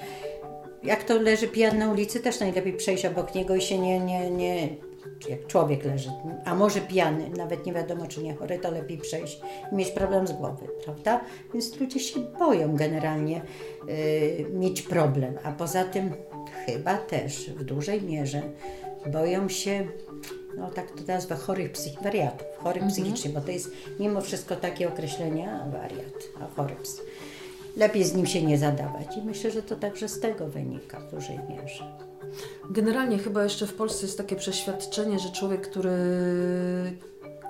jak 0.83 1.03
to 1.03 1.21
leży 1.21 1.47
pijany 1.47 1.79
na 1.79 1.91
ulicy, 1.91 2.19
też 2.19 2.39
najlepiej 2.39 2.73
przejść 2.73 3.05
obok 3.05 3.35
niego 3.35 3.55
i 3.55 3.61
się 3.61 3.79
nie, 3.79 3.99
nie, 3.99 4.31
nie, 4.31 4.67
jak 5.29 5.47
człowiek 5.47 5.85
leży, 5.85 6.09
a 6.45 6.55
może 6.55 6.81
pijany, 6.81 7.29
nawet 7.29 7.65
nie 7.65 7.73
wiadomo 7.73 8.07
czy 8.07 8.23
nie 8.23 8.35
chory, 8.35 8.59
to 8.59 8.71
lepiej 8.71 8.97
przejść 8.97 9.41
i 9.71 9.75
mieć 9.75 9.91
problem 9.91 10.27
z 10.27 10.31
głowy, 10.31 10.67
prawda? 10.85 11.21
Więc 11.53 11.79
ludzie 11.79 11.99
się 11.99 12.19
boją 12.19 12.75
generalnie 12.75 13.41
y, 13.89 14.45
mieć 14.53 14.81
problem, 14.81 15.37
a 15.43 15.51
poza 15.51 15.83
tym 15.83 16.11
chyba 16.65 16.97
też 16.97 17.49
w 17.49 17.63
dużej 17.63 18.01
mierze 18.01 18.41
boją 19.11 19.49
się 19.49 19.87
no 20.57 20.71
tak 20.71 20.91
to 20.91 21.03
nazwę, 21.07 21.35
chorych 21.35 21.71
psych, 21.71 22.03
wariatów, 22.03 22.47
chorych 22.57 22.83
psychicznie, 22.87 23.31
bo 23.31 23.41
to 23.41 23.51
jest 23.51 23.71
mimo 23.99 24.21
wszystko 24.21 24.55
takie 24.55 24.87
określenie, 24.87 25.51
a 25.51 25.69
wariat, 25.69 26.29
a 26.41 26.55
chory 26.55 26.75
psy. 26.83 27.01
Lepiej 27.77 28.03
z 28.03 28.15
nim 28.15 28.25
się 28.25 28.41
nie 28.41 28.57
zadawać 28.57 29.17
i 29.17 29.21
myślę, 29.21 29.51
że 29.51 29.63
to 29.63 29.75
także 29.75 30.09
z 30.09 30.19
tego 30.19 30.47
wynika 30.47 30.99
w 30.99 31.11
dużej 31.11 31.39
mierze. 31.49 32.06
Generalnie 32.69 33.17
chyba 33.17 33.43
jeszcze 33.43 33.67
w 33.67 33.73
Polsce 33.73 34.05
jest 34.05 34.17
takie 34.17 34.35
przeświadczenie, 34.35 35.19
że 35.19 35.29
człowiek, 35.29 35.69
który 35.69 35.97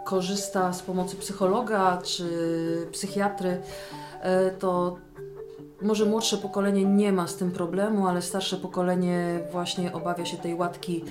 korzysta 0.06 0.74
z 0.74 0.82
pomocy 0.82 1.16
psychologa 1.16 2.02
czy 2.04 2.28
psychiatry, 2.92 3.62
e, 4.22 4.52
to 4.52 4.98
może 5.82 6.06
młodsze 6.06 6.38
pokolenie 6.38 6.86
nie 6.86 7.12
ma 7.12 7.28
z 7.28 7.36
tym 7.36 7.52
problemu, 7.52 8.08
ale 8.08 8.22
starsze 8.22 8.58
pokolenie 8.58 9.40
właśnie 9.52 9.94
obawia 9.94 10.26
się 10.26 10.38
tej 10.38 10.56
łatki 10.56 11.04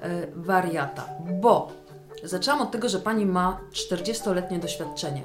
e, 0.00 0.26
wariata. 0.34 1.08
Bo 1.40 1.72
zaczęłam 2.22 2.62
od 2.62 2.70
tego, 2.70 2.88
że 2.88 2.98
pani 2.98 3.26
ma 3.26 3.60
40-letnie 3.72 4.58
doświadczenie. 4.58 5.22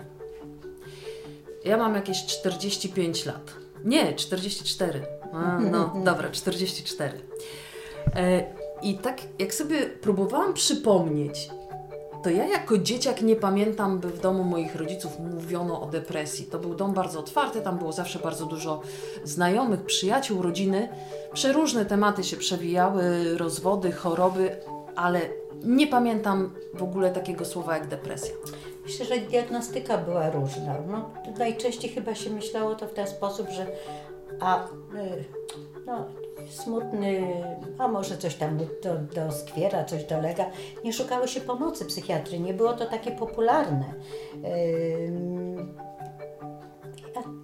Ja 1.66 1.78
mam 1.78 1.96
jakieś 1.96 2.26
45 2.26 3.26
lat. 3.26 3.54
Nie, 3.86 4.14
44. 4.14 5.06
A, 5.34 5.60
no 5.60 5.94
dobra, 6.06 6.30
44. 6.30 7.20
E, 8.16 8.43
I 8.82 8.97
tak 8.97 9.22
jak 9.39 9.53
sobie 9.53 9.82
próbowałam 9.82 10.53
przypomnieć, 10.53 11.49
to 12.24 12.30
ja 12.30 12.47
jako 12.47 12.78
dzieciak 12.78 13.22
nie 13.22 13.36
pamiętam, 13.36 13.99
by 13.99 14.07
w 14.07 14.20
domu 14.20 14.43
moich 14.43 14.76
rodziców 14.76 15.20
mówiono 15.20 15.82
o 15.82 15.86
depresji. 15.86 16.45
To 16.45 16.60
był 16.60 16.76
dom 16.76 16.93
bardzo 16.93 17.20
otwarty, 17.20 17.62
tam 17.62 17.78
było 17.78 17.91
zawsze 17.91 18.20
bardzo 18.20 18.45
dużo 18.45 18.82
znajomych, 19.24 19.86
przyjaciół, 19.86 20.41
rodziny. 20.41 20.89
Przeróżne 21.34 21.86
tematy 21.86 22.24
się 22.24 22.38
przewijały, 22.38 23.38
rozwody, 23.38 23.91
choroby, 23.91 24.55
ale 24.95 25.22
nie 25.64 25.88
pamiętam 25.88 26.53
w 26.74 26.84
ogóle 26.84 27.12
takiego 27.12 27.45
słowa 27.45 27.78
jak 27.78 27.88
depresja. 27.88 28.36
Myślę, 28.84 29.05
że 29.05 29.18
diagnostyka 29.18 29.97
była 29.97 30.30
różna. 30.30 30.76
No, 30.88 31.10
najczęściej 31.38 31.91
chyba 31.91 32.16
się 32.16 32.30
myślało 32.30 32.76
to 32.76 32.88
w 32.88 32.93
ten 32.93 33.07
sposób, 33.07 33.49
że 33.49 33.68
a, 34.39 34.66
y, 34.66 34.70
no, 35.86 36.05
smutny, 36.50 37.34
a 37.78 37.88
może 37.88 38.18
coś 38.18 38.36
tam 38.36 38.58
do, 38.58 38.96
doskwiera, 39.16 39.84
coś 39.84 40.04
dolega. 40.04 40.46
Nie 40.84 40.94
szukało 40.94 41.28
się 41.28 41.42
pomocy 41.42 41.86
psychiatry, 41.86 42.40
nie 42.40 42.54
było 42.54 42.74
to 42.74 42.86
takie 42.86 43.12
popularne. 43.12 43.94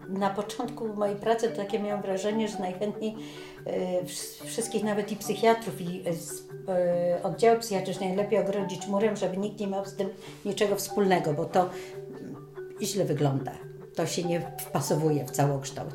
Na 0.09 0.29
początku 0.29 0.87
mojej 0.87 1.15
pracy 1.15 1.49
to 1.49 1.57
takie 1.57 1.79
miałam 1.79 2.01
wrażenie, 2.01 2.47
że 2.47 2.59
najchętniej 2.59 3.15
y, 4.03 4.45
wszystkich, 4.45 4.83
nawet 4.83 5.11
i 5.11 5.15
psychiatrów 5.15 5.81
i 5.81 6.03
y, 6.07 7.23
oddziały 7.23 7.59
psychiatryczne 7.59 8.07
najlepiej 8.07 8.39
ogrodzić 8.39 8.87
murem, 8.87 9.15
żeby 9.15 9.37
nikt 9.37 9.59
nie 9.59 9.67
miał 9.67 9.85
z 9.85 9.95
tym 9.95 10.09
niczego 10.45 10.75
wspólnego, 10.75 11.33
bo 11.33 11.45
to 11.45 11.69
źle 12.81 13.05
wygląda 13.05 13.51
to 13.95 14.05
się 14.05 14.23
nie 14.23 14.51
wpasowuje 14.59 15.25
w 15.25 15.31
całokształt. 15.31 15.93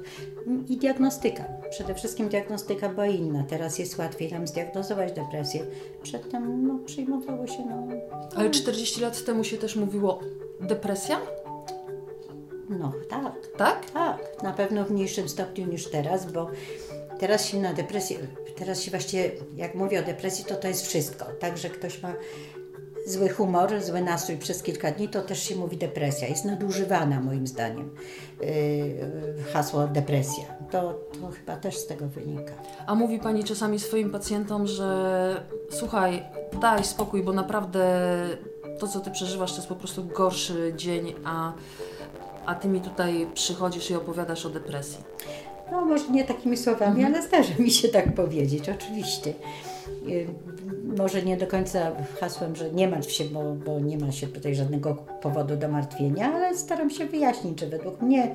I 0.68 0.76
diagnostyka. 0.76 1.44
Przede 1.70 1.94
wszystkim 1.94 2.28
diagnostyka 2.28 2.88
była 2.88 3.06
inna. 3.06 3.44
Teraz 3.48 3.78
jest 3.78 3.98
łatwiej 3.98 4.32
nam 4.32 4.46
zdiagnozować 4.46 5.12
depresję. 5.12 5.66
Przedtem 6.02 6.66
no, 6.66 6.78
przyjmowało 6.86 7.46
się. 7.46 7.66
No, 7.68 7.88
Ale 8.36 8.50
40 8.50 9.00
lat 9.00 9.24
temu 9.24 9.44
się 9.44 9.58
też 9.58 9.76
mówiło 9.76 10.20
depresja? 10.60 11.20
No 12.68 12.92
tak. 13.08 13.32
Tak? 13.56 13.90
Tak. 13.90 14.42
Na 14.42 14.52
pewno 14.52 14.84
w 14.84 14.90
mniejszym 14.90 15.28
stopniu 15.28 15.66
niż 15.66 15.90
teraz, 15.90 16.32
bo 16.32 16.50
teraz 17.18 17.46
się 17.46 17.60
na 17.60 17.74
depresję, 17.74 18.18
teraz 18.56 18.82
się 18.82 18.90
właściwie, 18.90 19.30
jak 19.56 19.74
mówię 19.74 20.00
o 20.00 20.02
depresji, 20.02 20.44
to 20.44 20.56
to 20.56 20.68
jest 20.68 20.86
wszystko. 20.86 21.24
Także 21.24 21.70
ktoś 21.70 22.02
ma 22.02 22.14
zły 23.06 23.28
humor, 23.28 23.82
zły 23.82 24.00
nastrój 24.00 24.38
przez 24.38 24.62
kilka 24.62 24.90
dni, 24.90 25.08
to 25.08 25.22
też 25.22 25.42
się 25.42 25.56
mówi 25.56 25.76
depresja. 25.76 26.28
Jest 26.28 26.44
nadużywana 26.44 27.20
moim 27.20 27.46
zdaniem 27.46 27.90
yy, 28.40 28.46
hasło 29.52 29.86
depresja. 29.86 30.44
To, 30.70 31.00
to 31.20 31.30
chyba 31.30 31.56
też 31.56 31.76
z 31.76 31.86
tego 31.86 32.06
wynika. 32.06 32.52
A 32.86 32.94
mówi 32.94 33.18
Pani 33.18 33.44
czasami 33.44 33.78
swoim 33.78 34.10
pacjentom, 34.10 34.66
że 34.66 35.42
słuchaj, 35.70 36.22
daj 36.60 36.84
spokój, 36.84 37.22
bo 37.22 37.32
naprawdę 37.32 38.00
to, 38.78 38.88
co 38.88 39.00
Ty 39.00 39.10
przeżywasz, 39.10 39.50
to 39.50 39.56
jest 39.56 39.68
po 39.68 39.76
prostu 39.76 40.04
gorszy 40.04 40.72
dzień, 40.76 41.14
a, 41.24 41.52
a 42.46 42.54
Ty 42.54 42.68
mi 42.68 42.80
tutaj 42.80 43.26
przychodzisz 43.34 43.90
i 43.90 43.94
opowiadasz 43.94 44.46
o 44.46 44.50
depresji. 44.50 44.98
No, 45.72 45.84
może 45.84 46.08
nie 46.08 46.24
takimi 46.24 46.56
słowami, 46.56 47.04
mhm. 47.04 47.14
ale 47.14 47.26
zdarzy 47.26 47.62
mi 47.62 47.70
się 47.70 47.88
tak 47.88 48.14
powiedzieć, 48.14 48.68
oczywiście. 48.68 49.34
Może 50.98 51.22
nie 51.22 51.36
do 51.36 51.46
końca 51.46 51.92
hasłem, 52.20 52.56
że 52.56 52.70
nie 52.70 52.88
martw 52.88 53.12
się, 53.12 53.24
bo, 53.24 53.54
bo 53.54 53.80
nie 53.80 53.98
ma 53.98 54.12
się 54.12 54.26
tutaj 54.26 54.54
żadnego 54.54 54.94
powodu 54.94 55.56
do 55.56 55.68
martwienia, 55.68 56.32
ale 56.34 56.56
staram 56.56 56.90
się 56.90 57.06
wyjaśnić, 57.06 57.60
że 57.60 57.66
według 57.66 58.00
mnie 58.02 58.34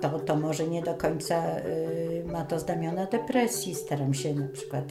to, 0.00 0.20
to 0.20 0.36
może 0.36 0.68
nie 0.68 0.82
do 0.82 0.94
końca 0.94 1.58
y, 1.58 2.24
ma 2.32 2.44
to 2.44 2.58
znamiona 2.58 3.06
depresji. 3.06 3.74
Staram 3.74 4.14
się 4.14 4.34
na 4.34 4.48
przykład 4.48 4.84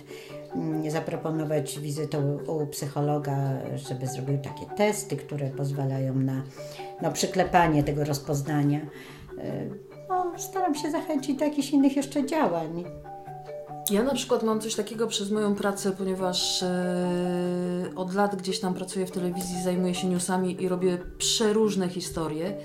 y, 0.85 0.91
zaproponować 0.91 1.79
wizytę 1.79 2.19
u, 2.19 2.57
u, 2.57 2.67
psychologa, 2.67 3.37
żeby 3.75 4.07
zrobił 4.07 4.37
takie 4.37 4.65
testy, 4.77 5.15
które 5.17 5.49
pozwalają 5.49 6.13
na 6.15 6.43
no, 7.01 7.11
przyklepanie 7.11 7.83
tego 7.83 8.03
rozpoznania. 8.03 8.79
Y, 8.79 9.69
no, 10.09 10.33
staram 10.37 10.75
się 10.75 10.91
zachęcić 10.91 11.37
do 11.39 11.45
jakichś 11.45 11.69
innych 11.69 11.95
jeszcze 11.95 12.25
działań. 12.25 12.83
Ja 13.91 14.03
na 14.03 14.13
przykład 14.13 14.43
mam 14.43 14.61
coś 14.61 14.75
takiego 14.75 15.07
przez 15.07 15.31
moją 15.31 15.55
pracę, 15.55 15.91
ponieważ 15.91 16.63
e, 16.63 17.89
od 17.95 18.13
lat 18.13 18.36
gdzieś 18.36 18.59
tam 18.59 18.73
pracuję 18.73 19.05
w 19.05 19.11
telewizji, 19.11 19.63
zajmuję 19.63 19.95
się 19.95 20.07
newsami 20.07 20.63
i 20.63 20.69
robię 20.69 20.97
przeróżne 21.17 21.89
historie. 21.89 22.57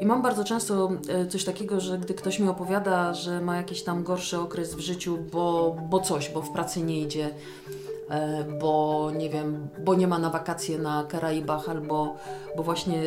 I 0.00 0.06
mam 0.06 0.22
bardzo 0.22 0.44
często 0.44 0.90
e, 1.08 1.26
coś 1.26 1.44
takiego, 1.44 1.80
że 1.80 1.98
gdy 1.98 2.14
ktoś 2.14 2.38
mi 2.38 2.48
opowiada, 2.48 3.14
że 3.14 3.40
ma 3.40 3.56
jakiś 3.56 3.82
tam 3.82 4.02
gorszy 4.02 4.38
okres 4.38 4.74
w 4.74 4.80
życiu, 4.80 5.18
bo, 5.32 5.76
bo 5.90 6.00
coś, 6.00 6.30
bo 6.30 6.42
w 6.42 6.50
pracy 6.50 6.82
nie 6.82 7.00
idzie, 7.00 7.30
bo 8.60 9.10
nie 9.16 9.30
wiem, 9.30 9.68
bo 9.84 9.94
nie 9.94 10.06
ma 10.06 10.18
na 10.18 10.30
wakacje 10.30 10.78
na 10.78 11.04
Karaibach 11.04 11.68
albo 11.68 12.16
bo 12.56 12.62
właśnie 12.62 13.02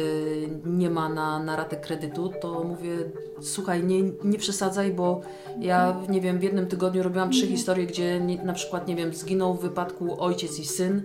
nie 0.65 0.89
ma 0.89 1.09
na, 1.09 1.39
na 1.39 1.55
ratę 1.55 1.77
kredytu, 1.77 2.31
to 2.41 2.63
mówię, 2.63 2.97
słuchaj, 3.41 3.83
nie, 3.83 4.01
nie 4.23 4.37
przesadzaj, 4.37 4.93
bo 4.93 5.21
ja 5.59 5.95
nie 6.09 6.21
wiem, 6.21 6.39
w 6.39 6.43
jednym 6.43 6.67
tygodniu 6.67 7.03
robiłam 7.03 7.31
trzy 7.31 7.47
historie, 7.47 7.85
gdzie 7.85 8.19
nie, 8.19 8.43
na 8.43 8.53
przykład, 8.53 8.87
nie 8.87 8.95
wiem, 8.95 9.13
zginął 9.13 9.53
w 9.53 9.61
wypadku 9.61 10.23
ojciec 10.23 10.59
i 10.59 10.65
syn, 10.65 11.01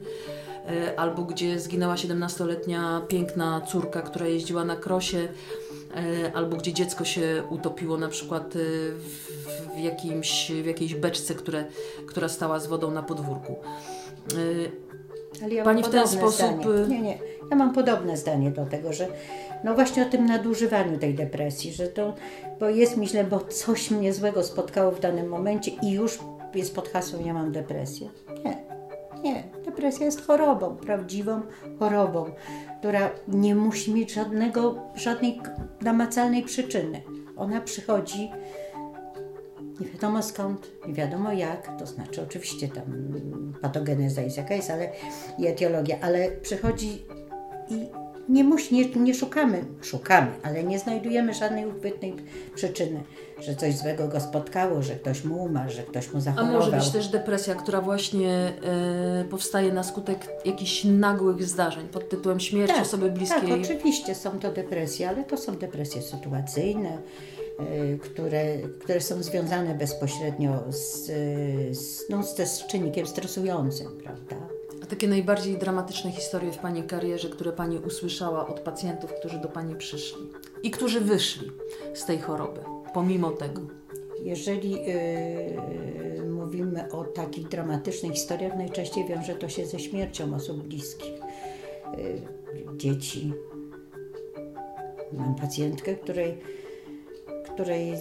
e, 0.66 1.00
albo 1.00 1.22
gdzie 1.22 1.60
zginęła 1.60 1.94
17-letnia 1.94 3.02
piękna 3.08 3.60
córka, 3.60 4.02
która 4.02 4.26
jeździła 4.26 4.64
na 4.64 4.76
krosie, 4.76 5.18
e, 5.18 5.28
albo 6.34 6.56
gdzie 6.56 6.72
dziecko 6.72 7.04
się 7.04 7.42
utopiło 7.50 7.96
na 7.96 8.08
przykład 8.08 8.54
w 8.54 9.44
w, 9.74 9.78
jakimś, 9.78 10.52
w 10.62 10.66
jakiejś 10.66 10.94
beczce, 10.94 11.34
które, 11.34 11.64
która 12.06 12.28
stała 12.28 12.58
z 12.60 12.66
wodą 12.66 12.90
na 12.90 13.02
podwórku. 13.02 13.56
Ale 15.42 15.54
ja 15.54 15.64
Pani 15.64 15.82
w 15.82 15.88
ten 15.88 16.08
sposób. 16.08 16.62
Zdanie. 16.62 16.88
Nie, 16.88 17.02
nie. 17.02 17.18
Ja 17.50 17.56
mam 17.56 17.72
podobne 17.72 18.16
zdanie 18.16 18.50
do 18.50 18.66
tego, 18.66 18.92
że 18.92 19.08
no 19.64 19.74
właśnie 19.74 20.06
o 20.06 20.10
tym 20.10 20.26
nadużywaniu 20.26 20.98
tej 20.98 21.14
depresji, 21.14 21.72
że 21.72 21.88
to, 21.88 22.14
bo 22.60 22.68
jest 22.68 22.96
mi 22.96 23.08
źle, 23.08 23.24
bo 23.24 23.40
coś 23.40 23.90
mnie 23.90 24.12
złego 24.12 24.42
spotkało 24.42 24.90
w 24.90 25.00
danym 25.00 25.28
momencie 25.28 25.70
i 25.82 25.90
już 25.90 26.18
jest 26.54 26.74
pod 26.74 26.88
hasłem 26.88 27.26
ja 27.26 27.34
mam 27.34 27.52
depresję. 27.52 28.08
Nie, 28.44 28.56
nie. 29.22 29.44
Depresja 29.64 30.06
jest 30.06 30.26
chorobą, 30.26 30.76
prawdziwą 30.76 31.40
chorobą, 31.78 32.30
która 32.84 33.10
nie 33.28 33.54
musi 33.54 33.94
mieć 33.94 34.12
żadnego, 34.12 34.78
żadnej 34.94 35.40
namacalnej 35.80 36.42
przyczyny. 36.42 37.02
Ona 37.36 37.60
przychodzi 37.60 38.30
nie 39.80 39.86
wiadomo 39.86 40.22
skąd, 40.22 40.70
nie 40.86 40.94
wiadomo 40.94 41.32
jak, 41.32 41.78
to 41.78 41.86
znaczy 41.86 42.22
oczywiście 42.22 42.68
tam 42.68 42.84
patogeneza 43.62 44.22
jest 44.22 44.36
jaka 44.36 44.54
jest, 44.54 44.70
ale 44.70 44.92
i 45.38 45.46
etiologia, 45.46 45.96
ale 46.00 46.30
przychodzi 46.30 47.04
i 47.68 48.03
nie, 48.28 48.44
musi, 48.44 48.74
nie, 48.74 48.88
nie 48.88 49.14
szukamy, 49.14 49.64
szukamy, 49.82 50.30
ale 50.42 50.64
nie 50.64 50.78
znajdujemy 50.78 51.34
żadnej 51.34 51.66
uchwytnej 51.66 52.14
przyczyny, 52.54 53.02
że 53.38 53.56
coś 53.56 53.76
złego 53.76 54.08
go 54.08 54.20
spotkało, 54.20 54.82
że 54.82 54.94
ktoś 54.94 55.24
mu 55.24 55.42
umarł, 55.42 55.70
że 55.70 55.82
ktoś 55.82 56.12
mu 56.12 56.20
zachorował. 56.20 56.56
A 56.56 56.58
może 56.58 56.76
być 56.76 56.90
też 56.90 57.08
depresja, 57.08 57.54
która 57.54 57.80
właśnie 57.80 58.30
e, 58.30 59.24
powstaje 59.30 59.72
na 59.72 59.82
skutek 59.82 60.28
jakichś 60.44 60.84
nagłych 60.84 61.44
zdarzeń 61.44 61.88
pod 61.88 62.08
tytułem 62.08 62.40
śmierć 62.40 62.72
tak, 62.72 62.82
osoby 62.82 63.10
bliskiej. 63.10 63.48
Tak, 63.48 63.60
oczywiście 63.62 64.14
są 64.14 64.38
to 64.38 64.52
depresje, 64.52 65.08
ale 65.08 65.24
to 65.24 65.36
są 65.36 65.56
depresje 65.56 66.02
sytuacyjne, 66.02 66.98
Y, 67.60 67.98
które, 67.98 68.58
które 68.80 69.00
są 69.00 69.22
związane 69.22 69.74
bezpośrednio 69.74 70.64
z, 70.72 71.06
z, 71.78 72.08
no, 72.10 72.22
z 72.22 72.66
czynnikiem 72.66 73.06
stresującym, 73.06 73.86
prawda? 74.02 74.36
Takie 74.88 75.08
najbardziej 75.08 75.58
dramatyczne 75.58 76.12
historie 76.12 76.52
w 76.52 76.58
Pani 76.58 76.82
karierze, 76.82 77.28
które 77.28 77.52
Pani 77.52 77.78
usłyszała 77.78 78.46
od 78.46 78.60
pacjentów, 78.60 79.14
którzy 79.14 79.38
do 79.38 79.48
Pani 79.48 79.76
przyszli 79.76 80.30
i 80.62 80.70
którzy 80.70 81.00
wyszli 81.00 81.50
z 81.94 82.04
tej 82.04 82.18
choroby, 82.18 82.60
pomimo 82.94 83.30
tego? 83.30 83.60
Jeżeli 84.22 84.70
yy, 84.72 86.30
mówimy 86.30 86.92
o 86.92 87.04
takich 87.04 87.48
dramatycznych 87.48 88.12
historiach, 88.12 88.56
najczęściej 88.56 89.06
wiąże 89.06 89.34
to 89.34 89.48
się 89.48 89.66
ze 89.66 89.78
śmiercią 89.78 90.34
osób 90.34 90.62
bliskich, 90.62 91.12
yy, 91.96 92.76
dzieci. 92.76 93.32
Mam 95.12 95.34
pacjentkę, 95.34 95.94
której 95.94 96.38
której 97.54 97.94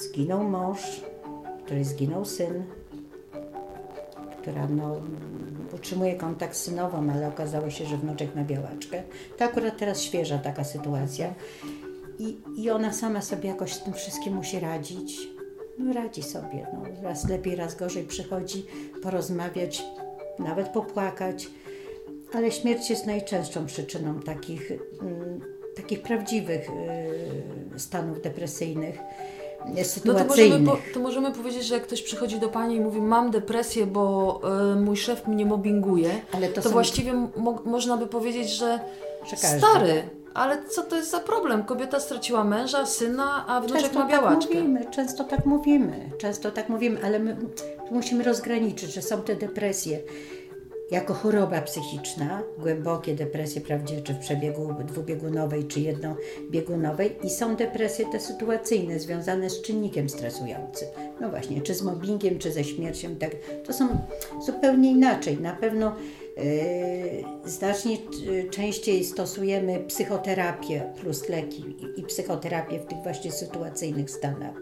zginął 0.00 0.44
mąż, 0.44 1.00
której 1.64 1.84
zginął 1.84 2.24
syn, 2.24 2.64
która 4.42 4.66
no, 4.68 5.00
utrzymuje 5.74 6.14
kontakt 6.14 6.56
z 6.56 6.60
synową, 6.60 7.10
ale 7.10 7.28
okazało 7.28 7.70
się, 7.70 7.84
że 7.84 7.96
wnuczek 7.96 8.34
ma 8.34 8.44
białaczkę. 8.44 9.02
To 9.38 9.44
akurat 9.44 9.78
teraz 9.78 10.02
świeża 10.02 10.38
taka 10.38 10.64
sytuacja. 10.64 11.34
I, 12.18 12.36
I 12.56 12.70
ona 12.70 12.92
sama 12.92 13.22
sobie 13.22 13.48
jakoś 13.48 13.72
z 13.72 13.82
tym 13.82 13.92
wszystkim 13.92 14.34
musi 14.34 14.60
radzić. 14.60 15.28
No 15.78 15.92
radzi 15.92 16.22
sobie, 16.22 16.66
no, 16.72 17.02
raz 17.02 17.28
lepiej, 17.28 17.56
raz 17.56 17.76
gorzej 17.76 18.04
przychodzi 18.04 18.66
porozmawiać, 19.02 19.84
nawet 20.38 20.68
popłakać, 20.68 21.48
ale 22.34 22.50
śmierć 22.50 22.90
jest 22.90 23.06
najczęstszą 23.06 23.66
przyczyną 23.66 24.20
takich, 24.20 24.72
mm, 25.00 25.40
takich 25.76 26.02
prawdziwych 26.02 26.70
y, 27.74 27.78
stanów 27.78 28.22
depresyjnych, 28.22 28.98
no 29.68 29.84
sytuacyjnych. 29.84 30.28
to 30.28 30.58
możemy, 30.58 30.66
po, 30.66 30.94
to 30.94 31.00
możemy 31.00 31.32
powiedzieć, 31.32 31.64
że 31.64 31.74
jak 31.74 31.82
ktoś 31.82 32.02
przychodzi 32.02 32.38
do 32.38 32.48
Pani 32.48 32.76
i 32.76 32.80
mówi 32.80 33.00
mam 33.00 33.30
depresję, 33.30 33.86
bo 33.86 34.40
y, 34.72 34.80
mój 34.80 34.96
szef 34.96 35.26
mnie 35.26 35.46
mobbinguje, 35.46 36.10
Ale 36.32 36.48
to 36.48 36.54
to, 36.54 36.62
są- 36.62 36.70
właściwie 36.70 37.12
mo 37.36 37.62
można 37.64 37.96
by 37.96 38.06
powiedzieć, 38.06 38.48
że, 38.48 38.80
stary, 39.36 40.02
ale 40.34 40.62
co 40.68 40.82
to 40.82 40.96
jest 40.96 41.10
za 41.10 41.20
problem? 41.20 41.64
Kobieta 41.64 42.00
straciła 42.00 42.44
męża, 42.44 42.86
syna, 42.86 43.46
a 43.46 43.60
wnuczek 43.60 43.82
Często 43.82 43.98
ma 43.98 44.06
białaczkę. 44.08 44.54
Tak 44.54 44.62
mówimy, 44.62 44.86
często 44.90 45.24
tak 45.24 45.46
mówimy, 45.46 46.10
często 46.18 46.50
tak 46.50 46.68
mówimy, 46.68 47.00
ale 47.04 47.18
my 47.18 47.36
musimy 47.90 48.24
rozgraniczyć, 48.24 48.92
że 48.92 49.02
są 49.02 49.22
te 49.22 49.36
depresje 49.36 49.98
jako 50.92 51.14
choroba 51.14 51.60
psychiczna, 51.62 52.42
głębokie 52.58 53.14
depresje 53.14 53.60
wprawdzie 53.60 54.02
czy 54.02 54.14
w 54.14 54.18
przebiegu 54.18 54.74
dwubiegunowej 54.84 55.64
czy 55.64 55.80
jednobiegunowej 55.80 57.16
i 57.26 57.30
są 57.30 57.56
depresje 57.56 58.06
te 58.12 58.20
sytuacyjne, 58.20 58.98
związane 58.98 59.50
z 59.50 59.62
czynnikiem 59.62 60.08
stresującym. 60.08 60.88
No 61.20 61.30
właśnie, 61.30 61.60
czy 61.60 61.74
z 61.74 61.82
mobbingiem, 61.82 62.38
czy 62.38 62.52
ze 62.52 62.64
śmiercią, 62.64 63.16
tak. 63.16 63.30
To 63.66 63.72
są 63.72 63.88
zupełnie 64.46 64.90
inaczej. 64.90 65.38
Na 65.40 65.52
pewno 65.52 65.94
Yy, 66.36 67.24
Znacznie 67.50 67.96
yy, 68.26 68.50
częściej 68.50 69.04
stosujemy 69.04 69.78
psychoterapię 69.88 70.82
plus 71.00 71.28
leki 71.28 71.62
i- 71.96 72.00
i 72.00 72.02
psychoterapię 72.02 72.78
w 72.78 72.86
tych 72.86 72.98
właśnie 73.02 73.32
sytuacyjnych 73.32 74.10
stanach, 74.10 74.54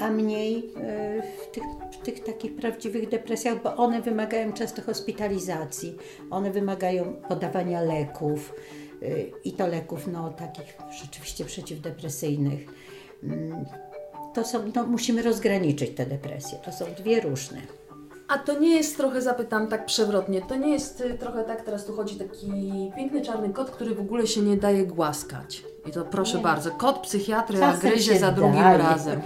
a 0.00 0.10
mniej 0.10 0.54
yy, 0.54 1.22
w 1.42 1.46
tych, 1.52 1.62
w 1.92 1.96
tych 2.04 2.24
takich 2.24 2.56
prawdziwych 2.56 3.08
depresjach, 3.08 3.62
bo 3.62 3.76
one 3.76 4.02
wymagają 4.02 4.52
często 4.52 4.82
hospitalizacji, 4.82 5.96
one 6.30 6.50
wymagają 6.50 7.14
podawania 7.28 7.80
leków 7.80 8.54
yy, 9.02 9.32
i 9.44 9.52
to 9.52 9.66
leków 9.66 10.06
no, 10.06 10.30
takich 10.30 10.78
rzeczywiście 11.02 11.44
przeciwdepresyjnych. 11.44 12.66
Mm, 13.22 13.64
To 14.34 14.44
są, 14.44 14.58
no, 14.74 14.86
musimy 14.86 15.22
rozgraniczyć 15.22 15.90
te 15.96 16.06
depresje, 16.06 16.58
to 16.64 16.72
są 16.72 16.84
dwie 16.98 17.20
różne. 17.20 17.58
A 18.28 18.38
to 18.38 18.58
nie 18.58 18.76
jest 18.76 18.96
trochę, 18.96 19.22
zapytam 19.22 19.68
tak 19.68 19.86
przewrotnie, 19.86 20.42
to 20.42 20.56
nie 20.56 20.72
jest 20.72 21.00
y, 21.00 21.18
trochę 21.18 21.44
tak, 21.44 21.62
teraz 21.64 21.86
tu 21.86 21.92
chodzi 21.92 22.16
taki 22.16 22.46
piękny 22.96 23.22
czarny 23.22 23.50
kot, 23.52 23.70
który 23.70 23.94
w 23.94 24.00
ogóle 24.00 24.26
się 24.26 24.40
nie 24.40 24.56
daje 24.56 24.86
głaskać. 24.86 25.64
I 25.86 25.92
to 25.92 26.04
proszę 26.04 26.36
Nie. 26.36 26.42
bardzo, 26.42 26.70
kot 26.70 26.98
psychiatry, 26.98 27.58
Czasem 27.58 27.90
gryzie 27.90 28.18
za 28.18 28.32
drugim 28.32 28.62
daje. 28.62 28.78
razem. 28.78 29.20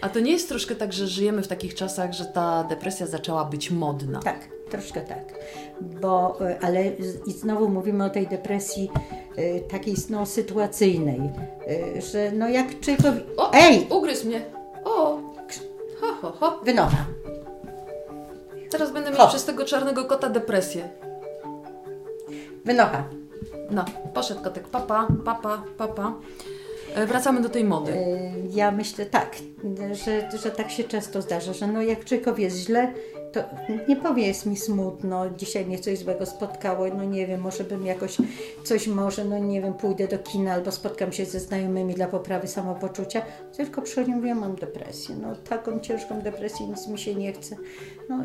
A 0.00 0.08
to 0.08 0.20
nie 0.20 0.32
jest 0.32 0.48
troszkę 0.48 0.74
tak, 0.74 0.92
że 0.92 1.06
żyjemy 1.06 1.42
w 1.42 1.48
takich 1.48 1.74
czasach, 1.74 2.12
że 2.12 2.24
ta 2.24 2.64
depresja 2.64 3.06
zaczęła 3.06 3.44
być 3.44 3.70
modna. 3.70 4.20
Tak, 4.20 4.38
troszkę 4.70 5.00
tak. 5.00 5.34
Bo, 5.80 6.38
y, 6.50 6.60
ale 6.60 6.86
i 7.26 7.32
znowu 7.32 7.68
mówimy 7.68 8.04
o 8.04 8.10
tej 8.10 8.26
depresji 8.26 8.90
y, 9.38 9.62
takiej 9.70 9.94
no, 10.10 10.26
sytuacyjnej, 10.26 11.20
y, 11.96 12.00
że 12.12 12.32
no 12.32 12.48
jak 12.48 12.80
człowiekowi... 12.80 13.20
O, 13.36 13.52
Ej! 13.54 13.86
ugryzł 13.90 14.26
mnie. 14.26 14.42
O, 14.84 15.18
ho, 16.00 16.14
ho, 16.20 16.32
ho. 16.40 16.60
Wynocha. 16.64 17.04
Teraz 18.70 18.92
będę 18.92 19.10
mieć 19.10 19.18
Ho. 19.18 19.28
przez 19.28 19.44
tego 19.44 19.64
czarnego 19.64 20.04
kota 20.04 20.28
depresję. 20.30 20.88
Wynocha. 22.64 23.04
No, 23.72 23.84
poszedł 24.14 24.42
kotek, 24.42 24.68
papa, 24.68 25.06
papa, 25.24 25.62
papa. 25.78 26.14
E, 26.94 27.06
Wracamy 27.06 27.42
do 27.42 27.48
tej 27.48 27.64
mody. 27.64 27.92
Y, 27.92 28.32
Ja 28.50 28.70
myślę 28.70 29.06
tak, 29.06 29.36
że, 29.92 30.38
że 30.38 30.50
tak 30.50 30.70
się 30.70 30.84
często 30.84 31.22
zdarza, 31.22 31.52
że 31.52 31.66
no 31.66 31.82
jak 31.82 32.04
człowiekowi 32.04 32.42
jest 32.42 32.56
źle, 32.56 32.92
to 33.32 33.40
nie 33.88 33.96
powie 33.96 34.26
jest 34.26 34.46
mi 34.46 34.56
smutno, 34.56 35.30
dzisiaj 35.30 35.64
mnie 35.66 35.78
coś 35.78 35.98
złego 35.98 36.26
spotkało, 36.26 36.86
no 36.88 37.04
nie 37.04 37.26
wiem, 37.26 37.40
może 37.40 37.64
bym 37.64 37.86
jakoś 37.86 38.16
coś 38.64 38.86
może, 38.86 39.24
no 39.24 39.38
nie 39.38 39.62
wiem, 39.62 39.74
pójdę 39.74 40.08
do 40.08 40.18
kina 40.18 40.52
albo 40.52 40.72
spotkam 40.72 41.12
się 41.12 41.24
ze 41.24 41.40
znajomymi 41.40 41.94
dla 41.94 42.06
poprawy 42.08 42.48
samopoczucia, 42.48 43.22
tylko 43.56 43.82
przychodzi 43.82 44.10
mówię, 44.14 44.34
mam 44.34 44.54
depresję, 44.56 45.16
no 45.22 45.36
taką 45.36 45.80
ciężką 45.80 46.20
depresję, 46.20 46.66
nic 46.66 46.86
mi 46.88 46.98
się 46.98 47.14
nie 47.14 47.32
chce. 47.32 47.56
No, 48.08 48.24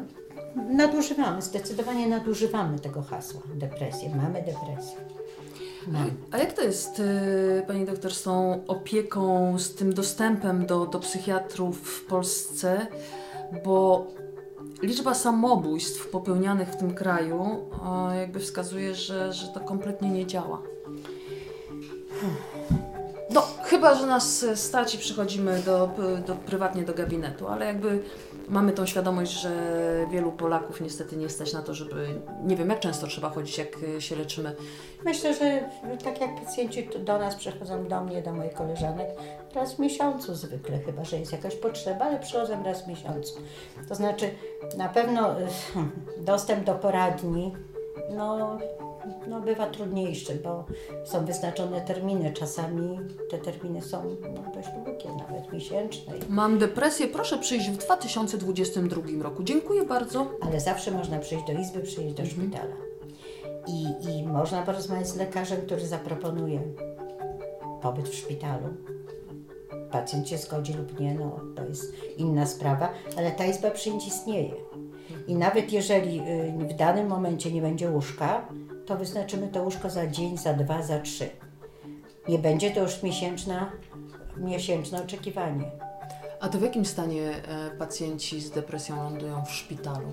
nadużywamy, 0.56 1.41
zdecydowanie 1.41 2.08
nadużywamy 2.08 2.80
tego 2.80 3.02
hasła, 3.02 3.41
depresję, 3.56 4.10
mamy 4.16 4.34
depresję. 4.41 4.98
A 6.32 6.38
jak 6.38 6.54
to 6.54 6.62
jest, 6.62 7.00
y, 7.00 7.64
Pani 7.68 7.86
doktor, 7.86 8.14
z 8.14 8.24
tą 8.24 8.64
opieką, 8.68 9.60
z 9.60 9.76
tym 9.76 9.94
dostępem 9.94 10.66
do, 10.66 10.86
do 10.86 11.00
psychiatrów 11.00 11.78
w 11.78 12.06
Polsce? 12.06 12.88
Bo 13.66 14.08
liczba 14.82 15.14
samobójstw 15.14 16.10
popełnianych 16.10 16.70
w 16.70 16.76
tym 16.76 16.94
kraju 16.94 17.70
jakby 18.20 18.40
wskazuje, 18.40 18.96
że, 18.96 19.34
że 19.34 19.48
to 19.48 19.60
kompletnie 19.60 20.10
nie 20.10 20.26
działa. 20.26 20.62
No, 23.30 23.42
chyba, 23.64 23.96
że 23.96 24.06
nas 24.06 24.46
stać 24.56 24.96
i 24.96 24.98
przychodzimy 24.98 25.62
do, 25.66 25.90
do, 26.28 26.36
prywatnie 26.36 26.84
do 26.84 26.94
gabinetu, 26.94 27.48
ale 27.48 27.66
jakby 27.66 28.04
mamy 28.48 28.72
tą 28.72 28.86
świadomość, 28.86 29.32
że 29.32 29.52
wielu 30.12 30.32
Polaków 30.32 30.82
niestety 30.82 31.18
nie 31.18 31.30
stać 31.30 31.54
na 31.54 31.62
to, 31.62 31.74
żeby, 31.74 32.08
nie 32.43 32.56
wiem 32.56 32.70
jak 32.70 32.80
często 32.80 33.08
trzeba 33.08 33.30
chodzić, 33.30 33.58
jak 33.58 33.78
e, 33.98 34.02
się 34.02 34.16
leczymy 34.16 34.56
Myślę, 35.06 35.34
że 35.34 35.70
tak 36.04 36.22
jak 36.22 36.36
pacjenci 36.36 36.89
do 37.00 37.20
nas 37.20 37.36
przychodzą, 37.36 37.88
do 37.88 38.02
mnie, 38.02 38.22
do 38.22 38.34
moich 38.34 38.54
koleżanek, 38.54 39.08
raz 39.56 39.74
w 39.74 39.80
miesiącu 39.80 40.36
zwykle, 40.36 40.80
chyba 40.80 41.04
że 41.04 41.20
jest 41.20 41.32
jakaś 41.32 41.56
potrzeba, 41.56 42.06
ale 42.06 42.20
przychodzą 42.20 42.64
raz 42.64 42.84
w 42.84 42.88
miesiącu. 42.88 43.34
To 43.89 43.95
znaczy, 43.95 44.30
na 44.78 44.89
pewno 44.89 45.39
y, 45.39 45.45
dostęp 46.18 46.64
do 46.64 46.76
poradni, 46.76 47.54
no, 48.10 48.58
no 49.28 49.41
bywa 49.41 49.68
trudniejszy, 49.68 50.39
bo 50.43 50.66
są 51.05 51.26
wyznaczone 51.26 51.82
terminy. 51.82 52.34
Czasami 52.34 52.99
te 53.30 53.38
terminy 53.38 53.82
są 53.82 54.03
no, 54.22 54.51
dość 54.55 54.70
długie, 54.86 55.18
nawet 55.18 55.53
miesięczne. 55.53 56.14
Mam 56.30 56.58
depresję, 56.58 57.08
proszę 57.08 57.38
przyjść 57.38 57.70
w 57.70 57.78
2022 57.78 59.01
roku. 59.24 59.43
Dziękuję 59.43 59.84
bardzo. 59.84 60.28
Ale 60.41 60.60
zawsze 60.60 60.91
można 60.91 61.20
przyjść 61.20 61.45
do 61.45 61.53
izby, 61.53 61.80
przyjść 61.80 62.14
do 62.14 62.26
szpitala. 62.26 62.76
I, 63.68 63.86
I 64.10 64.24
można 64.24 64.62
porozmawiać 64.62 65.08
z 65.08 65.16
lekarzem, 65.16 65.62
który 65.62 65.88
zaproponuje 65.88 66.62
pobyt 67.82 68.10
w 68.10 68.16
szpitalu. 68.16 68.68
Pacjent 69.91 70.30
się 70.30 70.38
zgodzi 70.38 70.74
lub 70.74 70.99
nie, 70.99 71.14
no 71.14 71.39
to 71.55 71.66
jest 71.66 71.93
inna 72.18 72.45
sprawa, 72.45 72.89
ale 73.18 73.32
ta 73.32 73.45
izba 73.45 73.72
przyjęć 73.72 74.08
istnieje. 74.08 74.53
I 75.28 75.36
nawet 75.36 75.74
jeżeli 75.74 76.20
y, 76.20 76.68
w 76.68 76.74
danym 76.74 77.08
momencie 77.08 77.51
nie 77.51 77.62
będzie 77.62 77.89
łóżka, 77.89 78.47
to 78.88 78.98
wyznaczymy 78.98 79.48
to 79.48 79.64
łóżko 79.64 79.90
za 79.90 80.08
dzień, 80.08 80.38
za 80.38 80.54
dwa, 80.54 80.84
za 80.84 81.00
trzy. 81.00 81.30
Nie 82.28 82.40
będzie 82.40 82.72
to 82.72 82.80
już 82.80 83.04
miesięczna, 83.04 83.72
miesięczne 84.38 85.04
oczekiwanie. 85.04 85.72
A 86.40 86.50
to 86.50 86.58
w 86.58 86.62
jakim 86.62 86.86
stanie 86.86 87.22
e, 87.22 87.78
pacjenci 87.78 88.42
z 88.42 88.52
depresją 88.52 89.04
lądują 89.04 89.46
w 89.46 89.52
szpitalu? 89.52 90.08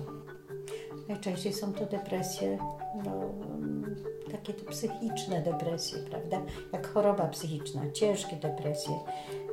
Najczęściej 1.07 1.53
są 1.53 1.73
to 1.73 1.85
depresje, 1.85 2.57
no, 3.05 3.33
takie 4.31 4.53
to 4.53 4.71
psychiczne 4.71 5.41
depresje, 5.41 5.99
prawda? 5.99 6.41
Jak 6.73 6.87
choroba 6.87 7.27
psychiczna, 7.27 7.91
ciężkie 7.91 8.35
depresje. 8.35 8.93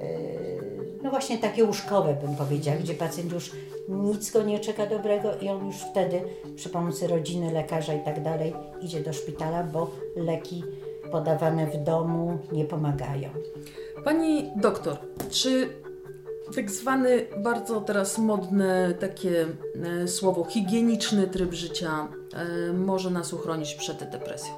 Yy, 0.01 0.83
No 1.03 1.11
właśnie 1.11 1.39
takie 1.39 1.65
łóżkowe 1.65 2.15
bym 2.15 2.37
powiedziała, 2.37 2.79
gdzie 2.79 2.95
pacjent 2.95 3.33
już 3.33 3.51
nic 3.89 4.31
go 4.31 4.43
nie 4.43 4.61
czeka 4.61 4.87
dobrego 4.87 5.37
i 5.41 5.49
on 5.49 5.67
już 5.67 5.77
wtedy 5.77 6.21
przy 6.57 6.69
pomocy 6.69 7.07
rodziny, 7.07 7.53
lekarza 7.53 7.95
i 7.95 8.05
tak 8.05 8.23
dalej 8.23 8.55
idzie 8.81 9.01
do 9.01 9.13
szpitala, 9.13 9.65
bo 9.65 9.91
leki 10.17 10.65
podawane 11.13 11.67
w 11.67 11.77
domu 11.77 12.39
nie 12.53 12.65
pomagają. 12.65 13.29
Pani 14.05 14.51
doktor, 14.57 14.97
czy 15.31 15.69
tak 16.55 16.71
zwany 16.71 17.27
bardzo 17.37 17.81
teraz 17.81 18.19
modne 18.19 18.95
takie 18.95 19.47
e, 20.03 20.09
słowo 20.09 20.45
higieniczny 20.45 21.27
tryb 21.27 21.53
życia 21.53 22.09
e, 22.35 22.73
może 22.73 23.11
nas 23.11 23.33
uchronić 23.33 23.75
przed 23.75 24.11
depresją? 24.11 24.53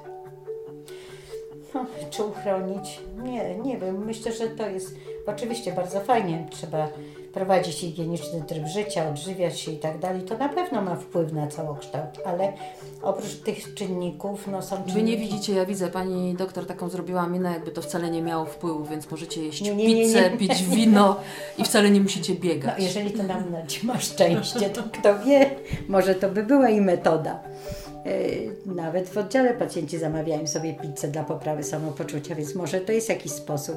No, 1.75 1.87
czy 2.11 2.25
uchronić? 2.25 3.01
Nie, 3.23 3.59
nie 3.59 3.79
wiem. 3.79 4.05
Myślę, 4.05 4.33
że 4.33 4.49
to 4.49 4.69
jest 4.69 4.95
oczywiście 5.27 5.73
bardzo 5.73 6.01
fajnie. 6.01 6.49
Trzeba 6.51 6.89
prowadzić 7.35 7.77
higieniczny 7.77 8.43
tryb 8.47 8.67
życia, 8.67 9.09
odżywiać 9.09 9.61
się 9.61 9.73
i 9.73 9.77
tak 9.77 9.99
dalej, 9.99 10.23
to 10.23 10.39
na 10.39 10.49
pewno 10.49 10.83
ma 10.83 10.97
wpływ 10.97 11.33
na 11.33 11.47
całokształt, 11.47 12.09
ale 12.25 12.53
oprócz 13.03 13.35
tych 13.35 13.75
czynników, 13.75 14.47
no 14.47 14.63
są 14.63 14.77
czynniki... 14.77 14.93
Wy 14.93 15.03
nie 15.03 15.17
widzicie, 15.17 15.55
ja 15.55 15.67
widzę, 15.67 15.89
pani 15.89 16.35
doktor 16.35 16.67
taką 16.67 16.89
zrobiła 16.89 17.27
minę, 17.27 17.53
jakby 17.53 17.71
to 17.71 17.83
wcale 17.83 18.11
nie 18.11 18.23
miało 18.23 18.45
wpływu, 18.45 18.85
więc 18.85 19.11
możecie 19.11 19.43
jeść 19.43 19.61
Nie, 19.61 19.75
nie, 19.75 19.87
nie, 19.87 19.95
pizzę, 19.95 20.31
pić 20.31 20.63
wino 20.63 21.17
i 21.59 21.65
wcale 21.65 21.91
nie 21.91 22.01
musicie 22.01 22.35
No, 22.35 22.41
biegać. 22.41 22.83
jeżeli 22.83 23.11
to 23.11 23.23
nam 23.23 23.53
na 23.53 23.59
ma 23.83 24.01
szczęście, 24.01 24.71
to 24.71 24.83
kto 24.93 25.19
wie, 25.19 25.51
może 25.89 26.15
to 26.15 26.29
by 26.29 26.43
była 26.43 26.69
i 26.69 26.81
metoda. 26.81 27.41
Yy, 28.05 28.75
Nawet 28.75 29.09
w 29.09 29.19
oddziale 29.19 29.55
pacjenci 29.55 29.99
zamawiają 29.99 30.47
sobie 30.47 30.75
pizzę 30.75 31.09
dla 31.09 31.25
poprawy 31.25 31.63
samopoczucia, 31.65 32.35
więc 32.35 32.55
może 32.55 32.81
to 32.81 32.93
jest 32.93 33.09
jakiś 33.09 33.33
sposób. 33.33 33.77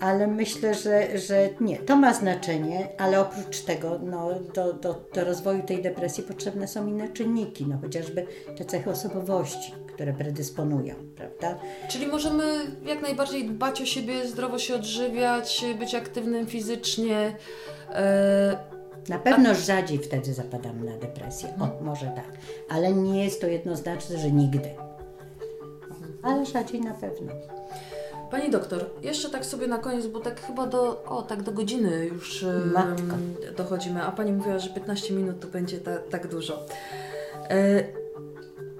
Ale 0.00 0.26
myślę, 0.26 0.74
że, 0.74 1.18
że 1.18 1.48
nie, 1.60 1.78
to 1.78 1.96
ma 1.96 2.14
znaczenie, 2.14 2.88
ale 2.98 3.20
oprócz 3.20 3.60
tego 3.60 3.98
no, 4.02 4.30
do, 4.54 4.72
do, 4.72 5.04
do 5.14 5.24
rozwoju 5.24 5.62
tej 5.62 5.82
depresji 5.82 6.24
potrzebne 6.24 6.68
są 6.68 6.86
inne 6.86 7.08
czynniki, 7.08 7.66
no, 7.66 7.78
chociażby 7.82 8.26
te 8.56 8.64
cechy 8.64 8.90
osobowości, 8.90 9.74
które 9.94 10.12
predysponują, 10.12 10.94
prawda? 11.16 11.58
Czyli 11.88 12.06
możemy 12.06 12.44
jak 12.86 13.02
najbardziej 13.02 13.44
dbać 13.48 13.82
o 13.82 13.86
siebie, 13.86 14.26
zdrowo 14.28 14.58
się 14.58 14.74
odżywiać, 14.74 15.64
być 15.78 15.94
aktywnym 15.94 16.46
fizycznie. 16.46 17.36
E, 17.92 18.69
Na 19.08 19.18
pewno 19.18 19.54
rzadziej 19.54 19.98
wtedy 19.98 20.34
zapadamy 20.34 20.90
na 20.90 20.96
depresję. 20.98 21.48
O, 21.60 21.84
może 21.84 22.06
tak. 22.06 22.32
Ale 22.68 22.92
nie 22.92 23.24
jest 23.24 23.40
to 23.40 23.46
jednoznaczne, 23.46 24.18
że 24.18 24.30
nigdy. 24.30 24.70
Ale 26.22 26.46
rzadziej 26.46 26.80
na 26.80 26.94
pewno. 26.94 27.32
Pani 28.30 28.50
doktor, 28.50 28.86
jeszcze 29.02 29.30
tak 29.30 29.46
sobie 29.46 29.66
na 29.66 29.78
koniec, 29.78 30.06
bo 30.06 30.20
tak 30.20 30.40
chyba 30.40 30.66
do, 30.66 31.04
o, 31.04 31.22
tak 31.22 31.42
do 31.42 31.52
godziny 31.52 32.06
już 32.06 32.44
Matko. 32.72 33.16
dochodzimy, 33.56 34.02
a 34.02 34.12
Pani 34.12 34.32
mówiła, 34.32 34.58
że 34.58 34.70
15 34.70 35.14
minut 35.14 35.40
to 35.40 35.48
będzie 35.48 35.78
ta, 35.78 35.98
tak 35.98 36.28
dużo. 36.28 36.66
E, 37.50 37.82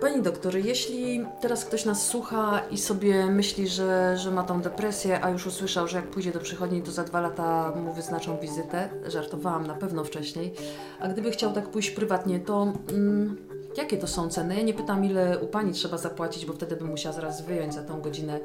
Pani 0.01 0.23
doktor, 0.23 0.57
jeśli 0.57 1.27
teraz 1.41 1.65
ktoś 1.65 1.85
nas 1.85 2.07
słucha 2.07 2.63
i 2.71 2.79
sobie 2.79 3.27
myśli, 3.27 3.69
że, 3.69 4.17
że 4.19 4.31
ma 4.31 4.43
tą 4.43 4.61
depresję, 4.61 5.25
a 5.25 5.31
już 5.31 5.47
usłyszał, 5.47 5.89
że 5.89 5.97
jak 5.97 6.07
pójdzie 6.07 6.33
do 6.33 6.41
przychodni, 6.41 6.83
to 6.83 6.93
za 6.93 7.05
dwa 7.05 7.21
lata 7.21 7.73
mu 7.77 7.93
wyznaczą 7.93 8.39
wizytę, 8.39 8.89
żartowałam 9.07 9.67
na 9.67 9.75
pewno 9.75 10.05
wcześniej, 10.05 10.55
a 11.01 11.09
gdyby 11.09 11.31
chciał 11.31 11.53
tak 11.53 11.69
pójść 11.69 11.91
prywatnie, 11.91 12.41
to 12.41 12.73
mm, 12.91 13.37
jakie 13.77 13.97
to 13.97 14.07
są 14.07 14.29
ceny? 14.29 14.57
Ja 14.57 14.63
nie 14.63 14.75
pytam, 14.75 15.05
ile 15.05 15.39
u 15.39 15.47
Pani 15.47 15.73
trzeba 15.73 15.99
zapłacić, 15.99 16.47
bo 16.47 16.53
wtedy 16.53 16.77
bym 16.77 16.89
musiała 16.89 17.15
zaraz 17.15 17.43
wyjąć 17.43 17.75
za 17.75 17.83
tą 17.83 18.01
godzinę 18.01 18.41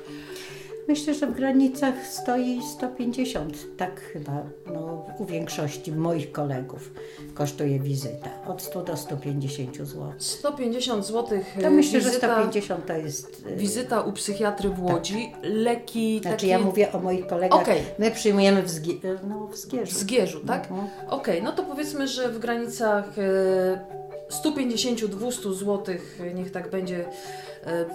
Myślę, 0.87 1.13
że 1.13 1.27
w 1.27 1.35
granicach 1.35 2.07
stoi 2.07 2.61
150. 2.63 3.77
Tak 3.77 4.01
chyba 4.01 4.43
no, 4.73 5.05
u 5.19 5.25
większości 5.25 5.91
moich 5.91 6.31
kolegów 6.31 6.91
kosztuje 7.33 7.79
wizyta. 7.79 8.29
Od 8.47 8.61
100 8.61 8.83
do 8.83 8.97
150 8.97 9.77
zł. 9.77 10.13
150 10.17 11.05
zł. 11.05 11.39
To 11.61 11.71
myślę, 11.71 12.01
że 12.01 12.09
wizyta, 12.09 12.35
150 12.35 12.85
to 12.85 12.93
jest... 12.93 13.45
y, 13.51 13.55
Wizyta 13.55 14.01
u 14.01 14.11
psychiatry 14.11 14.69
w 14.69 14.83
Łodzi, 14.83 15.33
leki 15.43 16.19
Znaczy 16.21 16.35
takie 16.37 16.47
ja 16.47 16.59
mówię 16.59 16.91
o 16.91 16.99
moich 16.99 17.27
kolegach. 17.27 17.61
Okej. 17.61 17.81
My 17.99 18.11
przyjmujemy 18.11 18.63
w, 18.63 18.69
zgie, 18.69 18.93
no, 19.29 19.47
w 19.47 19.55
w 19.55 19.57
Zgierzu. 19.57 19.99
Zgierzu, 19.99 20.39
tak? 20.39 20.71
Mhm. 20.71 20.87
Okej, 21.09 21.43
no 21.43 21.51
to 21.51 21.63
powiedzmy, 21.63 22.07
że 22.07 22.29
w 22.29 22.39
granicach 22.39 23.19
e, 23.19 23.95
150-200 24.29 25.53
zł, 25.53 25.95
niech 26.35 26.51
tak 26.51 26.69
będzie 26.69 27.05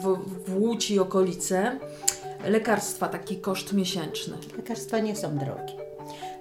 w, 0.02 0.18
w 0.46 0.56
Łódź 0.62 0.90
i 0.90 0.98
okolice. 0.98 1.78
Lekarstwa, 2.44 3.08
taki 3.08 3.36
koszt 3.36 3.72
miesięczny. 3.72 4.36
Lekarstwa 4.56 4.98
nie 4.98 5.16
są 5.16 5.38
drogie. 5.38 5.74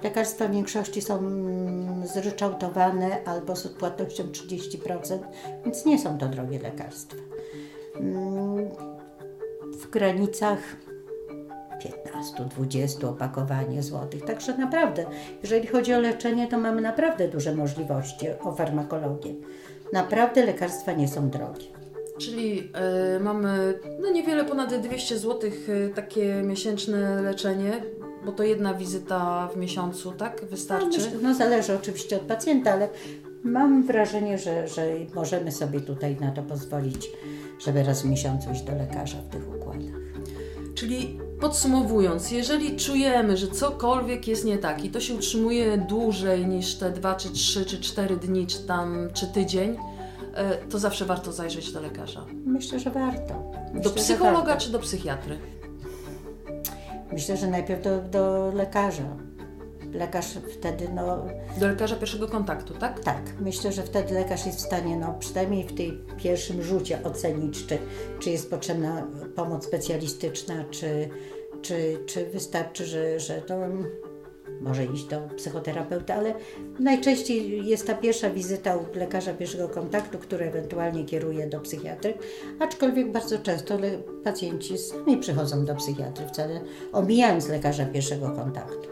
Lekarstwa 0.03 0.47
w 0.47 0.51
większości 0.51 1.01
są 1.01 1.17
mm, 1.17 2.07
zryczałtowane 2.07 3.23
albo 3.25 3.55
z 3.55 3.65
odpłatnością 3.65 4.23
30%, 4.23 5.19
więc 5.65 5.85
nie 5.85 5.99
są 5.99 6.17
to 6.17 6.27
drogie 6.27 6.59
lekarstwa. 6.59 7.17
Mm, 7.95 8.69
W 9.81 9.89
granicach 9.89 10.59
15-20 11.79 13.05
opakowanie 13.05 13.83
złotych. 13.83 14.25
Także 14.25 14.57
naprawdę, 14.57 15.05
jeżeli 15.41 15.67
chodzi 15.67 15.93
o 15.93 15.99
leczenie, 15.99 16.47
to 16.47 16.57
mamy 16.57 16.81
naprawdę 16.81 17.27
duże 17.27 17.55
możliwości 17.55 18.27
o 18.43 18.51
farmakologię. 18.51 19.33
Naprawdę 19.93 20.45
lekarstwa 20.45 20.91
nie 20.91 21.07
są 21.07 21.29
drogie. 21.29 21.78
Czyli 22.19 22.71
e, 22.73 23.19
mamy 23.19 23.79
no 24.01 24.11
niewiele 24.11 24.45
ponad 24.45 24.75
200 24.75 25.19
zł 25.19 25.49
e, 25.49 25.89
takie 25.89 26.43
miesięczne 26.43 27.21
leczenie, 27.21 27.81
bo 28.25 28.31
to 28.31 28.43
jedna 28.43 28.73
wizyta 28.73 29.49
w 29.53 29.57
miesiącu, 29.57 30.11
tak? 30.11 30.41
No, 30.41 30.47
Wystarczy? 30.47 30.97
myślę, 30.97 31.11
no 31.21 31.35
zależy 31.35 31.75
oczywiście 31.75 32.15
od 32.15 32.21
pacjenta, 32.21 32.71
ale 32.71 32.89
mam 33.43 33.83
wrażenie, 33.83 34.37
że, 34.37 34.67
że 34.67 34.85
możemy 35.15 35.51
sobie 35.51 35.81
tutaj 35.81 36.17
na 36.21 36.31
to 36.31 36.43
pozwolić, 36.43 37.09
żeby 37.65 37.83
raz 37.83 38.01
w 38.01 38.05
miesiącu 38.05 38.51
iść 38.51 38.61
do 38.61 38.75
lekarza 38.75 39.17
w 39.17 39.29
tych 39.29 39.49
układach. 39.55 39.99
Czyli 40.75 41.19
podsumowując, 41.41 42.31
jeżeli 42.31 42.75
czujemy, 42.77 43.37
że 43.37 43.47
cokolwiek 43.47 44.27
jest 44.27 44.45
nie 44.45 44.57
tak 44.57 44.85
i 44.85 44.89
to 44.89 44.99
się 44.99 45.13
utrzymuje 45.13 45.77
dłużej 45.77 46.47
niż 46.47 46.75
te 46.75 46.91
dwa, 46.91 47.15
czy 47.15 47.29
trzy, 47.29 47.65
czy 47.65 47.81
cztery 47.81 48.17
dni, 48.17 48.47
czy 48.47 48.59
tam, 48.59 49.09
czy 49.13 49.27
tydzień, 49.27 49.77
to 50.69 50.79
zawsze 50.79 51.05
warto 51.05 51.31
zajrzeć 51.31 51.71
do 51.71 51.81
lekarza. 51.81 52.25
Myślę, 52.45 52.79
że 52.79 52.89
warto. 52.91 53.51
Myślę, 53.73 53.81
Do 53.81 53.89
psychologa 53.89 54.45
warto. 54.45 54.65
czy 54.65 54.71
do 54.71 54.79
psychiatry? 54.79 55.37
Myślę, 57.11 57.37
że 57.37 57.47
najpierw 57.47 57.83
do, 57.83 58.01
do 58.01 58.51
lekarza. 58.55 59.17
Lekarz 59.93 60.25
wtedy, 60.59 60.89
no 60.95 61.25
Do 61.57 61.67
lekarza 61.67 61.95
pierwszego 61.95 62.27
kontaktu, 62.27 62.73
tak? 62.73 62.99
tak, 62.99 63.21
myślę, 63.39 63.71
że 63.71 63.83
wtedy 63.83 64.13
lekarz 64.13 64.45
jest 64.45 64.57
w 64.57 64.61
stanie, 64.61 64.97
no 64.97 65.15
przynajmniej 65.19 65.67
w 65.67 65.73
tej 65.77 66.03
pierwszym 66.17 66.63
rzucie 66.63 67.03
ocenić, 67.03 67.65
czy, 67.65 67.77
czy 68.19 68.29
jest 68.29 68.49
potrzebna 68.49 69.07
pomoc 69.35 69.65
specjalistyczna, 69.65 70.63
czy, 70.71 71.09
czy, 71.61 71.99
czy 72.05 72.25
wystarczy, 72.25 72.85
że, 72.85 73.19
że 73.19 73.41
to 73.41 73.55
może 74.61 74.85
iść 74.85 75.05
do 75.05 75.21
psychoterapeuty, 75.37 76.13
ale 76.13 76.33
najczęściej 76.79 77.65
jest 77.65 77.87
ta 77.87 77.95
pierwsza 77.95 78.29
wizyta 78.29 78.75
u 78.75 78.85
lekarza 78.95 79.33
pierwszego 79.33 79.69
kontaktu, 79.69 80.17
który 80.17 80.45
ewentualnie 80.45 81.05
kieruje 81.05 81.47
do 81.47 81.59
psychiatry, 81.59 82.13
aczkolwiek 82.59 83.11
bardzo 83.11 83.39
często 83.39 83.77
pacjenci 84.23 84.77
sami 84.77 85.17
przychodzą 85.17 85.65
do 85.65 85.75
psychiatry, 85.75 86.27
wcale 86.27 86.61
omijając 86.91 87.49
lekarza 87.49 87.85
pierwszego 87.85 88.31
kontaktu. 88.31 88.89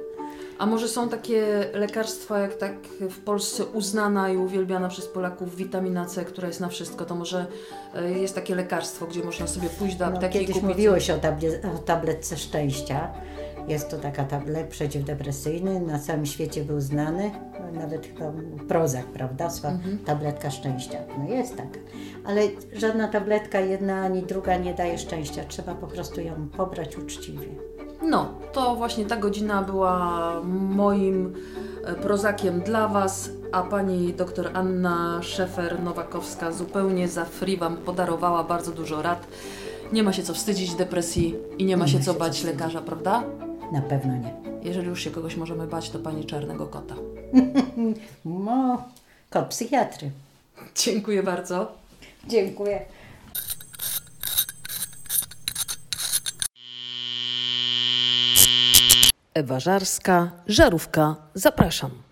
A 0.57 0.65
może 0.65 0.87
są 0.87 1.09
takie 1.09 1.69
lekarstwa, 1.73 2.39
jak 2.39 2.55
tak 2.55 2.73
w 3.01 3.19
Polsce 3.19 3.65
uznana 3.65 4.29
i 4.29 4.37
uwielbiana 4.37 4.89
przez 4.89 5.07
Polaków 5.07 5.55
witamina 5.55 6.05
C, 6.05 6.25
która 6.25 6.47
jest 6.47 6.59
na 6.59 6.69
wszystko, 6.69 7.05
to 7.05 7.15
może 7.15 7.45
e, 7.95 8.11
jest 8.11 8.35
takie 8.35 8.55
lekarstwo, 8.55 9.07
gdzie 9.07 9.23
można 9.23 9.47
sobie 9.47 9.69
pójść 9.69 9.95
do 9.95 10.05
No, 10.09 10.11
apteki 10.15 10.37
i 10.37 10.39
kiedyś 10.41 10.55
kupić... 10.55 10.69
mówiło 10.69 10.99
się 10.99 11.15
o, 11.15 11.17
tablie, 11.17 11.61
o 11.75 11.77
tabletce 11.77 12.37
szczęścia. 12.37 13.13
Jest 13.67 13.89
to 13.91 13.97
taka 13.97 14.23
tablet 14.23 14.67
przeciwdepresyjny, 14.67 15.79
na 15.81 15.99
całym 15.99 16.25
świecie 16.25 16.63
był 16.63 16.81
znany, 16.81 17.31
no, 17.73 17.79
nawet 17.81 18.05
chyba 18.07 18.31
Prozac, 18.67 19.05
prawda? 19.13 19.49
Sła, 19.49 19.69
Mhm. 19.69 19.97
Tabletka 20.05 20.51
szczęścia. 20.51 20.97
No 21.17 21.35
jest 21.35 21.55
taka. 21.57 21.79
Ale 22.25 22.41
żadna 22.73 23.07
tabletka, 23.07 23.59
jedna 23.59 24.01
ani 24.01 24.21
druga 24.23 24.57
nie 24.57 24.73
daje 24.73 24.97
szczęścia. 24.97 25.43
Trzeba 25.47 25.75
po 25.75 25.87
prostu 25.87 26.21
ją 26.21 26.47
pobrać 26.57 26.97
uczciwie. 26.97 27.47
No, 28.01 28.29
to 28.53 28.75
właśnie 28.75 29.05
ta 29.05 29.17
godzina 29.17 29.61
była 29.61 30.33
moim 30.69 31.33
e, 31.85 31.93
prozakiem 31.95 32.61
dla 32.61 32.87
Was, 32.87 33.29
a 33.51 33.61
pani 33.63 34.13
doktor 34.13 34.49
Anna 34.53 35.19
Szefer-Nowakowska 35.23 36.51
zupełnie 36.51 37.07
za 37.07 37.25
free 37.25 37.57
Wam 37.57 37.77
podarowała 37.77 38.43
bardzo 38.43 38.71
dużo 38.71 39.01
rad. 39.01 39.27
Nie 39.93 40.03
ma 40.03 40.13
się 40.13 40.23
co 40.23 40.33
wstydzić 40.33 40.75
depresji 40.75 41.35
i 41.57 41.65
nie 41.65 41.77
ma 41.77 41.87
się 41.87 41.99
co 41.99 42.13
bać 42.13 42.43
lekarza, 42.43 42.81
prawda? 42.81 43.23
Na 43.71 43.81
pewno 43.81 44.17
nie. 44.17 44.33
Jeżeli 44.63 44.87
już 44.87 45.03
się 45.03 45.11
kogoś 45.11 45.35
możemy 45.35 45.67
bać, 45.67 45.89
to 45.89 45.99
pani 45.99 46.25
czarnego 46.25 46.67
kota. 46.67 46.95
No, 48.25 48.83
kot 49.29 49.47
psychiatry. 49.47 50.11
Dziękuję 50.75 51.23
bardzo. 51.23 51.71
Dziękuję. 52.27 52.85
Ewa 59.33 59.59
Żarska, 59.59 60.31
Żarówka, 60.47 61.15
zapraszam. 61.33 62.06